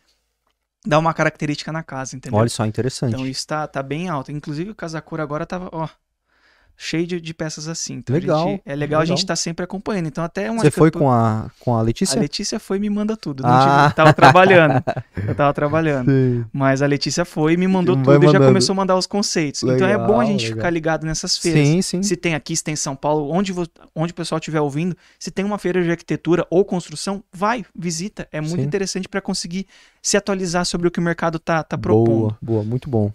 dá 0.86 0.97
uma 1.00 1.13
característica 1.13 1.71
na 1.71 1.84
casa, 1.84 2.15
entendeu? 2.15 2.39
Olha 2.39 2.50
só, 2.50 2.65
interessante. 2.65 3.13
então 3.13 3.26
isso 3.26 3.45
tá, 3.47 3.67
tá 3.67 3.84
bem 3.84 4.10
alto. 4.10 4.32
Inclusive 4.32 4.71
o 4.71 4.76
Casacura 4.76 5.24
agora 5.24 5.45
tava, 5.45 5.69
ó, 5.71 5.88
cheio 6.84 7.06
de, 7.06 7.22
de 7.22 7.34
peças 7.34 7.67
assim. 7.67 7.94
Então 7.96 8.15
Legal, 8.15 8.48
gente- 8.48 8.62
é 8.65 8.76
legal, 8.76 9.02
a 9.02 9.06
gente 9.06 9.17
legal. 9.20 9.28
tá 9.28 9.36
sempre 9.36 9.63
acompanhando. 9.63 10.08
Então 10.08 10.24
até 10.24 10.50
uma 10.50 10.62
Você 10.63 10.72
foi 10.72 10.89
pro- 10.89 11.02
com 11.02 11.12
a, 11.12 11.52
com 11.60 11.76
a 11.76 11.80
A 11.80 11.82
Letícia? 11.84 12.20
Letícia 12.20 12.60
foi 12.60 12.78
e 12.78 12.80
me 12.80 12.89
manda 12.89 13.15
tudo. 13.15 13.44
Não 13.44 13.50
Ah. 13.52 13.84
tive- 13.84 13.96
tava 13.98 14.13
trabalhando. 14.13 14.84
Eu 15.28 15.36
tava 15.36 15.54
trabalhando. 15.54 16.10
Sim. 16.10 16.44
Mas 16.52 16.82
a 16.82 16.88
Letícia 16.88 17.24
foi 17.24 17.54
e 17.54 17.58
me 17.58 17.67
mandou 17.67 17.96
Vai 17.96 18.04
tudo 18.06 18.24
e 18.24 18.26
já 18.28 18.34
mandando. 18.34 18.46
começou 18.48 18.74
a 18.74 18.76
mandar 18.78 18.96
os 18.98 19.06
conceitos. 19.06 19.62
então 19.62 19.88
é 19.88 19.96
bom 19.96 20.04
a 20.15 20.24
Legal, 20.24 20.26
gente 20.26 20.44
legal. 20.46 20.58
ficar 20.58 20.70
ligado 20.72 21.06
nessas 21.06 21.38
feiras. 21.38 21.67
Sim, 21.67 21.82
sim. 21.84 22.02
Se 22.04 22.15
tem 22.15 22.34
aqui, 22.34 22.56
se 22.58 22.63
tem 22.63 22.74
em 22.74 22.78
São 22.78 22.96
Paulo, 22.96 23.30
onde, 23.32 23.52
vo- 23.52 23.67
onde 23.96 24.12
o 24.12 24.15
pessoal 24.15 24.39
estiver 24.39 24.60
ouvindo, 24.62 24.98
se 25.20 25.30
tem 25.30 25.46
uma 25.46 25.60
feira 25.60 25.84
de 25.84 25.91
arquitetura 25.91 26.48
ou 26.50 26.65
construção, 26.65 27.24
vai, 27.32 27.63
visita. 27.76 28.28
É 28.32 28.41
muito 28.41 28.56
Sim. 28.56 28.62
interessante 28.65 29.08
para 29.08 29.22
conseguir 29.22 29.67
se 30.02 30.17
atualizar 30.17 30.65
sobre 30.65 30.88
o 30.88 30.91
que 30.91 31.00
o 31.00 31.04
mercado 31.04 31.38
tá, 31.38 31.62
tá 31.63 31.78
propondo. 31.78 32.08
Boa, 32.20 32.38
boa, 32.41 32.63
muito 32.63 32.89
bom. 32.89 33.12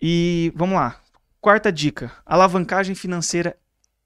E 0.00 0.52
vamos 0.54 0.76
lá. 0.76 0.96
Quarta 1.42 1.72
dica: 1.72 2.12
alavancagem 2.24 2.94
financeira 2.94 3.56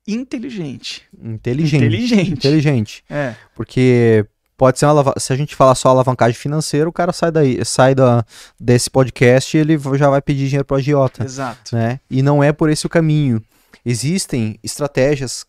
inteligente. 0.08 1.02
Inteligente. 1.22 1.84
Inteligente. 1.84 2.32
Inteligente. 2.32 3.04
É, 3.10 3.34
Porque 3.54 4.24
pode 4.56 4.78
ser 4.78 4.86
uma 4.86 5.12
se 5.18 5.34
a 5.34 5.36
gente 5.36 5.54
falar 5.54 5.74
só 5.74 5.90
alavancagem 5.90 6.34
financeira, 6.34 6.88
o 6.88 6.92
cara 6.92 7.12
sai 7.12 7.30
daí, 7.30 7.62
sai 7.62 7.94
da, 7.94 8.24
desse 8.58 8.88
podcast 8.88 9.54
e 9.54 9.60
ele 9.60 9.78
já 9.98 10.08
vai 10.08 10.22
pedir 10.22 10.46
dinheiro 10.46 10.64
pro 10.64 10.78
agiota, 10.78 11.24
exato. 11.24 11.76
né? 11.76 12.00
E 12.10 12.22
não 12.22 12.42
é 12.42 12.54
por 12.54 12.70
esse 12.70 12.86
o 12.86 12.88
caminho. 12.88 13.42
Existem 13.84 14.58
estratégias 14.64 15.44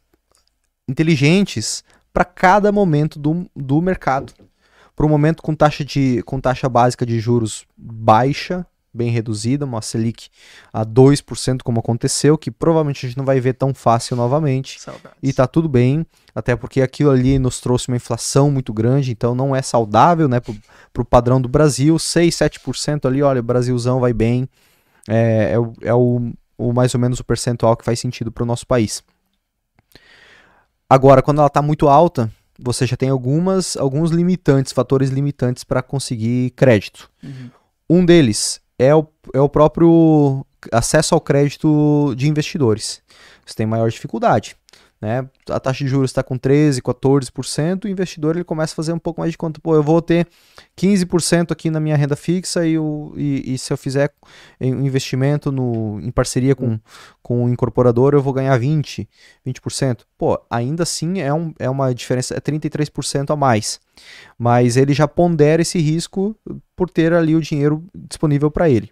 inteligentes 0.90 1.86
para 2.12 2.26
cada 2.26 2.70
momento 2.70 3.18
do, 3.18 3.50
do 3.56 3.82
mercado. 3.82 4.34
Para 4.94 5.06
um 5.06 5.10
momento 5.10 5.42
com 5.42 5.56
taxa, 5.56 5.86
de, 5.86 6.22
com 6.24 6.42
taxa 6.42 6.68
básica 6.68 7.06
de 7.06 7.18
juros 7.18 7.66
baixa, 7.78 8.66
bem 8.98 9.10
reduzida, 9.10 9.66
uma 9.66 9.82
Selic 9.82 10.30
a 10.74 10.86
2%, 10.86 11.60
como 11.64 11.80
aconteceu, 11.80 12.38
que 12.38 12.52
provavelmente 12.52 13.06
a 13.06 13.10
gente 13.10 13.18
não 13.18 13.26
vai 13.26 13.40
ver 13.40 13.54
tão 13.54 13.74
fácil 13.74 14.16
novamente. 14.16 14.82
Saudades. 14.82 15.18
E 15.22 15.32
tá 15.32 15.48
tudo 15.48 15.70
bem, 15.70 16.06
até 16.36 16.56
porque 16.56 16.82
aquilo 16.82 17.12
ali 17.12 17.40
nos 17.40 17.62
trouxe 17.62 17.88
uma 17.88 17.98
inflação 17.98 18.52
muito 18.52 18.74
grande, 18.74 19.12
então 19.12 19.34
não 19.34 19.56
é 19.56 19.62
saudável, 19.62 20.28
né, 20.28 20.40
pro, 20.40 20.56
pro 20.92 21.06
padrão 21.06 21.40
do 21.40 21.48
Brasil, 21.48 21.98
6, 21.98 22.36
7% 22.36 23.06
ali, 23.06 23.22
olha, 23.22 23.40
o 23.40 23.44
Brasilzão 23.44 24.00
vai 24.00 24.14
bem, 24.14 24.50
é, 25.08 25.52
é, 25.54 25.60
o, 25.60 25.74
é 25.82 25.94
o, 25.94 26.34
o 26.58 26.74
mais 26.74 26.94
ou 26.94 27.00
menos 27.00 27.20
o 27.20 27.24
percentual 27.24 27.78
que 27.78 27.86
faz 27.86 28.00
sentido 28.00 28.32
pro 28.32 28.46
nosso 28.46 28.66
país. 28.68 29.04
Agora, 30.90 31.22
quando 31.22 31.40
ela 31.40 31.50
tá 31.50 31.62
muito 31.62 31.88
alta, 31.88 32.32
você 32.60 32.86
já 32.86 32.98
tem 32.98 33.10
algumas, 33.10 33.78
alguns 33.78 34.12
limitantes, 34.12 34.72
fatores 34.72 35.10
limitantes 35.10 35.64
para 35.64 35.82
conseguir 35.82 36.52
crédito. 36.52 37.10
Uhum. 37.24 37.50
Um 37.90 38.06
deles 38.06 38.60
é 38.80 38.94
o, 38.96 39.08
é 39.34 39.40
o 39.40 39.50
próprio 39.50 40.46
acesso 40.72 41.16
ao 41.16 41.22
crédito 41.22 42.14
de 42.16 42.28
investidores. 42.28 43.02
Você 43.46 43.56
tem 43.56 43.66
maior 43.66 43.90
dificuldade. 43.90 44.56
Né? 45.00 45.28
A 45.50 45.60
taxa 45.60 45.84
de 45.84 45.90
juros 45.90 46.10
está 46.10 46.24
com 46.24 46.40
13%, 46.40 46.82
14%, 46.82 47.86
o 47.86 47.88
investidor 47.88 48.36
ele 48.36 48.44
começa 48.44 48.74
a 48.74 48.76
fazer 48.76 48.94
um 48.94 49.00
pouco 49.00 49.22
mais 49.22 49.32
de 49.32 49.38
conta. 49.38 49.60
Pô, 49.62 49.76
eu 49.76 49.84
vou 49.84 50.02
ter 50.02 50.28
15% 50.76 51.52
aqui 51.52 51.70
na 51.70 51.80
minha 51.80 51.96
renda 51.96 52.16
fixa 52.16 52.66
e, 52.66 52.80
o, 52.80 53.14
e, 53.16 53.54
e 53.54 53.58
se 53.58 53.72
eu 53.72 53.78
fizer 53.78 54.12
um 54.60 54.86
investimento 54.86 55.52
no, 55.52 56.00
em 56.02 56.10
parceria 56.10 56.56
com, 56.56 56.80
com 57.22 57.46
o 57.46 57.50
incorporador, 57.50 58.14
eu 58.14 58.22
vou 58.22 58.34
ganhar 58.34 58.60
20%, 58.60 59.08
20%. 59.46 60.00
Pô, 60.18 60.42
ainda 60.50 60.82
assim 60.82 61.20
é, 61.20 61.32
um, 61.32 61.54
é 61.60 61.70
uma 61.70 61.94
diferença, 61.94 62.34
é 62.34 62.40
33% 62.40 63.32
a 63.32 63.36
mais. 63.36 63.80
Mas 64.38 64.78
ele 64.78 64.94
já 64.94 65.08
pondera 65.08 65.62
esse 65.62 65.78
risco 65.78 66.36
por 66.76 66.90
ter 66.90 67.14
ali 67.14 67.36
o 67.36 67.42
dinheiro 67.42 67.84
disponível 67.94 68.50
para 68.50 68.68
ele. 68.68 68.90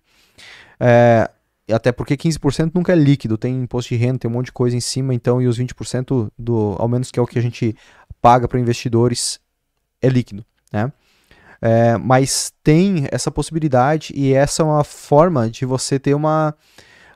É, 0.79 1.29
até 1.73 1.91
porque 1.91 2.15
15% 2.15 2.71
nunca 2.73 2.93
é 2.93 2.95
líquido, 2.95 3.37
tem 3.37 3.63
imposto 3.63 3.89
de 3.89 3.95
renda, 3.95 4.19
tem 4.19 4.29
um 4.29 4.33
monte 4.33 4.47
de 4.47 4.51
coisa 4.51 4.75
em 4.75 4.79
cima, 4.79 5.13
então, 5.13 5.41
e 5.41 5.47
os 5.47 5.59
20% 5.59 6.29
do, 6.37 6.75
ao 6.77 6.87
menos 6.87 7.11
que 7.11 7.19
é 7.19 7.21
o 7.21 7.27
que 7.27 7.39
a 7.39 7.41
gente 7.41 7.75
paga 8.21 8.47
para 8.47 8.59
investidores, 8.59 9.39
é 10.01 10.07
líquido, 10.07 10.45
né? 10.71 10.91
É, 11.61 11.97
mas 11.97 12.53
tem 12.63 13.07
essa 13.11 13.31
possibilidade 13.31 14.13
e 14.15 14.33
essa 14.33 14.61
é 14.61 14.65
uma 14.65 14.83
forma 14.83 15.49
de 15.49 15.65
você 15.65 15.97
ter 15.97 16.13
uma 16.13 16.53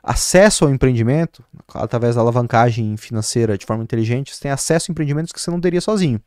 acesso 0.02 0.64
ao 0.64 0.70
empreendimento 0.70 1.44
através 1.74 2.14
da 2.14 2.22
alavancagem 2.22 2.96
financeira 2.96 3.56
de 3.56 3.66
forma 3.66 3.82
inteligente, 3.82 4.34
você 4.34 4.40
tem 4.40 4.50
acesso 4.50 4.90
a 4.90 4.92
empreendimentos 4.92 5.32
que 5.32 5.40
você 5.40 5.50
não 5.50 5.60
teria 5.60 5.80
sozinho. 5.80 6.20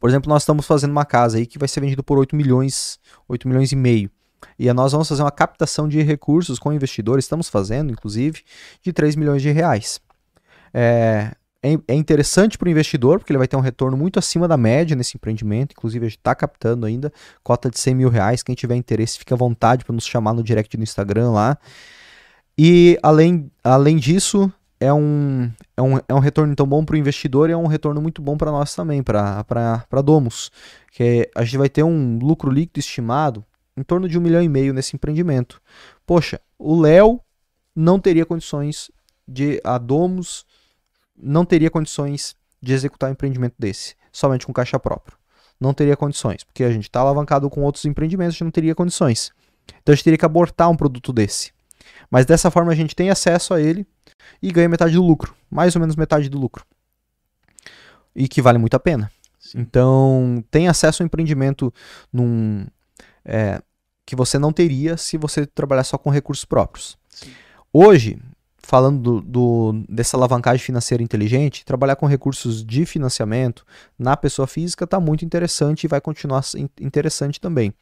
Por 0.00 0.08
exemplo, 0.08 0.28
nós 0.28 0.42
estamos 0.42 0.66
fazendo 0.66 0.90
uma 0.90 1.04
casa 1.04 1.38
aí 1.38 1.46
que 1.46 1.58
vai 1.58 1.68
ser 1.68 1.80
vendido 1.80 2.02
por 2.02 2.18
8 2.18 2.34
milhões, 2.34 2.98
8 3.28 3.48
milhões 3.48 3.72
e 3.72 3.76
meio. 3.76 4.10
E 4.58 4.72
nós 4.72 4.92
vamos 4.92 5.08
fazer 5.08 5.22
uma 5.22 5.30
captação 5.30 5.88
de 5.88 6.00
recursos 6.02 6.58
com 6.58 6.72
investidores, 6.72 7.24
estamos 7.24 7.48
fazendo, 7.48 7.92
inclusive, 7.92 8.42
de 8.82 8.92
3 8.92 9.16
milhões 9.16 9.42
de 9.42 9.50
reais. 9.50 10.00
É, 10.72 11.32
é, 11.62 11.78
é 11.88 11.94
interessante 11.94 12.56
para 12.56 12.68
o 12.68 12.70
investidor, 12.70 13.18
porque 13.18 13.32
ele 13.32 13.38
vai 13.38 13.48
ter 13.48 13.56
um 13.56 13.60
retorno 13.60 13.96
muito 13.96 14.18
acima 14.18 14.46
da 14.46 14.56
média 14.56 14.94
nesse 14.94 15.16
empreendimento. 15.16 15.72
Inclusive, 15.72 16.06
a 16.06 16.08
gente 16.08 16.18
está 16.18 16.34
captando 16.34 16.86
ainda 16.86 17.12
cota 17.42 17.68
de 17.70 17.78
100 17.78 17.94
mil 17.94 18.08
reais. 18.08 18.42
Quem 18.42 18.54
tiver 18.54 18.76
interesse, 18.76 19.18
fica 19.18 19.34
à 19.34 19.38
vontade 19.38 19.84
para 19.84 19.94
nos 19.94 20.06
chamar 20.06 20.32
no 20.32 20.42
direct 20.42 20.76
no 20.76 20.82
Instagram 20.82 21.30
lá. 21.30 21.58
E 22.56 22.98
além, 23.02 23.50
além 23.64 23.96
disso, 23.96 24.50
é 24.78 24.92
um, 24.92 25.50
é, 25.76 25.82
um, 25.82 25.98
é 26.08 26.14
um 26.14 26.18
retorno 26.18 26.54
tão 26.54 26.66
bom 26.66 26.84
para 26.84 26.94
o 26.94 26.96
investidor 26.96 27.50
e 27.50 27.52
é 27.52 27.56
um 27.56 27.66
retorno 27.66 28.00
muito 28.00 28.22
bom 28.22 28.36
para 28.36 28.50
nós 28.50 28.74
também, 28.74 29.02
para 29.02 30.02
Domus. 30.04 30.50
Que 30.92 31.28
a 31.34 31.44
gente 31.44 31.58
vai 31.58 31.68
ter 31.68 31.82
um 31.82 32.18
lucro 32.18 32.50
líquido 32.50 32.78
estimado 32.78 33.44
em 33.76 33.82
torno 33.82 34.08
de 34.08 34.18
um 34.18 34.20
milhão 34.20 34.42
e 34.42 34.48
meio 34.48 34.72
nesse 34.72 34.96
empreendimento. 34.96 35.60
Poxa, 36.06 36.40
o 36.58 36.80
Léo 36.80 37.20
não 37.74 38.00
teria 38.00 38.24
condições 38.24 38.90
de. 39.28 39.60
A 39.62 39.78
Domus 39.78 40.44
não 41.16 41.44
teria 41.44 41.70
condições 41.70 42.34
de 42.62 42.72
executar 42.72 43.10
um 43.10 43.12
empreendimento 43.12 43.54
desse, 43.58 43.94
somente 44.10 44.46
com 44.46 44.52
caixa 44.52 44.78
próprio. 44.78 45.16
Não 45.60 45.72
teria 45.72 45.96
condições, 45.96 46.44
porque 46.44 46.64
a 46.64 46.70
gente 46.70 46.84
está 46.84 47.00
alavancado 47.00 47.48
com 47.48 47.62
outros 47.62 47.84
empreendimentos, 47.84 48.34
a 48.34 48.36
gente 48.36 48.44
não 48.44 48.50
teria 48.50 48.74
condições. 48.74 49.30
Então 49.82 49.92
a 49.92 49.94
gente 49.94 50.04
teria 50.04 50.18
que 50.18 50.24
abortar 50.24 50.70
um 50.70 50.76
produto 50.76 51.12
desse. 51.12 51.52
Mas 52.10 52.26
dessa 52.26 52.50
forma 52.50 52.72
a 52.72 52.74
gente 52.74 52.94
tem 52.94 53.10
acesso 53.10 53.54
a 53.54 53.60
ele 53.60 53.86
e 54.42 54.50
ganha 54.50 54.68
metade 54.68 54.94
do 54.94 55.02
lucro, 55.02 55.34
mais 55.50 55.74
ou 55.74 55.80
menos 55.80 55.96
metade 55.96 56.28
do 56.28 56.38
lucro. 56.38 56.64
E 58.14 58.28
que 58.28 58.42
vale 58.42 58.58
muito 58.58 58.74
a 58.74 58.80
pena. 58.80 59.10
Sim. 59.38 59.60
Então, 59.60 60.44
tem 60.50 60.68
acesso 60.68 61.02
ao 61.02 61.06
empreendimento 61.06 61.72
num, 62.12 62.66
é, 63.26 63.60
que 64.06 64.14
você 64.14 64.38
não 64.38 64.52
teria 64.52 64.96
se 64.96 65.18
você 65.18 65.44
trabalhar 65.44 65.84
só 65.84 65.98
com 65.98 66.08
recursos 66.08 66.44
próprios. 66.44 66.96
Sim. 67.10 67.30
Hoje, 67.72 68.18
falando 68.58 69.00
do, 69.00 69.20
do, 69.20 69.84
dessa 69.88 70.16
alavancagem 70.16 70.64
financeira 70.64 71.02
inteligente, 71.02 71.64
trabalhar 71.64 71.96
com 71.96 72.06
recursos 72.06 72.64
de 72.64 72.86
financiamento 72.86 73.66
na 73.98 74.16
pessoa 74.16 74.46
física 74.46 74.84
está 74.84 74.98
muito 74.98 75.24
interessante 75.24 75.84
e 75.84 75.88
vai 75.88 76.00
continuar 76.00 76.42
interessante 76.80 77.40
também. 77.40 77.72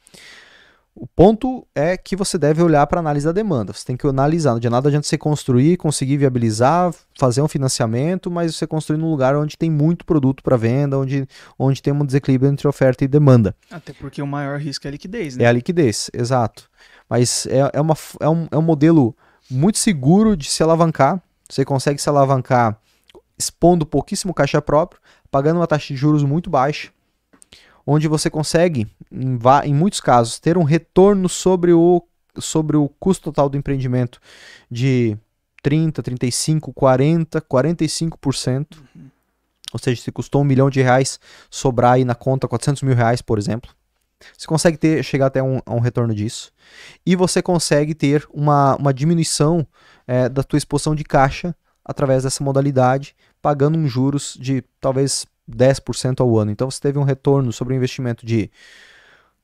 O 0.97 1.05
ponto 1.05 1.67
é 1.75 1.97
que 1.97 2.15
você 2.15 2.37
deve 2.37 2.63
olhar 2.63 2.87
para 2.87 2.99
a 2.99 3.01
análise 3.01 3.25
da 3.25 3.33
demanda. 3.33 3.73
Você 3.73 3.85
tem 3.85 3.97
que 3.97 4.07
analisar. 4.07 4.51
Não 4.51 4.57
adianta 4.57 4.75
nada 4.75 5.03
você 5.03 5.17
construir, 5.17 5.75
conseguir 5.75 6.15
viabilizar, 6.15 6.93
fazer 7.19 7.41
um 7.41 7.49
financiamento, 7.49 8.31
mas 8.31 8.55
você 8.55 8.65
construir 8.65 8.97
num 8.97 9.11
lugar 9.11 9.35
onde 9.35 9.57
tem 9.57 9.69
muito 9.69 10.05
produto 10.05 10.41
para 10.41 10.55
venda, 10.55 10.97
onde, 10.97 11.27
onde 11.59 11.81
tem 11.81 11.91
um 11.91 12.05
desequilíbrio 12.05 12.49
entre 12.49 12.65
oferta 12.65 13.03
e 13.03 13.09
demanda. 13.09 13.53
Até 13.69 13.91
porque 13.91 14.21
o 14.21 14.27
maior 14.27 14.57
risco 14.57 14.87
é 14.87 14.89
a 14.89 14.91
liquidez, 14.91 15.35
né? 15.35 15.43
É 15.43 15.47
a 15.47 15.51
liquidez, 15.51 16.09
exato. 16.13 16.69
Mas 17.09 17.45
é, 17.47 17.69
é, 17.73 17.81
uma, 17.81 17.95
é, 18.21 18.29
um, 18.29 18.47
é 18.49 18.57
um 18.57 18.61
modelo 18.61 19.13
muito 19.51 19.77
seguro 19.77 20.37
de 20.37 20.49
se 20.49 20.63
alavancar. 20.63 21.21
Você 21.49 21.65
consegue 21.65 22.01
se 22.01 22.07
alavancar 22.07 22.79
expondo 23.37 23.85
pouquíssimo 23.85 24.33
caixa 24.33 24.61
próprio, 24.61 25.01
pagando 25.29 25.59
uma 25.59 25.67
taxa 25.67 25.87
de 25.87 25.97
juros 25.97 26.23
muito 26.23 26.49
baixa. 26.49 26.89
Onde 27.85 28.07
você 28.07 28.29
consegue, 28.29 28.87
em, 29.11 29.37
em 29.63 29.73
muitos 29.73 30.01
casos, 30.01 30.39
ter 30.39 30.57
um 30.57 30.63
retorno 30.63 31.29
sobre 31.29 31.71
o, 31.73 32.03
sobre 32.37 32.75
o 32.75 32.89
custo 32.99 33.25
total 33.25 33.47
do 33.49 33.57
empreendimento 33.57 34.19
de 34.69 35.17
30, 35.61 36.01
35, 36.01 36.73
40, 36.73 37.41
45%. 37.41 38.77
Uhum. 38.95 39.09
Ou 39.73 39.79
seja, 39.79 40.01
se 40.01 40.11
custou 40.11 40.41
um 40.41 40.45
milhão 40.45 40.69
de 40.69 40.81
reais, 40.81 41.19
sobrar 41.49 41.93
aí 41.93 42.05
na 42.05 42.15
conta 42.15 42.47
400 42.47 42.81
mil 42.83 42.95
reais, 42.95 43.21
por 43.21 43.37
exemplo. 43.37 43.71
Você 44.37 44.47
consegue 44.47 44.77
ter, 44.77 45.03
chegar 45.03 45.27
até 45.27 45.43
um, 45.43 45.59
a 45.65 45.73
um 45.73 45.79
retorno 45.79 46.15
disso. 46.15 46.51
E 47.05 47.15
você 47.15 47.41
consegue 47.41 47.93
ter 47.93 48.25
uma, 48.33 48.75
uma 48.77 48.93
diminuição 48.93 49.67
é, 50.07 50.29
da 50.29 50.43
tua 50.43 50.57
exposição 50.57 50.95
de 50.95 51.03
caixa 51.03 51.55
através 51.83 52.23
dessa 52.23 52.43
modalidade, 52.43 53.15
pagando 53.41 53.77
um 53.77 53.87
juros 53.87 54.37
de 54.39 54.63
talvez 54.79 55.25
10% 55.49 56.21
ao 56.21 56.37
ano. 56.37 56.51
Então 56.51 56.69
você 56.69 56.79
teve 56.79 56.97
um 56.97 57.03
retorno 57.03 57.51
sobre 57.51 57.73
o 57.73 57.77
investimento 57.77 58.25
de 58.25 58.49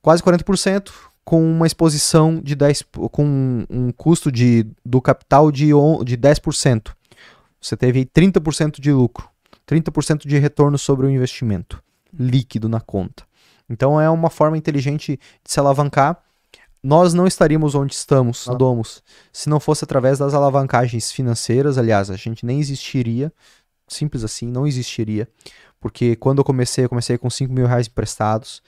quase 0.02 0.22
40%, 0.24 0.92
com 1.24 1.44
uma 1.44 1.68
exposição 1.68 2.42
de 2.42 2.56
10, 2.56 2.84
com 3.12 3.66
um 3.70 3.92
custo 3.92 4.32
de, 4.32 4.66
do 4.84 5.02
capital 5.02 5.52
de, 5.52 5.68
de 5.68 6.18
10%. 6.18 6.92
Você 7.60 7.78
teve 7.78 8.06
30% 8.06 8.80
de 8.80 8.92
lucro, 8.92 9.30
30% 9.68 10.28
de 10.28 10.38
retorno 10.40 10.78
sobre 10.78 11.06
o 11.06 11.10
investimento 11.10 11.82
líquido 12.18 12.68
na 12.68 12.82
conta. 12.82 13.24
Então 13.70 14.02
é 14.02 14.10
uma 14.10 14.30
forma 14.30 14.58
inteligente 14.58 15.20
de 15.44 15.52
se 15.52 15.60
alavancar. 15.60 16.18
Nós 16.84 17.14
não 17.14 17.28
estaríamos 17.28 17.76
onde 17.76 17.94
estamos 17.94 18.48
na 18.48 18.56
Domus 18.56 19.04
se 19.32 19.48
não 19.48 19.60
fosse 19.60 19.84
através 19.84 20.18
das 20.18 20.34
alavancagens 20.34 21.12
financeiras. 21.12 21.78
Aliás, 21.78 22.10
a 22.10 22.16
gente 22.16 22.46
nem 22.46 22.60
existiria, 22.60 23.32
simples 23.88 24.24
assim, 24.24 24.48
não 24.48 24.66
existiria. 24.66 25.30
Porque 25.82 26.16
quando 26.16 26.38
eu 26.38 26.44
comecei, 26.46 26.86
eu 26.86 26.90
comecei 26.90 27.18
com 27.18 27.30
5 27.30 27.52
mil 27.52 27.66
reais 27.66 27.88
emprestados. 27.88 28.62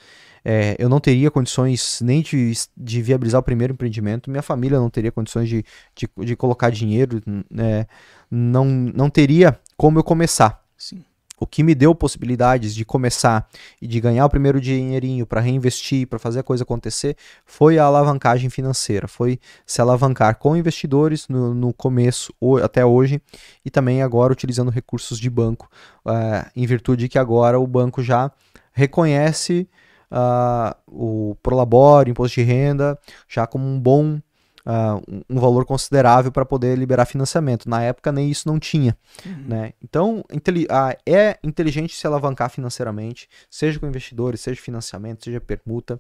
É, 0.44 0.76
eu 0.78 0.90
não 0.90 1.00
teria 1.00 1.32
condições 1.32 2.02
nem 2.02 2.22
de, 2.22 2.52
de, 2.76 3.02
viabilizar 3.02 3.40
o 3.40 3.44
primeiro 3.44 3.72
empreendimento, 3.72 4.30
minha 4.30 4.42
família 4.42 4.78
não 4.78 4.90
teria 4.90 5.10
condições 5.10 5.48
de, 5.48 5.64
de, 5.96 6.10
de 6.18 6.36
colocar 6.36 6.70
dinheiro, 6.70 7.22
né? 7.50 7.88
não, 8.30 8.66
não 8.66 9.10
teria 9.10 9.58
como 9.78 10.00
eu 10.00 10.04
começar. 10.04 10.62
Sim. 10.78 11.06
O 11.44 11.46
que 11.46 11.62
me 11.62 11.76
deu 11.76 11.94
possibilidades 11.94 12.74
de 12.74 12.86
começar 12.86 13.50
e 13.82 13.86
de 13.86 14.00
ganhar 14.00 14.26
o 14.26 14.30
primeiro 14.30 14.62
dinheirinho 14.62 15.26
para 15.28 15.42
reinvestir, 15.42 16.08
para 16.08 16.18
fazer 16.18 16.40
a 16.40 16.44
coisa 16.44 16.64
acontecer, 16.64 17.18
foi 17.46 17.78
a 17.78 17.84
alavancagem 17.84 18.50
financeira, 18.50 19.10
foi 19.10 19.38
se 19.66 19.82
alavancar 19.82 20.38
com 20.38 20.56
investidores 20.56 21.28
no, 21.28 21.54
no 21.54 21.74
começo 21.74 22.34
até 22.64 22.86
hoje 22.86 23.22
e 23.66 23.70
também 23.70 24.02
agora 24.02 24.32
utilizando 24.32 24.72
recursos 24.72 25.20
de 25.20 25.30
banco, 25.30 25.70
uh, 26.06 26.50
em 26.56 26.66
virtude 26.66 27.10
que 27.10 27.20
agora 27.20 27.60
o 27.60 27.68
banco 27.68 28.02
já 28.02 28.32
reconhece 28.72 29.68
uh, 30.10 30.74
o 30.88 31.36
Prolabore, 31.44 32.10
imposto 32.10 32.40
de 32.40 32.44
renda, 32.46 32.98
já 33.28 33.46
como 33.46 33.68
um 33.68 33.78
bom 33.78 34.18
uh, 34.66 35.24
um 35.30 35.40
valor 35.40 35.66
considerável 35.66 36.32
para 36.32 36.46
poder 36.46 36.78
liberar 36.78 37.06
financiamento. 37.06 37.70
Na 37.70 37.82
época 37.82 38.12
nem 38.12 38.30
isso 38.30 38.48
não 38.48 38.60
tinha. 38.60 38.98
Uhum. 39.26 39.46
Né? 39.48 39.74
Então 39.84 40.20
uh, 40.20 40.98
é 41.06 41.38
inteligente 41.44 41.96
se 41.96 42.06
alavancar 42.08 42.50
financeiramente, 42.50 43.30
seja 43.50 43.80
com 43.80 43.88
investidores, 43.88 44.42
seja 44.42 44.62
financiamento, 44.62 45.24
seja 45.24 45.40
permuta, 45.40 46.00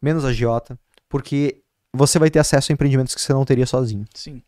menos 0.00 0.24
agiota, 0.24 0.78
porque 1.08 1.60
você 1.92 2.18
vai 2.18 2.30
ter 2.30 2.38
acesso 2.38 2.72
a 2.72 2.74
empreendimentos 2.74 3.14
que 3.14 3.20
você 3.20 3.32
não 3.32 3.44
teria 3.44 3.66
sozinho. 3.66 4.04
Sim. 4.14 4.42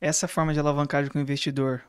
Essa 0.00 0.26
forma 0.26 0.52
de 0.52 0.60
alavancagem 0.60 1.10
com 1.10 1.18
o 1.18 1.22
investidor 1.22 1.82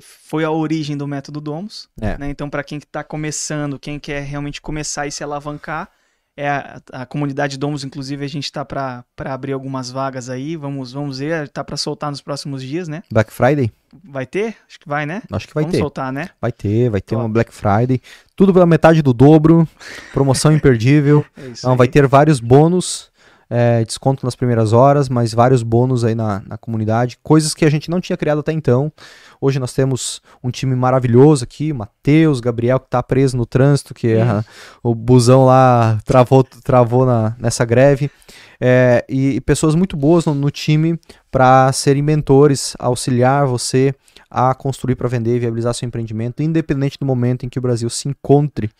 foi 0.00 0.44
a 0.44 0.50
origem 0.50 0.96
do 0.96 1.06
método 1.06 1.40
Domus. 1.40 1.88
É. 2.00 2.18
Né? 2.18 2.30
Então, 2.30 2.48
para 2.48 2.64
quem 2.64 2.78
está 2.78 3.04
começando, 3.04 3.78
quem 3.78 3.98
quer 3.98 4.22
realmente 4.22 4.60
começar 4.60 5.06
e 5.06 5.12
se 5.12 5.22
alavancar, 5.22 5.90
é 6.36 6.48
a, 6.48 6.80
a 6.92 7.06
comunidade 7.06 7.58
Domus, 7.58 7.84
inclusive, 7.84 8.24
a 8.24 8.28
gente 8.28 8.44
está 8.44 8.64
para 8.64 9.04
abrir 9.18 9.52
algumas 9.52 9.90
vagas 9.90 10.30
aí. 10.30 10.56
Vamos, 10.56 10.92
vamos 10.92 11.18
ver, 11.18 11.48
tá 11.48 11.62
para 11.62 11.76
soltar 11.76 12.10
nos 12.10 12.20
próximos 12.20 12.62
dias, 12.62 12.88
né? 12.88 13.02
Black 13.10 13.32
Friday? 13.32 13.70
Vai 14.02 14.24
ter? 14.24 14.56
Acho 14.66 14.80
que 14.80 14.88
vai, 14.88 15.04
né? 15.04 15.22
Acho 15.30 15.46
que 15.46 15.54
vai 15.54 15.64
vamos 15.64 15.72
ter. 15.72 15.78
Vamos 15.78 15.90
soltar, 15.90 16.12
né? 16.12 16.30
Vai 16.40 16.50
ter, 16.50 16.88
vai 16.88 17.00
ter 17.00 17.14
Top. 17.14 17.22
uma 17.22 17.28
Black 17.28 17.52
Friday. 17.52 18.00
Tudo 18.34 18.52
pela 18.52 18.64
metade 18.64 19.02
do 19.02 19.12
dobro. 19.12 19.68
Promoção 20.12 20.52
imperdível. 20.56 21.24
É 21.36 21.52
Não, 21.62 21.76
vai 21.76 21.88
ter 21.88 22.06
vários 22.06 22.40
bônus 22.40 23.11
é, 23.54 23.84
desconto 23.84 24.24
nas 24.24 24.34
primeiras 24.34 24.72
horas, 24.72 25.10
mas 25.10 25.34
vários 25.34 25.62
bônus 25.62 26.04
aí 26.04 26.14
na, 26.14 26.42
na 26.46 26.56
comunidade, 26.56 27.18
coisas 27.22 27.52
que 27.52 27.66
a 27.66 27.70
gente 27.70 27.90
não 27.90 28.00
tinha 28.00 28.16
criado 28.16 28.38
até 28.38 28.50
então. 28.50 28.90
Hoje 29.38 29.58
nós 29.58 29.74
temos 29.74 30.22
um 30.42 30.50
time 30.50 30.74
maravilhoso 30.74 31.44
aqui, 31.44 31.70
Matheus, 31.70 32.40
Gabriel, 32.40 32.80
que 32.80 32.86
está 32.86 33.02
preso 33.02 33.36
no 33.36 33.44
trânsito, 33.44 33.92
que 33.92 34.14
é, 34.14 34.42
o 34.82 34.94
busão 34.94 35.44
lá 35.44 35.98
travou, 36.06 36.42
travou 36.42 37.04
na, 37.04 37.36
nessa 37.38 37.62
greve. 37.66 38.10
É, 38.58 39.04
e, 39.06 39.36
e, 39.36 39.40
pessoas 39.40 39.74
muito 39.74 39.98
boas 39.98 40.24
no, 40.24 40.34
no 40.34 40.50
time 40.50 40.98
para 41.30 41.70
serem 41.72 42.00
mentores, 42.00 42.74
auxiliar 42.78 43.44
você 43.44 43.94
a 44.30 44.54
construir 44.54 44.94
para 44.94 45.08
vender, 45.08 45.38
viabilizar 45.38 45.74
seu 45.74 45.86
empreendimento, 45.86 46.42
independente 46.42 46.96
do 46.98 47.04
momento 47.04 47.44
em 47.44 47.50
que 47.50 47.58
o 47.58 47.62
Brasil 47.62 47.90
se 47.90 48.08
encontre. 48.08 48.70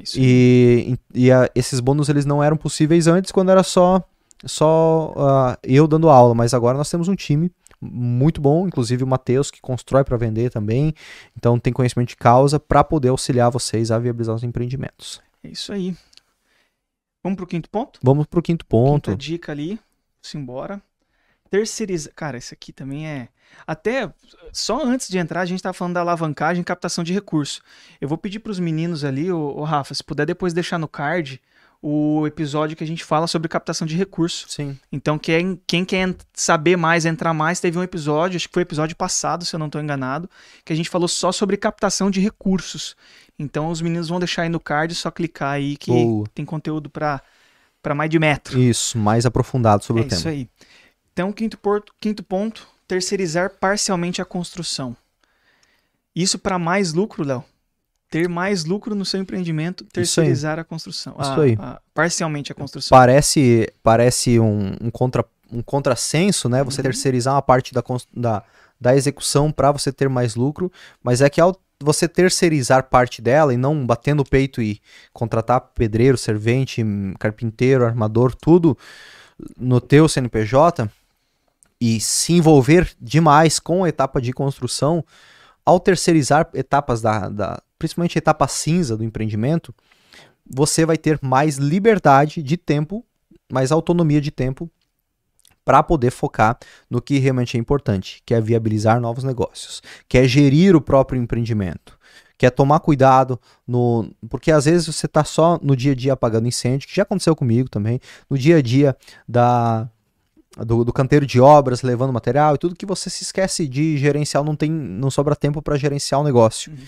Isso. 0.00 0.18
E, 0.18 0.96
e 1.14 1.30
a, 1.30 1.50
esses 1.54 1.80
bônus 1.80 2.08
eles 2.08 2.24
não 2.24 2.42
eram 2.42 2.56
possíveis 2.56 3.06
antes 3.06 3.32
quando 3.32 3.50
era 3.50 3.62
só 3.62 4.02
só 4.44 5.12
uh, 5.16 5.58
eu 5.62 5.86
dando 5.86 6.08
aula, 6.08 6.34
mas 6.34 6.52
agora 6.52 6.76
nós 6.76 6.90
temos 6.90 7.08
um 7.08 7.14
time 7.14 7.50
muito 7.80 8.40
bom, 8.40 8.66
inclusive 8.66 9.02
o 9.02 9.06
Matheus 9.06 9.50
que 9.50 9.60
constrói 9.60 10.04
para 10.04 10.16
vender 10.16 10.50
também, 10.50 10.94
então 11.36 11.58
tem 11.58 11.72
conhecimento 11.72 12.10
de 12.10 12.16
causa 12.16 12.58
para 12.58 12.84
poder 12.84 13.08
auxiliar 13.08 13.50
vocês 13.50 13.90
a 13.90 13.98
viabilizar 13.98 14.34
os 14.34 14.42
empreendimentos. 14.42 15.20
É 15.42 15.48
isso 15.48 15.72
aí. 15.72 15.96
Vamos 17.22 17.36
pro 17.36 17.46
quinto 17.46 17.68
ponto? 17.70 18.00
Vamos 18.02 18.26
pro 18.26 18.42
quinto 18.42 18.66
ponto. 18.66 19.10
Quinta 19.10 19.16
dica 19.16 19.52
ali, 19.52 19.78
simbora. 20.20 20.82
Terceirizar. 21.52 22.10
Cara, 22.16 22.38
esse 22.38 22.54
aqui 22.54 22.72
também 22.72 23.06
é. 23.06 23.28
Até 23.66 24.10
só 24.54 24.82
antes 24.82 25.06
de 25.08 25.18
entrar, 25.18 25.42
a 25.42 25.44
gente 25.44 25.62
tá 25.62 25.70
falando 25.70 25.92
da 25.92 26.00
alavancagem 26.00 26.62
e 26.62 26.64
captação 26.64 27.04
de 27.04 27.12
recurso. 27.12 27.60
Eu 28.00 28.08
vou 28.08 28.16
pedir 28.16 28.38
para 28.38 28.50
os 28.50 28.58
meninos 28.58 29.04
ali, 29.04 29.30
o, 29.30 29.38
o 29.38 29.62
Rafa, 29.62 29.92
se 29.92 30.02
puder 30.02 30.24
depois 30.24 30.54
deixar 30.54 30.78
no 30.78 30.88
card 30.88 31.38
o 31.82 32.26
episódio 32.26 32.74
que 32.74 32.82
a 32.82 32.86
gente 32.86 33.04
fala 33.04 33.26
sobre 33.26 33.50
captação 33.50 33.86
de 33.86 33.94
recurso. 33.98 34.46
Sim. 34.48 34.78
Então, 34.90 35.18
quem, 35.18 35.60
quem 35.66 35.84
quer 35.84 36.16
saber 36.32 36.78
mais, 36.78 37.04
entrar 37.04 37.34
mais, 37.34 37.60
teve 37.60 37.78
um 37.78 37.82
episódio, 37.82 38.36
acho 38.36 38.48
que 38.48 38.54
foi 38.54 38.62
o 38.62 38.64
episódio 38.64 38.96
passado, 38.96 39.44
se 39.44 39.54
eu 39.54 39.58
não 39.58 39.66
estou 39.66 39.82
enganado, 39.82 40.30
que 40.64 40.72
a 40.72 40.76
gente 40.76 40.88
falou 40.88 41.06
só 41.06 41.30
sobre 41.32 41.58
captação 41.58 42.10
de 42.10 42.18
recursos. 42.18 42.96
Então, 43.38 43.68
os 43.68 43.82
meninos 43.82 44.08
vão 44.08 44.18
deixar 44.18 44.42
aí 44.42 44.48
no 44.48 44.60
card, 44.60 44.94
só 44.94 45.10
clicar 45.10 45.50
aí 45.50 45.76
que 45.76 45.90
Boa. 45.90 46.26
tem 46.32 46.46
conteúdo 46.46 46.88
para 46.88 47.20
mais 47.94 48.08
de 48.08 48.18
metro. 48.18 48.58
Isso, 48.58 48.96
mais 48.96 49.26
aprofundado 49.26 49.84
sobre 49.84 50.02
é 50.02 50.06
o 50.06 50.08
tema. 50.08 50.18
Isso 50.18 50.28
aí. 50.28 50.48
Então, 51.12 51.32
quinto, 51.32 51.58
porto, 51.58 51.92
quinto 52.00 52.22
ponto, 52.22 52.66
terceirizar 52.88 53.50
parcialmente 53.60 54.20
a 54.20 54.24
construção. 54.24 54.96
Isso 56.14 56.38
para 56.38 56.58
mais 56.58 56.92
lucro, 56.92 57.24
Léo? 57.24 57.44
Ter 58.10 58.28
mais 58.28 58.64
lucro 58.64 58.94
no 58.94 59.04
seu 59.04 59.20
empreendimento, 59.20 59.84
terceirizar 59.84 60.58
a 60.58 60.64
construção. 60.64 61.16
Isso 61.18 61.30
a, 61.30 61.42
aí. 61.42 61.56
A, 61.58 61.80
parcialmente 61.94 62.52
a 62.52 62.54
construção. 62.54 62.96
Parece, 62.96 63.72
parece 63.82 64.38
um, 64.38 64.76
um, 64.80 64.90
contra, 64.90 65.24
um 65.50 65.62
contrassenso, 65.62 66.48
né? 66.48 66.62
Você 66.62 66.80
uhum. 66.80 66.84
terceirizar 66.84 67.34
uma 67.34 67.42
parte 67.42 67.72
da, 67.72 67.82
da, 68.14 68.42
da 68.78 68.94
execução 68.94 69.50
para 69.50 69.72
você 69.72 69.90
ter 69.90 70.08
mais 70.08 70.34
lucro, 70.34 70.70
mas 71.02 71.22
é 71.22 71.30
que 71.30 71.40
ao 71.40 71.58
você 71.82 72.06
terceirizar 72.06 72.84
parte 72.84 73.20
dela 73.20 73.52
e 73.52 73.56
não 73.56 73.84
batendo 73.84 74.20
o 74.20 74.24
peito 74.24 74.62
e 74.62 74.80
contratar 75.12 75.60
pedreiro, 75.74 76.16
servente, 76.16 76.80
carpinteiro, 77.18 77.84
armador, 77.84 78.36
tudo 78.36 78.78
no 79.58 79.80
teu 79.80 80.08
CNPJ, 80.08 80.88
e 81.84 81.98
se 81.98 82.34
envolver 82.34 82.94
demais 83.00 83.58
com 83.58 83.82
a 83.82 83.88
etapa 83.88 84.22
de 84.22 84.32
construção, 84.32 85.04
ao 85.66 85.80
terceirizar 85.80 86.48
etapas 86.54 87.02
da, 87.02 87.28
da 87.28 87.60
principalmente 87.76 88.16
a 88.16 88.20
etapa 88.20 88.46
cinza 88.46 88.96
do 88.96 89.02
empreendimento, 89.02 89.74
você 90.48 90.86
vai 90.86 90.96
ter 90.96 91.18
mais 91.20 91.56
liberdade 91.56 92.40
de 92.40 92.56
tempo, 92.56 93.04
mais 93.52 93.72
autonomia 93.72 94.20
de 94.20 94.30
tempo 94.30 94.70
para 95.64 95.82
poder 95.82 96.12
focar 96.12 96.56
no 96.88 97.02
que 97.02 97.18
realmente 97.18 97.56
é 97.56 97.60
importante, 97.60 98.22
que 98.24 98.32
é 98.32 98.40
viabilizar 98.40 99.00
novos 99.00 99.24
negócios, 99.24 99.82
que 100.08 100.16
é 100.16 100.28
gerir 100.28 100.76
o 100.76 100.80
próprio 100.80 101.20
empreendimento, 101.20 101.98
que 102.38 102.46
é 102.46 102.50
tomar 102.50 102.78
cuidado 102.78 103.40
no, 103.66 104.08
porque 104.30 104.52
às 104.52 104.66
vezes 104.66 104.86
você 104.86 105.06
está 105.06 105.24
só 105.24 105.58
no 105.60 105.74
dia 105.74 105.90
a 105.90 105.96
dia 105.96 106.12
apagando 106.12 106.46
incêndio, 106.46 106.86
que 106.86 106.94
já 106.94 107.02
aconteceu 107.02 107.34
comigo 107.34 107.68
também, 107.68 107.98
no 108.30 108.38
dia 108.38 108.58
a 108.58 108.62
dia 108.62 108.96
da 109.26 109.90
do, 110.56 110.84
do, 110.84 110.92
canteiro 110.92 111.26
de 111.26 111.40
obras, 111.40 111.82
levando 111.82 112.12
material 112.12 112.54
e 112.54 112.58
tudo 112.58 112.76
que 112.76 112.86
você 112.86 113.08
se 113.08 113.22
esquece 113.22 113.66
de 113.66 113.96
gerenciar, 113.96 114.44
não 114.44 114.54
tem, 114.54 114.70
não 114.70 115.10
sobra 115.10 115.34
tempo 115.34 115.62
para 115.62 115.76
gerenciar 115.76 116.20
o 116.20 116.24
negócio. 116.24 116.72
Uhum. 116.72 116.78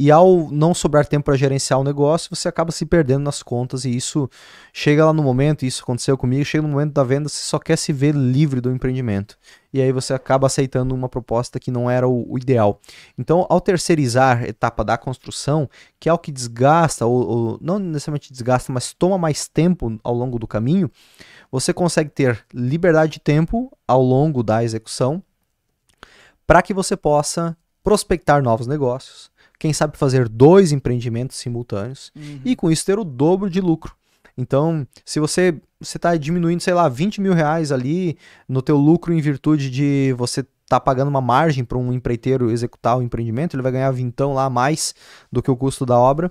E 0.00 0.12
ao 0.12 0.48
não 0.52 0.72
sobrar 0.72 1.04
tempo 1.04 1.24
para 1.24 1.36
gerenciar 1.36 1.80
o 1.80 1.82
negócio, 1.82 2.32
você 2.32 2.46
acaba 2.46 2.70
se 2.70 2.86
perdendo 2.86 3.24
nas 3.24 3.42
contas 3.42 3.84
e 3.84 3.96
isso 3.96 4.30
chega 4.72 5.04
lá 5.04 5.12
no 5.12 5.24
momento, 5.24 5.66
isso 5.66 5.82
aconteceu 5.82 6.16
comigo, 6.16 6.44
chega 6.44 6.62
no 6.62 6.68
momento 6.68 6.92
da 6.92 7.02
venda, 7.02 7.28
você 7.28 7.42
só 7.42 7.58
quer 7.58 7.76
se 7.76 7.92
ver 7.92 8.14
livre 8.14 8.60
do 8.60 8.70
empreendimento. 8.70 9.36
E 9.72 9.82
aí 9.82 9.90
você 9.90 10.14
acaba 10.14 10.46
aceitando 10.46 10.94
uma 10.94 11.08
proposta 11.08 11.58
que 11.58 11.72
não 11.72 11.90
era 11.90 12.06
o, 12.06 12.32
o 12.32 12.38
ideal. 12.38 12.80
Então, 13.18 13.44
ao 13.50 13.60
terceirizar 13.60 14.44
a 14.44 14.46
etapa 14.46 14.84
da 14.84 14.96
construção, 14.96 15.68
que 15.98 16.08
é 16.08 16.12
o 16.12 16.18
que 16.18 16.30
desgasta, 16.30 17.04
ou, 17.04 17.26
ou 17.26 17.58
não 17.60 17.80
necessariamente 17.80 18.32
desgasta, 18.32 18.72
mas 18.72 18.92
toma 18.92 19.18
mais 19.18 19.48
tempo 19.48 19.98
ao 20.04 20.14
longo 20.14 20.38
do 20.38 20.46
caminho, 20.46 20.88
você 21.50 21.72
consegue 21.72 22.10
ter 22.10 22.46
liberdade 22.54 23.14
de 23.14 23.18
tempo 23.18 23.76
ao 23.84 24.00
longo 24.00 24.44
da 24.44 24.62
execução 24.62 25.20
para 26.46 26.62
que 26.62 26.72
você 26.72 26.96
possa 26.96 27.56
prospectar 27.82 28.40
novos 28.42 28.68
negócios, 28.68 29.28
quem 29.58 29.72
sabe 29.72 29.96
fazer 29.96 30.28
dois 30.28 30.72
empreendimentos 30.72 31.36
simultâneos 31.36 32.12
Uhum. 32.14 32.40
e 32.44 32.54
com 32.54 32.70
isso 32.70 32.86
ter 32.86 32.98
o 32.98 33.04
dobro 33.04 33.50
de 33.50 33.60
lucro. 33.60 33.94
Então, 34.36 34.86
se 35.04 35.18
você 35.18 35.60
está 35.80 36.16
diminuindo, 36.16 36.60
sei 36.62 36.72
lá, 36.72 36.88
20 36.88 37.20
mil 37.20 37.34
reais 37.34 37.72
ali 37.72 38.16
no 38.48 38.62
teu 38.62 38.76
lucro 38.76 39.12
em 39.12 39.20
virtude 39.20 39.68
de 39.68 40.14
você 40.16 40.46
tá 40.68 40.78
pagando 40.78 41.08
uma 41.08 41.20
margem 41.20 41.64
para 41.64 41.76
um 41.78 41.92
empreiteiro 41.92 42.50
executar 42.50 42.96
o 42.96 43.02
empreendimento, 43.02 43.56
ele 43.56 43.62
vai 43.62 43.72
ganhar 43.72 43.90
vintão 43.90 44.34
lá 44.34 44.44
a 44.44 44.50
mais 44.50 44.94
do 45.32 45.42
que 45.42 45.50
o 45.50 45.56
custo 45.56 45.84
da 45.84 45.98
obra, 45.98 46.30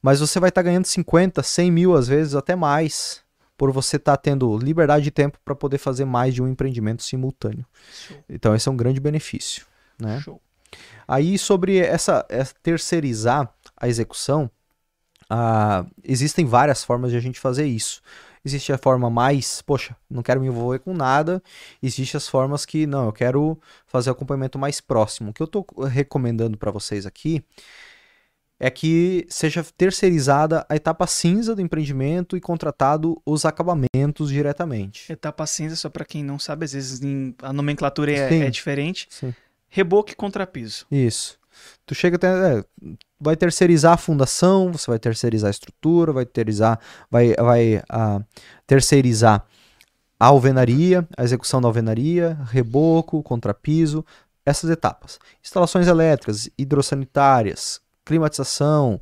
mas 0.00 0.20
você 0.20 0.38
vai 0.38 0.50
estar 0.50 0.62
ganhando 0.62 0.84
50, 0.84 1.42
100 1.42 1.70
mil 1.72 1.96
às 1.96 2.06
vezes, 2.06 2.34
até 2.34 2.54
mais, 2.54 3.22
por 3.56 3.72
você 3.72 3.96
estar 3.96 4.16
tendo 4.18 4.56
liberdade 4.58 5.02
de 5.02 5.10
tempo 5.10 5.38
para 5.44 5.54
poder 5.54 5.78
fazer 5.78 6.04
mais 6.04 6.34
de 6.34 6.42
um 6.42 6.46
empreendimento 6.46 7.02
simultâneo. 7.02 7.64
Show. 8.06 8.16
Então, 8.28 8.54
esse 8.54 8.68
é 8.68 8.70
um 8.72 8.76
grande 8.76 9.00
benefício. 9.00 9.64
Né? 9.98 10.20
Show. 10.20 10.40
Aí, 11.06 11.38
sobre 11.38 11.78
essa, 11.78 12.24
essa 12.28 12.54
terceirizar 12.62 13.52
a 13.76 13.88
execução, 13.88 14.50
ah, 15.28 15.84
existem 16.02 16.44
várias 16.44 16.84
formas 16.84 17.10
de 17.10 17.16
a 17.16 17.20
gente 17.20 17.40
fazer 17.40 17.66
isso. 17.66 18.02
Existe 18.44 18.72
a 18.72 18.78
forma 18.78 19.08
mais, 19.08 19.62
poxa, 19.62 19.96
não 20.08 20.22
quero 20.22 20.40
me 20.40 20.48
envolver 20.48 20.78
com 20.80 20.92
nada. 20.92 21.42
Existem 21.82 22.18
as 22.18 22.28
formas 22.28 22.66
que, 22.66 22.86
não, 22.86 23.06
eu 23.06 23.12
quero 23.12 23.58
fazer 23.86 24.10
acompanhamento 24.10 24.58
mais 24.58 24.82
próximo. 24.82 25.30
O 25.30 25.32
que 25.32 25.42
eu 25.42 25.46
estou 25.46 25.66
recomendando 25.88 26.58
para 26.58 26.70
vocês 26.70 27.06
aqui 27.06 27.42
é 28.60 28.70
que 28.70 29.26
seja 29.28 29.64
terceirizada 29.76 30.64
a 30.68 30.76
etapa 30.76 31.06
cinza 31.06 31.54
do 31.54 31.62
empreendimento 31.62 32.36
e 32.36 32.40
contratado 32.40 33.20
os 33.26 33.44
acabamentos 33.44 34.30
diretamente. 34.30 35.10
Etapa 35.10 35.46
cinza, 35.46 35.74
só 35.74 35.88
para 35.88 36.04
quem 36.04 36.22
não 36.22 36.38
sabe, 36.38 36.64
às 36.64 36.72
vezes 36.72 37.00
a 37.42 37.52
nomenclatura 37.52 38.12
é, 38.12 38.46
é 38.46 38.50
diferente. 38.50 39.06
Sim. 39.10 39.34
Reboque 39.74 40.14
contrapiso. 40.14 40.86
Isso. 40.88 41.36
Tu 41.84 41.96
chega 41.96 42.14
até. 42.14 42.28
é, 42.28 42.64
vai 43.20 43.34
terceirizar 43.34 43.94
a 43.94 43.96
fundação, 43.96 44.70
você 44.70 44.88
vai 44.88 45.00
terceirizar 45.00 45.48
a 45.48 45.50
estrutura, 45.50 46.12
vai 46.12 46.24
terceirizar, 46.24 46.78
vai, 47.10 47.34
vai 47.34 47.82
ah, 47.88 48.20
terceirizar 48.68 49.44
a 50.18 50.26
alvenaria, 50.26 51.04
a 51.18 51.24
execução 51.24 51.60
da 51.60 51.66
alvenaria, 51.66 52.38
reboco, 52.44 53.20
contrapiso, 53.24 54.06
essas 54.46 54.70
etapas. 54.70 55.18
Instalações 55.42 55.88
elétricas, 55.88 56.48
hidrossanitárias, 56.56 57.80
climatização, 58.04 59.00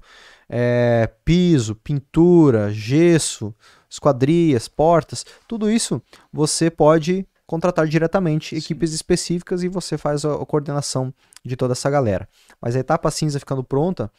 é, 0.49 1.07
piso, 1.23 1.75
pintura, 1.75 2.73
gesso, 2.73 3.55
esquadrias, 3.91 4.69
portas, 4.69 5.27
tudo 5.47 5.71
isso 5.71 6.01
você 6.33 6.71
pode 6.71 7.27
contratar 7.47 7.87
diretamente 7.87 8.51
Sim. 8.51 8.57
equipes 8.57 8.93
específicas 8.93 9.63
e 9.63 9.69
você 9.69 9.99
faz 9.99 10.25
a, 10.25 10.35
a 10.35 10.47
coordenação 10.47 11.13
de 11.45 11.57
toda 11.57 11.73
essa 11.73 11.91
galera. 11.91 12.29
Mas 12.61 12.77
a 12.77 12.79
etapa 12.79 13.11
cinza 13.11 13.39
ficando 13.39 13.65
pronta 13.65 14.11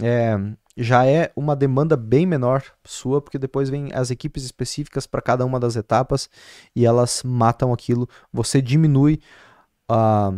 é, 0.00 0.38
já 0.76 1.06
é 1.06 1.32
uma 1.34 1.56
demanda 1.56 1.96
bem 1.96 2.26
menor 2.26 2.62
sua, 2.84 3.20
porque 3.20 3.38
depois 3.38 3.70
vem 3.70 3.90
as 3.94 4.10
equipes 4.10 4.44
específicas 4.44 5.06
para 5.06 5.22
cada 5.22 5.44
uma 5.44 5.58
das 5.58 5.74
etapas 5.74 6.28
e 6.74 6.84
elas 6.84 7.22
matam 7.24 7.72
aquilo. 7.72 8.08
Você 8.32 8.60
diminui 8.60 9.20
ah, 9.88 10.34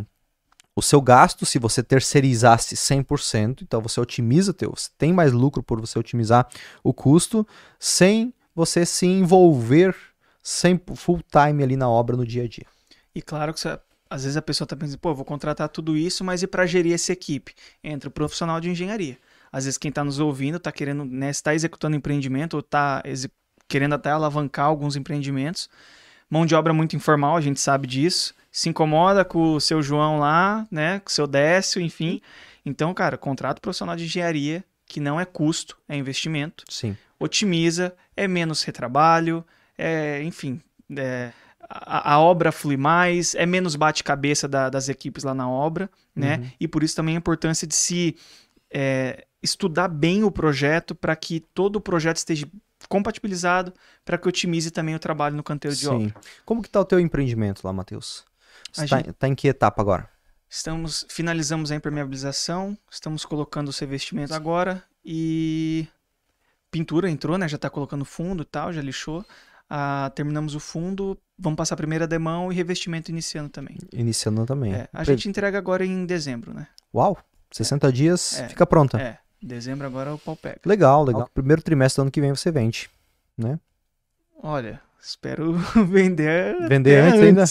o 0.76 0.82
seu 0.82 1.00
gasto 1.00 1.44
se 1.44 1.58
você 1.58 1.82
terceirizasse 1.82 2.76
100%, 2.76 3.62
então 3.62 3.80
você 3.80 4.00
otimiza 4.00 4.54
teu, 4.54 4.72
você 4.76 4.90
tem 4.96 5.12
mais 5.12 5.32
lucro 5.32 5.60
por 5.60 5.80
você 5.80 5.98
otimizar 5.98 6.48
o 6.84 6.94
custo 6.94 7.46
sem 7.80 8.32
você 8.54 8.86
se 8.86 9.06
envolver 9.06 9.94
sem 10.42 10.80
full 10.94 11.20
time 11.30 11.62
ali 11.62 11.76
na 11.76 11.88
obra 11.88 12.16
no 12.16 12.26
dia 12.26 12.44
a 12.44 12.48
dia. 12.48 12.66
E 13.14 13.20
claro 13.22 13.52
que 13.52 13.60
você- 13.60 13.78
às 14.10 14.22
vezes 14.22 14.36
a 14.36 14.42
pessoa 14.42 14.66
tá 14.66 14.76
pensando, 14.76 14.98
pô, 14.98 15.14
vou 15.14 15.24
contratar 15.24 15.68
tudo 15.68 15.96
isso, 15.96 16.24
mas 16.24 16.42
e 16.42 16.46
para 16.46 16.66
gerir 16.66 16.94
essa 16.94 17.12
equipe? 17.12 17.54
Entra 17.82 18.08
o 18.08 18.12
profissional 18.12 18.60
de 18.60 18.70
engenharia. 18.70 19.18
Às 19.52 19.64
vezes 19.64 19.78
quem 19.78 19.88
está 19.88 20.04
nos 20.04 20.18
ouvindo 20.18 20.56
está 20.56 20.70
querendo, 20.72 21.04
né, 21.04 21.30
está 21.30 21.54
executando 21.54 21.96
empreendimento 21.96 22.54
ou 22.54 22.60
está 22.60 23.02
querendo 23.66 23.94
até 23.94 24.10
alavancar 24.10 24.66
alguns 24.66 24.96
empreendimentos. 24.96 25.68
Mão 26.30 26.44
de 26.44 26.54
obra 26.54 26.72
muito 26.72 26.96
informal, 26.96 27.36
a 27.36 27.40
gente 27.40 27.60
sabe 27.60 27.86
disso. 27.86 28.34
Se 28.50 28.68
incomoda 28.68 29.24
com 29.24 29.54
o 29.54 29.60
seu 29.60 29.82
João 29.82 30.18
lá, 30.18 30.66
né, 30.70 31.00
com 31.00 31.08
o 31.08 31.12
seu 31.12 31.26
Décio, 31.26 31.80
enfim. 31.80 32.20
Então, 32.64 32.92
cara, 32.92 33.16
contrato 33.16 33.60
profissional 33.60 33.96
de 33.96 34.04
engenharia, 34.04 34.64
que 34.86 35.00
não 35.00 35.20
é 35.20 35.24
custo, 35.24 35.76
é 35.88 35.96
investimento 35.96 36.64
Sim. 36.68 36.96
otimiza, 37.18 37.94
é 38.16 38.26
menos 38.26 38.62
retrabalho, 38.62 39.44
é, 39.78 40.22
enfim, 40.24 40.60
é, 40.96 41.32
a, 41.70 42.14
a 42.14 42.18
obra 42.20 42.50
flui 42.52 42.76
mais, 42.76 43.34
é 43.36 43.46
menos 43.46 43.76
bate-cabeça 43.76 44.48
da- 44.48 44.68
das 44.68 44.88
equipes 44.88 45.24
lá 45.24 45.32
na 45.34 45.48
obra, 45.48 45.88
né? 46.14 46.38
Uhum. 46.38 46.50
E 46.60 46.68
por 46.68 46.82
isso 46.82 46.96
também 46.96 47.14
a 47.14 47.18
importância 47.18 47.66
de 47.66 47.74
se 47.74 48.16
é, 48.70 49.24
estudar 49.42 49.88
bem 49.88 50.24
o 50.24 50.30
projeto 50.30 50.94
para 50.94 51.14
que 51.16 51.40
todo 51.54 51.76
o 51.76 51.80
projeto 51.80 52.16
esteja 52.18 52.46
compatibilizado 52.88 53.72
para 54.04 54.16
que 54.18 54.28
otimize 54.28 54.70
também 54.70 54.94
o 54.94 54.98
trabalho 54.98 55.36
no 55.36 55.42
canteiro 55.42 55.76
de 55.76 55.88
obra. 55.88 56.08
Sim. 56.08 56.14
Como 56.44 56.62
que 56.62 56.68
tá 56.70 56.80
o 56.80 56.84
teu 56.84 56.98
empreendimento 57.00 57.62
lá, 57.64 57.72
Matheus? 57.72 58.24
A 58.76 58.80
Você 58.82 58.86
tá, 58.88 58.96
gente- 58.98 59.12
tá 59.12 59.28
em 59.28 59.34
que 59.34 59.48
etapa 59.48 59.80
agora? 59.82 60.08
Estamos 60.50 61.04
finalizamos 61.10 61.70
a 61.70 61.74
impermeabilização, 61.76 62.76
estamos 62.90 63.24
colocando 63.24 63.68
os 63.68 63.78
revestimentos 63.78 64.32
agora 64.32 64.82
e 65.04 65.86
pintura 66.70 67.10
entrou, 67.10 67.36
né? 67.36 67.46
Já 67.48 67.56
está 67.56 67.68
colocando 67.68 68.04
fundo 68.04 68.42
e 68.42 68.46
tal, 68.46 68.72
já 68.72 68.80
lixou. 68.80 69.24
Ah, 69.70 70.10
terminamos 70.14 70.54
o 70.54 70.60
fundo, 70.60 71.18
vamos 71.38 71.56
passar 71.56 71.74
a 71.74 71.76
primeira 71.76 72.06
demão 72.06 72.50
e 72.50 72.54
revestimento 72.54 73.10
iniciando 73.10 73.50
também. 73.50 73.76
Iniciando 73.92 74.46
também. 74.46 74.72
É, 74.74 74.88
a 74.92 75.04
Pre- 75.04 75.14
gente 75.14 75.28
entrega 75.28 75.58
agora 75.58 75.84
em 75.84 76.06
dezembro, 76.06 76.54
né? 76.54 76.66
Uau, 76.94 77.18
60 77.52 77.92
dias, 77.92 78.40
É. 78.40 78.48
fica 78.48 78.66
pronta. 78.66 78.98
É, 79.00 79.18
dezembro 79.42 79.86
agora 79.86 80.14
o 80.14 80.18
pau 80.18 80.34
pega. 80.36 80.60
Legal, 80.64 81.04
legal. 81.04 81.28
Primeiro 81.34 81.60
trimestre 81.62 82.00
do 82.00 82.02
ano 82.04 82.10
que 82.10 82.20
vem 82.20 82.30
você 82.34 82.50
vende. 82.50 82.88
Olha, 84.42 84.80
espero 85.00 85.52
vender. 85.88 86.56
Vender 86.68 87.00
até 87.02 87.08
antes 87.08 87.20
ainda? 87.22 87.44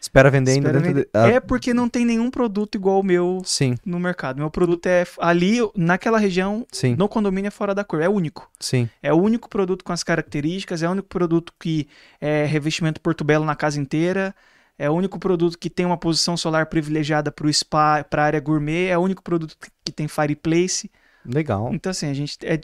Espera 0.00 0.30
vender 0.30 0.52
ainda 0.52 0.68
Espero 0.68 0.82
dentro 0.84 0.94
vender. 0.94 1.10
de... 1.12 1.18
ah, 1.18 1.28
É 1.28 1.40
porque 1.40 1.74
não 1.74 1.88
tem 1.88 2.04
nenhum 2.04 2.30
produto 2.30 2.74
igual 2.74 3.00
o 3.00 3.02
meu 3.02 3.42
Sim, 3.44 3.76
no 3.84 3.98
mercado. 3.98 4.38
Meu 4.38 4.50
produto 4.50 4.86
é 4.86 5.04
ali, 5.18 5.58
naquela 5.76 6.18
região, 6.18 6.66
sim, 6.70 6.94
no 6.96 7.08
condomínio 7.08 7.48
é 7.48 7.50
fora 7.50 7.74
da 7.74 7.84
cor. 7.84 8.00
É 8.00 8.08
único. 8.08 8.50
sim. 8.60 8.88
É 9.02 9.12
o 9.12 9.16
único 9.16 9.48
produto 9.48 9.84
com 9.84 9.92
as 9.92 10.02
características, 10.02 10.82
é 10.82 10.88
o 10.88 10.92
único 10.92 11.08
produto 11.08 11.52
que 11.58 11.88
é 12.20 12.44
revestimento 12.44 13.00
portobello 13.00 13.44
na 13.44 13.56
casa 13.56 13.80
inteira, 13.80 14.34
é 14.78 14.90
o 14.90 14.92
único 14.92 15.18
produto 15.18 15.58
que 15.58 15.70
tem 15.70 15.86
uma 15.86 15.96
posição 15.96 16.36
solar 16.36 16.66
privilegiada 16.66 17.32
para 17.32 17.46
o 17.46 17.52
spa, 17.52 18.04
para 18.04 18.22
a 18.22 18.26
área 18.26 18.40
gourmet, 18.40 18.88
é 18.88 18.98
o 18.98 19.00
único 19.00 19.22
produto 19.22 19.56
que 19.84 19.92
tem 19.92 20.06
fireplace. 20.06 20.90
Legal. 21.24 21.70
Então, 21.72 21.90
assim, 21.90 22.08
a 22.08 22.14
gente, 22.14 22.38
é, 22.42 22.60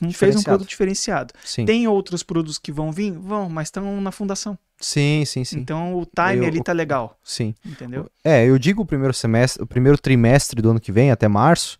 a 0.00 0.04
gente 0.04 0.16
fez 0.16 0.36
um 0.36 0.42
produto 0.42 0.68
diferenciado. 0.68 1.32
Sim. 1.44 1.64
Tem 1.64 1.86
outros 1.88 2.22
produtos 2.22 2.58
que 2.58 2.70
vão 2.72 2.90
vir? 2.92 3.12
Vão, 3.12 3.48
mas 3.48 3.68
estão 3.68 4.00
na 4.00 4.10
fundação. 4.12 4.58
Sim, 4.78 5.24
sim, 5.24 5.44
sim. 5.44 5.58
Então 5.60 5.94
o 5.96 6.04
time 6.06 6.44
Eu- 6.44 6.48
ali 6.48 6.62
tá 6.62 6.72
legal, 6.72 7.16
Sim. 7.22 7.54
entendeu? 7.64 8.10
É, 8.24 8.44
eu 8.44 8.58
digo 8.58 8.82
o 8.82 8.86
primeiro 8.86 9.14
semestre, 9.14 9.62
o 9.62 9.66
primeiro 9.66 9.96
trimestre 9.98 10.60
do 10.60 10.70
ano 10.70 10.80
que 10.80 10.90
vem, 10.90 11.10
até 11.10 11.28
março, 11.28 11.78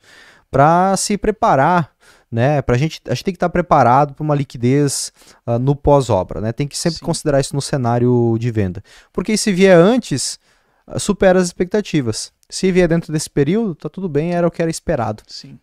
para 0.50 0.96
se 0.96 1.16
preparar, 1.18 1.90
né? 2.30 2.62
Pra 2.62 2.76
gente, 2.76 3.00
a 3.09 3.14
gente 3.14 3.24
tem 3.24 3.34
que 3.34 3.36
estar 3.36 3.48
preparado 3.48 4.14
para 4.14 4.22
uma 4.22 4.34
liquidez 4.34 5.12
ah, 5.46 5.59
no 5.59 5.74
pós-obra, 5.74 6.40
né? 6.40 6.53
Tem 6.53 6.68
que 6.68 6.78
sempre 6.78 6.98
Sim. 7.00 7.05
considerar 7.05 7.40
isso 7.40 7.55
no 7.57 7.62
cenário 7.62 8.36
de 8.38 8.50
venda. 8.50 8.82
Porque 9.12 9.36
se 9.36 9.53
vier 9.53 9.76
antes, 9.76 10.38
ah, 10.86 10.98
supera 10.98 11.40
as 11.40 11.46
expectativas. 11.46 12.32
Se 12.55 12.70
vier 12.70 12.86
dentro 12.86 13.11
desse 13.12 13.30
período, 13.30 13.74
tá 13.74 13.88
tudo 13.88 14.09
bem, 14.11 14.32
era 14.34 14.46
o 14.46 14.50
que 14.50 14.61
era 14.61 14.70
esperado. 14.70 15.22
Sim, 15.26 15.59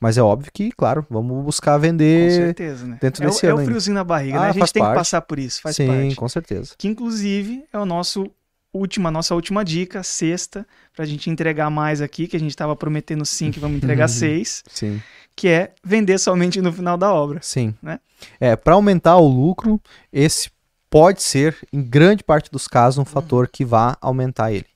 Mas 0.00 0.16
é 0.16 0.22
óbvio 0.22 0.50
que, 0.52 0.72
claro, 0.72 1.06
vamos 1.10 1.44
buscar 1.44 1.74
com 1.74 1.80
vender. 1.80 2.30
certeza, 2.32 2.86
né? 2.86 2.98
dentro 3.00 3.22
é, 3.22 3.26
o- 3.26 3.30
desse 3.30 3.44
é 3.44 3.48
ano 3.50 3.56
o 3.56 3.60
ainda. 3.60 3.70
friozinho 3.70 3.94
na 3.94 4.04
barriga, 4.04 4.38
Ah, 4.38 4.42
né? 4.44 4.48
A 4.48 4.52
gente 4.52 4.72
tem 4.72 4.82
parte. 4.82 4.94
que 4.94 4.98
passar 5.00 5.20
por 5.20 5.38
isso, 5.38 5.60
faz 5.60 5.76
Sim, 5.76 5.86
parte. 5.86 6.14
com 6.16 6.28
certeza. 6.28 6.74
Que 6.78 6.88
inclusive 6.88 7.64
é 7.70 7.78
o 7.78 7.84
nosso 7.84 8.26
última, 8.72 9.10
nossa 9.10 9.34
última 9.34 9.62
dica, 9.64 10.02
sexta, 10.02 10.66
pra 10.96 11.04
gente 11.04 11.28
entregar 11.28 11.68
mais 11.68 12.00
aqui, 12.00 12.26
que 12.26 12.36
a 12.36 12.40
gente 12.40 12.56
tava 12.56 12.74
prometendo 12.74 13.26
cinco 13.26 13.58
e 13.58 13.60
vamos 13.60 13.76
entregar 13.76 14.08
seis, 14.08 14.62
Sim. 14.70 15.02
que 15.36 15.46
é 15.48 15.72
vender 15.84 16.18
somente 16.18 16.62
no 16.62 16.72
final 16.72 16.96
da 16.96 17.12
obra. 17.12 17.40
Sim. 17.42 17.74
Né? 17.82 18.00
É, 18.40 18.56
para 18.56 18.74
aumentar 18.74 19.16
o 19.18 19.28
lucro, 19.28 19.78
esse 20.12 20.50
pode 20.88 21.22
ser, 21.22 21.56
em 21.72 21.82
grande 21.82 22.24
parte 22.24 22.50
dos 22.50 22.66
casos, 22.66 22.96
um 22.98 23.04
fator 23.04 23.46
que 23.46 23.64
vá 23.64 23.98
aumentar 24.00 24.52
ele. 24.52 24.66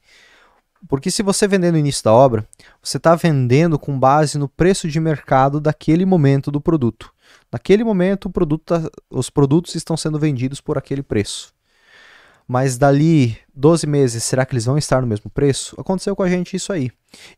Porque 0.89 1.11
se 1.11 1.23
você 1.23 1.49
vender 1.49 1.73
no 1.73 1.79
início 1.79 2.05
da 2.05 2.13
obra, 2.13 2.47
você 2.83 2.97
está 2.97 3.15
vendendo 3.15 3.79
com 3.79 3.99
base 3.99 4.39
no 4.39 4.49
preço 4.49 4.89
de 4.89 5.01
mercado 5.01 5.61
daquele 5.61 6.05
momento 6.05 6.51
do 6.51 6.61
produto. 6.61 7.13
Naquele 7.51 7.85
momento, 7.85 8.29
produto 8.29 8.63
tá, 8.65 8.91
os 9.09 9.31
produtos 9.31 9.75
estão 9.75 9.97
sendo 9.97 10.19
vendidos 10.19 10.61
por 10.61 10.77
aquele 10.77 11.03
preço. 11.03 11.55
Mas 12.47 12.77
dali 12.77 13.39
12 13.55 13.87
meses, 13.87 14.23
será 14.23 14.45
que 14.45 14.53
eles 14.53 14.67
vão 14.67 14.77
estar 14.77 15.01
no 15.01 15.07
mesmo 15.07 15.31
preço? 15.31 15.75
Aconteceu 15.81 16.15
com 16.15 16.23
a 16.23 16.29
gente 16.29 16.55
isso 16.55 16.73
aí. 16.73 16.91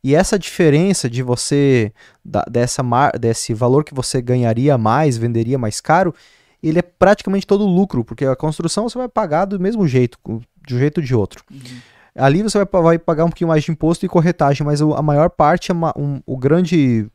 E 0.02 0.14
essa 0.14 0.38
diferença 0.38 1.08
de 1.08 1.22
você, 1.22 1.92
da, 2.24 2.42
dessa 2.50 2.82
mar, 2.82 3.16
desse 3.16 3.54
valor 3.54 3.84
que 3.84 3.94
você 3.94 4.20
ganharia 4.20 4.76
mais, 4.76 5.16
venderia 5.16 5.58
mais 5.58 5.80
caro, 5.80 6.12
ele 6.60 6.80
é 6.80 6.82
praticamente 6.82 7.46
todo 7.46 7.64
lucro, 7.64 8.04
porque 8.04 8.24
a 8.24 8.34
construção 8.34 8.88
você 8.88 8.98
vai 8.98 9.08
pagar 9.08 9.44
do 9.44 9.60
mesmo 9.60 9.86
jeito, 9.86 10.18
de 10.66 10.74
um 10.74 10.78
jeito 10.78 10.98
ou 10.98 11.04
de 11.04 11.14
outro. 11.14 11.44
Uhum. 11.52 11.80
Ali 12.16 12.42
você 12.42 12.64
vai, 12.64 12.82
vai, 12.82 12.98
pagar 12.98 13.24
um 13.24 13.28
pouquinho 13.28 13.48
mais 13.48 13.62
de 13.64 13.70
imposto 13.70 14.06
e 14.06 14.08
corretagem, 14.08 14.66
mas 14.66 14.80
a 14.80 15.02
maior 15.02 15.30
parte, 15.30 15.72
um, 15.72 16.20
o 16.24 16.36
grande 16.36 17.06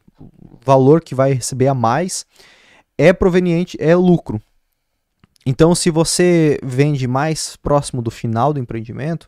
valor 0.63 1.01
que 1.01 1.15
vai 1.15 1.33
receber 1.33 1.67
a 1.67 1.73
mais 1.73 2.25
é 2.97 3.11
proveniente, 3.11 3.77
é 3.79 3.95
lucro. 3.95 4.39
Então, 5.45 5.73
se 5.73 5.89
você 5.89 6.59
vende 6.63 7.07
mais 7.07 7.55
próximo 7.55 8.01
do 8.01 8.11
final 8.11 8.53
do 8.53 8.59
empreendimento, 8.59 9.27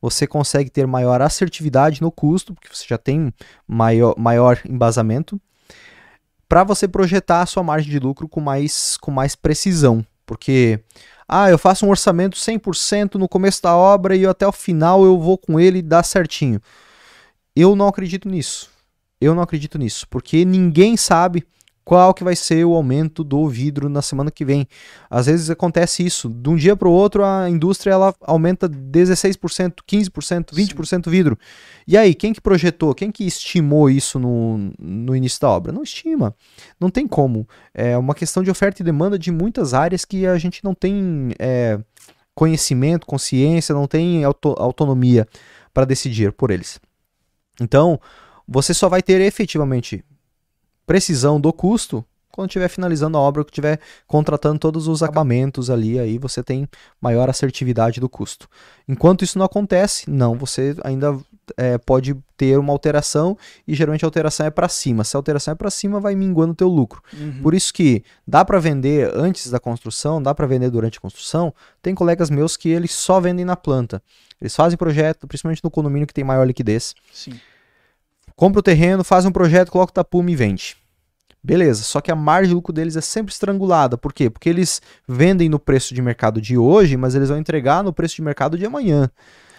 você 0.00 0.26
consegue 0.26 0.68
ter 0.68 0.86
maior 0.86 1.22
assertividade 1.22 2.02
no 2.02 2.10
custo, 2.10 2.52
porque 2.52 2.68
você 2.68 2.84
já 2.88 2.98
tem 2.98 3.32
maior, 3.66 4.14
maior 4.18 4.60
embasamento, 4.68 5.40
para 6.48 6.64
você 6.64 6.88
projetar 6.88 7.42
a 7.42 7.46
sua 7.46 7.62
margem 7.62 7.90
de 7.90 8.00
lucro 8.00 8.28
com 8.28 8.40
mais, 8.40 8.96
com 8.96 9.12
mais 9.12 9.36
precisão. 9.36 10.04
Porque, 10.26 10.80
ah, 11.34 11.50
eu 11.50 11.56
faço 11.56 11.86
um 11.86 11.88
orçamento 11.88 12.36
100% 12.36 13.14
no 13.14 13.26
começo 13.26 13.62
da 13.62 13.74
obra 13.74 14.14
e 14.14 14.26
até 14.26 14.46
o 14.46 14.52
final 14.52 15.02
eu 15.02 15.18
vou 15.18 15.38
com 15.38 15.58
ele 15.58 15.78
e 15.78 15.82
dá 15.82 16.02
certinho. 16.02 16.60
Eu 17.56 17.74
não 17.74 17.88
acredito 17.88 18.28
nisso. 18.28 18.70
Eu 19.18 19.34
não 19.34 19.42
acredito 19.42 19.78
nisso, 19.78 20.06
porque 20.10 20.44
ninguém 20.44 20.94
sabe 20.94 21.46
qual 21.84 22.14
que 22.14 22.22
vai 22.22 22.36
ser 22.36 22.64
o 22.64 22.74
aumento 22.74 23.24
do 23.24 23.48
vidro 23.48 23.88
na 23.88 24.02
semana 24.02 24.30
que 24.30 24.44
vem. 24.44 24.66
Às 25.10 25.26
vezes 25.26 25.50
acontece 25.50 26.04
isso, 26.04 26.28
de 26.28 26.48
um 26.48 26.56
dia 26.56 26.76
para 26.76 26.88
o 26.88 26.92
outro 26.92 27.24
a 27.24 27.48
indústria 27.50 27.92
ela 27.92 28.14
aumenta 28.20 28.68
16%, 28.68 29.74
15%, 29.86 30.54
20% 30.54 31.10
vidro. 31.10 31.36
E 31.86 31.96
aí, 31.96 32.14
quem 32.14 32.32
que 32.32 32.40
projetou, 32.40 32.94
quem 32.94 33.10
que 33.10 33.24
estimou 33.24 33.90
isso 33.90 34.18
no, 34.18 34.72
no 34.78 35.16
início 35.16 35.40
da 35.40 35.48
obra? 35.48 35.72
Não 35.72 35.82
estima, 35.82 36.34
não 36.78 36.88
tem 36.88 37.06
como. 37.06 37.48
É 37.74 37.96
uma 37.98 38.14
questão 38.14 38.42
de 38.42 38.50
oferta 38.50 38.82
e 38.82 38.84
demanda 38.84 39.18
de 39.18 39.32
muitas 39.32 39.74
áreas 39.74 40.04
que 40.04 40.26
a 40.26 40.38
gente 40.38 40.62
não 40.62 40.74
tem 40.74 41.30
é, 41.38 41.78
conhecimento, 42.34 43.06
consciência, 43.06 43.74
não 43.74 43.86
tem 43.86 44.24
auto, 44.24 44.54
autonomia 44.58 45.26
para 45.74 45.84
decidir 45.84 46.32
por 46.32 46.50
eles. 46.50 46.80
Então, 47.60 48.00
você 48.46 48.72
só 48.72 48.88
vai 48.88 49.02
ter 49.02 49.20
efetivamente 49.20 50.04
precisão 50.92 51.40
do 51.40 51.50
custo 51.54 52.04
quando 52.30 52.50
estiver 52.50 52.68
finalizando 52.68 53.16
a 53.16 53.20
obra, 53.20 53.42
que 53.44 53.50
estiver 53.50 53.80
contratando 54.06 54.58
todos 54.58 54.88
os 54.88 55.02
acabamentos 55.02 55.70
ali, 55.70 55.98
aí 55.98 56.18
você 56.18 56.42
tem 56.42 56.68
maior 57.00 57.30
assertividade 57.30 57.98
do 57.98 58.10
custo. 58.10 58.46
Enquanto 58.86 59.24
isso 59.24 59.38
não 59.38 59.46
acontece, 59.46 60.10
não, 60.10 60.34
você 60.34 60.76
ainda 60.84 61.18
é, 61.56 61.78
pode 61.78 62.14
ter 62.36 62.58
uma 62.58 62.74
alteração 62.74 63.38
e 63.66 63.74
geralmente 63.74 64.04
a 64.04 64.08
alteração 64.08 64.44
é 64.44 64.50
para 64.50 64.68
cima. 64.68 65.02
Se 65.02 65.16
a 65.16 65.18
alteração 65.18 65.52
é 65.52 65.54
para 65.54 65.70
cima, 65.70 65.98
vai 65.98 66.14
minguando 66.14 66.52
o 66.52 66.56
teu 66.56 66.68
lucro. 66.68 67.02
Uhum. 67.14 67.40
Por 67.42 67.54
isso 67.54 67.72
que 67.72 68.04
dá 68.26 68.44
para 68.44 68.58
vender 68.58 69.10
antes 69.14 69.50
da 69.50 69.58
construção, 69.58 70.22
dá 70.22 70.34
para 70.34 70.46
vender 70.46 70.68
durante 70.68 70.98
a 70.98 71.00
construção. 71.00 71.54
Tem 71.80 71.94
colegas 71.94 72.28
meus 72.28 72.54
que 72.54 72.68
eles 72.68 72.92
só 72.92 73.18
vendem 73.18 73.46
na 73.46 73.56
planta. 73.56 74.02
Eles 74.38 74.54
fazem 74.54 74.76
projeto, 74.76 75.26
principalmente 75.26 75.64
no 75.64 75.70
condomínio 75.70 76.06
que 76.06 76.14
tem 76.14 76.24
maior 76.24 76.46
liquidez. 76.46 76.94
Sim. 77.12 77.32
Compra 78.36 78.60
o 78.60 78.62
terreno, 78.62 79.04
faz 79.04 79.24
um 79.24 79.30
projeto, 79.30 79.70
coloca 79.70 79.90
o 79.90 79.94
tapume 79.94 80.32
e 80.32 80.36
vende. 80.36 80.81
Beleza, 81.44 81.82
só 81.82 82.00
que 82.00 82.10
a 82.10 82.14
margem 82.14 82.50
de 82.50 82.54
lucro 82.54 82.72
deles 82.72 82.94
é 82.96 83.00
sempre 83.00 83.32
estrangulada. 83.32 83.98
Por 83.98 84.12
quê? 84.12 84.30
Porque 84.30 84.48
eles 84.48 84.80
vendem 85.08 85.48
no 85.48 85.58
preço 85.58 85.92
de 85.92 86.00
mercado 86.00 86.40
de 86.40 86.56
hoje, 86.56 86.96
mas 86.96 87.16
eles 87.16 87.30
vão 87.30 87.38
entregar 87.38 87.82
no 87.82 87.92
preço 87.92 88.14
de 88.16 88.22
mercado 88.22 88.56
de 88.56 88.64
amanhã. 88.64 89.10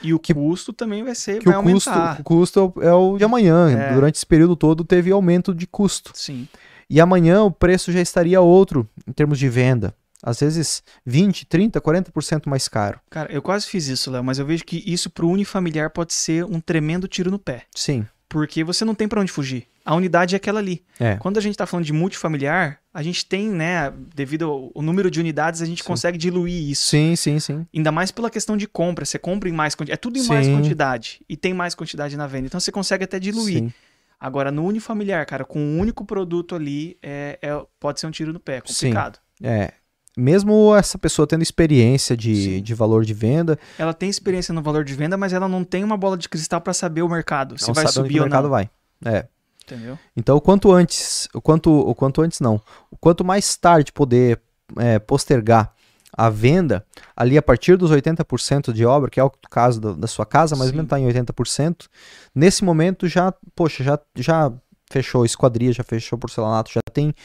E 0.01 0.13
o 0.13 0.19
que, 0.19 0.33
custo 0.33 0.71
também 0.71 1.03
vai 1.03 1.15
ser, 1.15 1.39
que 1.39 1.45
vai 1.45 1.57
o 1.57 1.63
custo, 1.63 1.89
aumentar. 1.89 2.21
O 2.21 2.23
custo 2.23 2.73
é 2.81 2.93
o 2.93 3.17
de 3.17 3.23
amanhã. 3.23 3.69
É. 3.71 3.93
Durante 3.93 4.15
esse 4.15 4.25
período 4.25 4.55
todo 4.55 4.83
teve 4.83 5.11
aumento 5.11 5.53
de 5.53 5.67
custo. 5.67 6.11
Sim. 6.13 6.47
E 6.89 7.01
amanhã 7.01 7.43
o 7.43 7.51
preço 7.51 7.91
já 7.91 8.01
estaria 8.01 8.39
outro 8.39 8.87
em 9.07 9.11
termos 9.11 9.39
de 9.39 9.49
venda. 9.49 9.93
Às 10.21 10.39
vezes 10.39 10.81
20, 11.05 11.45
30, 11.47 11.81
40% 11.81 12.43
mais 12.47 12.69
caro. 12.69 12.99
Cara, 13.09 13.29
eu 13.31 13.41
quase 13.41 13.67
fiz 13.67 13.87
isso, 13.87 14.09
Léo, 14.09 14.23
mas 14.23 14.39
eu 14.39 14.45
vejo 14.45 14.63
que 14.63 14.81
isso 14.85 15.09
para 15.09 15.25
o 15.25 15.29
unifamiliar 15.29 15.89
pode 15.89 16.13
ser 16.13 16.45
um 16.45 16.61
tremendo 16.61 17.09
tiro 17.09 17.29
no 17.29 17.37
pé. 17.37 17.63
Sim. 17.75 18.05
Porque 18.29 18.63
você 18.63 18.85
não 18.85 18.95
tem 18.95 19.07
para 19.07 19.19
onde 19.19 19.31
fugir. 19.31 19.67
A 19.85 19.95
unidade 19.95 20.33
é 20.33 20.37
aquela 20.37 20.59
ali. 20.59 20.83
É. 20.99 21.17
Quando 21.17 21.37
a 21.37 21.41
gente 21.41 21.51
está 21.53 21.65
falando 21.65 21.85
de 21.85 21.91
multifamiliar, 21.91 22.79
a 22.93 23.03
gente 23.03 23.25
tem, 23.25 23.49
né, 23.49 23.91
devido 24.15 24.45
ao, 24.45 24.71
ao 24.73 24.81
número 24.81 25.11
de 25.11 25.19
unidades, 25.19 25.61
a 25.61 25.65
gente 25.65 25.81
sim. 25.81 25.87
consegue 25.87 26.17
diluir 26.17 26.69
isso. 26.69 26.87
Sim, 26.87 27.15
sim, 27.15 27.39
sim. 27.39 27.67
Ainda 27.73 27.91
mais 27.91 28.09
pela 28.09 28.29
questão 28.29 28.55
de 28.55 28.65
compra. 28.65 29.03
Você 29.03 29.19
compra 29.19 29.49
em 29.49 29.51
mais 29.51 29.75
quantidade. 29.75 29.93
É 29.93 29.97
tudo 29.97 30.17
em 30.17 30.21
sim. 30.21 30.29
mais 30.29 30.47
quantidade. 30.47 31.21
E 31.27 31.35
tem 31.35 31.53
mais 31.53 31.75
quantidade 31.75 32.15
na 32.15 32.27
venda. 32.27 32.47
Então 32.47 32.59
você 32.59 32.71
consegue 32.71 33.03
até 33.03 33.19
diluir. 33.19 33.59
Sim. 33.59 33.73
Agora, 34.19 34.51
no 34.51 34.65
unifamiliar, 34.65 35.25
cara, 35.25 35.43
com 35.43 35.59
um 35.59 35.79
único 35.79 36.05
produto 36.05 36.55
ali, 36.55 36.97
é, 37.03 37.37
é, 37.41 37.61
pode 37.77 37.99
ser 37.99 38.07
um 38.07 38.11
tiro 38.11 38.31
no 38.31 38.39
pé. 38.39 38.57
É 38.57 38.61
complicado. 38.61 39.19
Sim. 39.41 39.47
É 39.47 39.73
mesmo 40.15 40.75
essa 40.75 40.97
pessoa 40.97 41.27
tendo 41.27 41.41
experiência 41.41 42.15
de, 42.15 42.61
de 42.61 42.73
valor 42.73 43.03
de 43.03 43.13
venda. 43.13 43.57
Ela 43.77 43.93
tem 43.93 44.09
experiência 44.09 44.53
no 44.53 44.61
valor 44.61 44.83
de 44.83 44.93
venda, 44.93 45.17
mas 45.17 45.33
ela 45.33 45.47
não 45.47 45.63
tem 45.63 45.83
uma 45.83 45.97
bola 45.97 46.17
de 46.17 46.29
cristal 46.29 46.61
para 46.61 46.73
saber 46.73 47.01
o 47.01 47.09
mercado, 47.09 47.57
se 47.57 47.71
vai 47.73 47.87
subir 47.87 48.19
ou 48.19 48.19
não. 48.19 48.25
o 48.27 48.29
mercado 48.29 48.49
vai. 48.49 48.69
É. 49.03 49.25
Entendeu? 49.65 49.97
Então, 50.15 50.35
o 50.35 50.41
quanto 50.41 50.71
antes, 50.71 51.27
o 51.33 51.41
quanto, 51.41 51.71
o 51.71 51.95
quanto 51.95 52.21
antes 52.21 52.39
não, 52.39 52.61
o 52.91 52.97
quanto 52.97 53.23
mais 53.23 53.55
tarde 53.55 53.91
poder 53.91 54.41
é, 54.77 54.99
postergar 54.99 55.73
a 56.15 56.29
venda, 56.29 56.85
ali 57.15 57.37
a 57.37 57.41
partir 57.41 57.75
dos 57.75 57.91
80% 57.91 58.71
de 58.71 58.85
obra, 58.85 59.09
que 59.09 59.19
é 59.19 59.23
o 59.23 59.31
caso 59.49 59.81
da, 59.81 59.93
da 59.93 60.07
sua 60.07 60.25
casa, 60.25 60.55
mas 60.55 60.67
mesmo 60.67 60.83
está 60.83 60.99
em 60.99 61.07
80%, 61.07 61.87
nesse 62.35 62.63
momento 62.63 63.07
já, 63.07 63.33
poxa, 63.55 63.83
já, 63.83 63.99
já 64.15 64.51
fechou 64.91 65.25
esquadria, 65.25 65.73
já 65.73 65.83
fechou 65.83 66.19
porcelanato, 66.19 66.71
já 66.71 66.81
tem 66.93 67.15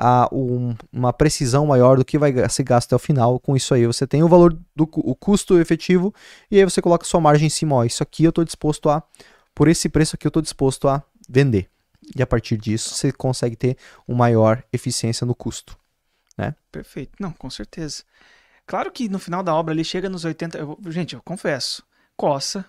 uh, 0.00 0.34
um, 0.34 0.74
uma 0.90 1.12
precisão 1.12 1.66
maior 1.66 1.98
do 1.98 2.04
que 2.04 2.18
vai 2.18 2.32
se 2.48 2.62
gastar 2.62 2.96
até 2.96 2.96
o 2.96 2.98
final. 2.98 3.38
Com 3.38 3.54
isso 3.54 3.74
aí, 3.74 3.86
você 3.86 4.06
tem 4.06 4.22
o 4.22 4.28
valor 4.28 4.56
do 4.74 4.88
o 4.94 5.14
custo 5.14 5.58
efetivo 5.58 6.14
e 6.50 6.58
aí 6.58 6.64
você 6.64 6.80
coloca 6.80 7.04
sua 7.04 7.20
margem 7.20 7.46
em 7.46 7.50
cima. 7.50 7.76
Ó, 7.76 7.84
isso 7.84 8.02
aqui 8.02 8.24
eu 8.24 8.30
estou 8.30 8.44
disposto 8.44 8.88
a, 8.88 9.02
por 9.54 9.68
esse 9.68 9.90
preço 9.90 10.16
aqui 10.16 10.26
eu 10.26 10.30
estou 10.30 10.42
disposto 10.42 10.88
a 10.88 11.02
vender. 11.28 11.68
E 12.16 12.22
a 12.22 12.26
partir 12.26 12.56
disso 12.56 12.94
você 12.94 13.12
consegue 13.12 13.56
ter 13.56 13.76
uma 14.06 14.18
maior 14.18 14.62
eficiência 14.72 15.26
no 15.26 15.34
custo. 15.34 15.76
Né? 16.36 16.54
Perfeito. 16.70 17.12
Não, 17.18 17.32
com 17.32 17.50
certeza. 17.50 18.02
Claro 18.66 18.92
que 18.92 19.08
no 19.08 19.18
final 19.18 19.42
da 19.42 19.54
obra 19.54 19.74
ele 19.74 19.84
chega 19.84 20.08
nos 20.08 20.24
80. 20.24 20.58
Eu, 20.58 20.78
gente, 20.88 21.14
eu 21.14 21.22
confesso, 21.22 21.82
coça, 22.16 22.64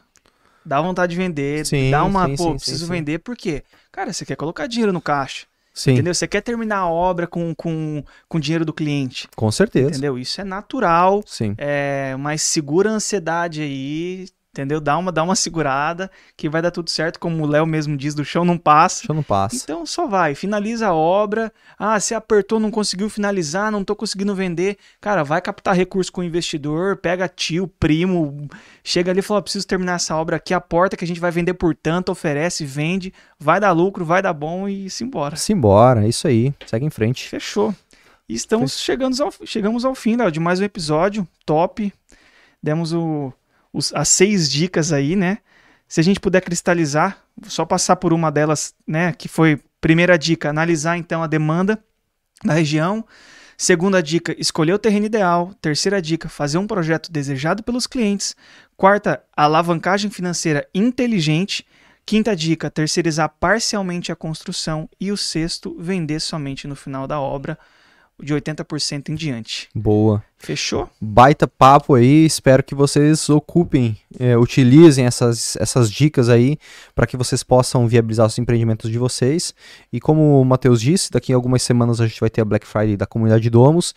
dá 0.65 0.81
vontade 0.81 1.11
de 1.11 1.17
vender, 1.17 1.65
sim, 1.65 1.91
dá 1.91 2.03
uma, 2.03 2.27
sim, 2.27 2.35
pô, 2.35 2.43
sim, 2.43 2.55
preciso 2.55 2.87
vender, 2.87 3.19
por 3.19 3.35
quê? 3.35 3.63
Cara, 3.91 4.13
você 4.13 4.25
quer 4.25 4.35
colocar 4.35 4.67
dinheiro 4.67 4.93
no 4.93 5.01
caixa. 5.01 5.45
Sim. 5.73 5.91
Entendeu? 5.91 6.13
Você 6.13 6.27
quer 6.27 6.41
terminar 6.41 6.79
a 6.79 6.89
obra 6.89 7.25
com, 7.27 7.53
com, 7.55 8.03
com 8.27 8.39
dinheiro 8.39 8.65
do 8.65 8.73
cliente. 8.73 9.29
Com 9.35 9.49
certeza. 9.51 9.89
Entendeu? 9.89 10.17
Isso 10.17 10.41
é 10.41 10.43
natural. 10.43 11.23
Sim. 11.25 11.55
É, 11.57 12.15
mas 12.17 12.41
segura 12.41 12.89
a 12.89 12.93
ansiedade 12.93 13.61
aí, 13.61 14.27
entendeu? 14.51 14.81
Dá 14.81 14.97
uma, 14.97 15.11
dá 15.11 15.23
uma 15.23 15.35
segurada 15.35 16.09
que 16.35 16.49
vai 16.49 16.61
dar 16.61 16.71
tudo 16.71 16.89
certo, 16.89 17.19
como 17.19 17.43
o 17.43 17.47
Léo 17.47 17.65
mesmo 17.65 17.95
diz, 17.95 18.13
do 18.15 18.25
chão 18.25 18.43
não 18.43 18.57
passa. 18.57 19.05
Chão 19.05 19.15
não 19.15 19.23
passa. 19.23 19.55
Então 19.63 19.85
só 19.85 20.07
vai, 20.07 20.35
finaliza 20.35 20.87
a 20.87 20.93
obra. 20.93 21.51
Ah, 21.77 21.99
se 21.99 22.13
apertou, 22.13 22.59
não 22.59 22.71
conseguiu 22.71 23.09
finalizar, 23.09 23.71
não 23.71 23.83
tô 23.83 23.95
conseguindo 23.95 24.35
vender. 24.35 24.77
Cara, 24.99 25.23
vai 25.23 25.41
captar 25.41 25.75
recurso 25.75 26.11
com 26.11 26.21
o 26.21 26.23
investidor, 26.23 26.97
pega 26.97 27.27
tio, 27.27 27.67
primo, 27.79 28.49
chega 28.83 29.11
ali 29.11 29.19
e 29.19 29.23
fala, 29.23 29.41
preciso 29.41 29.67
terminar 29.67 29.95
essa 29.95 30.15
obra 30.15 30.37
aqui, 30.37 30.53
a 30.53 30.61
porta 30.61 30.97
que 30.97 31.03
a 31.03 31.07
gente 31.07 31.19
vai 31.19 31.31
vender 31.31 31.53
por 31.53 31.75
tanto, 31.75 32.11
oferece, 32.11 32.65
vende, 32.65 33.13
vai 33.39 33.59
dar 33.59 33.71
lucro, 33.71 34.03
vai 34.03 34.21
dar 34.21 34.33
bom 34.33 34.67
e 34.67 34.89
se 34.89 35.03
embora. 35.03 35.35
Se 35.35 35.53
embora, 35.53 36.07
isso 36.07 36.27
aí, 36.27 36.53
segue 36.65 36.85
em 36.85 36.89
frente. 36.89 37.27
Fechou. 37.29 37.73
E 38.27 38.33
estamos 38.33 38.79
chegando 38.79 39.19
ao, 39.23 39.33
chegamos 39.43 39.83
ao 39.83 39.95
fim, 39.95 40.15
Léo, 40.15 40.31
de 40.31 40.39
mais 40.39 40.59
um 40.59 40.63
episódio 40.63 41.27
top. 41.45 41.91
Demos 42.61 42.93
o 42.93 43.33
os, 43.73 43.93
as 43.93 44.09
seis 44.09 44.49
dicas 44.49 44.91
aí, 44.91 45.15
né? 45.15 45.39
Se 45.87 45.99
a 45.99 46.03
gente 46.03 46.19
puder 46.19 46.41
cristalizar, 46.41 47.23
só 47.43 47.65
passar 47.65 47.95
por 47.95 48.13
uma 48.13 48.31
delas, 48.31 48.73
né? 48.85 49.13
Que 49.13 49.27
foi 49.27 49.59
primeira 49.81 50.17
dica, 50.17 50.49
analisar 50.49 50.97
então 50.97 51.23
a 51.23 51.27
demanda 51.27 51.83
da 52.43 52.53
região. 52.53 53.05
Segunda 53.57 54.01
dica, 54.01 54.33
escolher 54.39 54.73
o 54.73 54.79
terreno 54.79 55.05
ideal. 55.05 55.53
Terceira 55.61 56.01
dica, 56.01 56.29
fazer 56.29 56.57
um 56.57 56.67
projeto 56.67 57.11
desejado 57.11 57.61
pelos 57.61 57.85
clientes. 57.85 58.35
Quarta, 58.77 59.21
alavancagem 59.35 60.09
financeira 60.09 60.65
inteligente. 60.73 61.65
Quinta 62.05 62.35
dica, 62.35 62.71
terceirizar 62.71 63.29
parcialmente 63.39 64.11
a 64.11 64.15
construção. 64.15 64.89
E 64.99 65.11
o 65.11 65.17
sexto, 65.17 65.75
vender 65.77 66.21
somente 66.21 66.67
no 66.67 66.75
final 66.75 67.05
da 67.05 67.19
obra. 67.19 67.59
De 68.21 68.33
80% 68.33 69.09
em 69.09 69.15
diante. 69.15 69.69
Boa. 69.73 70.23
Fechou? 70.37 70.89
Baita 71.01 71.47
papo 71.47 71.95
aí, 71.95 72.25
espero 72.25 72.63
que 72.63 72.73
vocês 72.73 73.29
ocupem, 73.29 73.97
é, 74.17 74.37
utilizem 74.37 75.05
essas, 75.05 75.57
essas 75.57 75.91
dicas 75.91 76.29
aí 76.29 76.57
para 76.95 77.05
que 77.05 77.17
vocês 77.17 77.43
possam 77.43 77.87
viabilizar 77.87 78.25
os 78.25 78.37
empreendimentos 78.37 78.89
de 78.89 78.97
vocês. 78.97 79.53
E 79.91 79.99
como 79.99 80.41
o 80.41 80.45
Matheus 80.45 80.81
disse, 80.81 81.11
daqui 81.11 81.33
a 81.33 81.35
algumas 81.35 81.61
semanas 81.61 81.99
a 81.99 82.07
gente 82.07 82.19
vai 82.19 82.29
ter 82.29 82.41
a 82.41 82.45
Black 82.45 82.65
Friday 82.65 82.95
da 82.95 83.05
comunidade 83.05 83.49
Domos. 83.49 83.93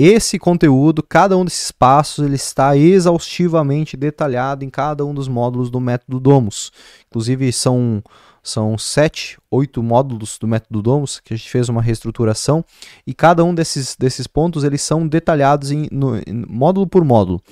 Esse 0.00 0.38
conteúdo, 0.38 1.02
cada 1.02 1.36
um 1.36 1.44
desses 1.44 1.72
passos, 1.72 2.24
ele 2.24 2.36
está 2.36 2.76
exaustivamente 2.76 3.96
detalhado 3.96 4.64
em 4.64 4.70
cada 4.70 5.04
um 5.04 5.12
dos 5.12 5.26
módulos 5.26 5.70
do 5.70 5.80
método 5.80 6.20
Domus. 6.20 6.70
Inclusive, 7.08 7.52
são, 7.52 8.00
são 8.48 8.76
sete, 8.78 9.38
oito 9.50 9.82
módulos 9.82 10.38
do 10.38 10.46
método 10.46 10.82
Domus 10.82 11.20
que 11.20 11.34
a 11.34 11.36
gente 11.36 11.50
fez 11.50 11.68
uma 11.68 11.82
reestruturação 11.82 12.64
e 13.06 13.14
cada 13.14 13.44
um 13.44 13.54
desses, 13.54 13.96
desses 13.96 14.26
pontos 14.26 14.64
eles 14.64 14.82
são 14.82 15.06
detalhados 15.06 15.70
em, 15.70 15.88
no, 15.90 16.16
em 16.16 16.44
módulo 16.48 16.86
por 16.86 17.04
módulo 17.04 17.42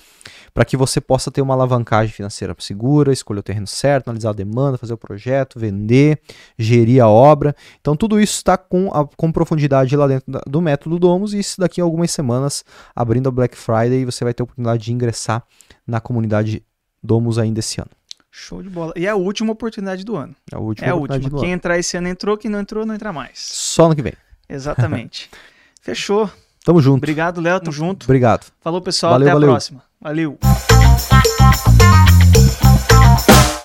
para 0.56 0.64
que 0.64 0.74
você 0.74 1.02
possa 1.02 1.30
ter 1.30 1.42
uma 1.42 1.52
alavancagem 1.52 2.10
financeira 2.10 2.56
segura, 2.58 3.12
escolher 3.12 3.40
o 3.40 3.42
terreno 3.42 3.66
certo, 3.66 4.08
analisar 4.08 4.30
a 4.30 4.32
demanda, 4.32 4.78
fazer 4.78 4.94
o 4.94 4.96
projeto, 4.96 5.58
vender, 5.58 6.18
gerir 6.58 7.02
a 7.02 7.08
obra. 7.08 7.54
Então 7.78 7.94
tudo 7.94 8.18
isso 8.18 8.36
está 8.36 8.56
com, 8.56 8.88
com 9.18 9.30
profundidade 9.30 9.94
lá 9.94 10.06
dentro 10.06 10.32
da, 10.32 10.40
do 10.46 10.62
método 10.62 10.98
Domus 10.98 11.34
e 11.34 11.40
isso 11.40 11.60
daqui 11.60 11.78
a 11.78 11.84
algumas 11.84 12.10
semanas, 12.10 12.64
abrindo 12.94 13.28
a 13.28 13.30
Black 13.30 13.54
Friday, 13.54 14.06
você 14.06 14.24
vai 14.24 14.32
ter 14.32 14.42
a 14.42 14.44
oportunidade 14.44 14.82
de 14.82 14.94
ingressar 14.94 15.44
na 15.86 16.00
comunidade 16.00 16.62
Domus 17.02 17.36
ainda 17.36 17.60
esse 17.60 17.78
ano. 17.78 17.90
Show 18.38 18.62
de 18.62 18.68
bola. 18.68 18.92
E 18.94 19.06
é 19.06 19.08
a 19.08 19.16
última 19.16 19.50
oportunidade 19.52 20.04
do 20.04 20.14
ano. 20.14 20.36
É 20.52 20.56
a 20.56 20.58
última 20.58 20.86
É 20.86 20.90
a 20.90 20.94
última. 20.94 21.18
Quem 21.40 21.48
ano. 21.48 21.54
entrar 21.54 21.78
esse 21.78 21.96
ano 21.96 22.06
entrou, 22.06 22.36
quem 22.36 22.50
não 22.50 22.60
entrou, 22.60 22.84
não 22.84 22.94
entra 22.94 23.10
mais. 23.10 23.30
Só 23.34 23.88
no 23.88 23.96
que 23.96 24.02
vem. 24.02 24.12
Exatamente. 24.46 25.30
Fechou. 25.80 26.30
Tamo 26.62 26.82
junto. 26.82 26.98
Obrigado, 26.98 27.40
Léo. 27.40 27.58
Tamo 27.60 27.72
junto. 27.72 28.04
Obrigado. 28.04 28.52
Falou, 28.60 28.82
pessoal. 28.82 29.12
Valeu, 29.12 29.26
Até 29.26 29.30
a 29.30 29.34
valeu. 29.34 29.48
próxima. 29.48 29.82
Valeu. 29.98 30.38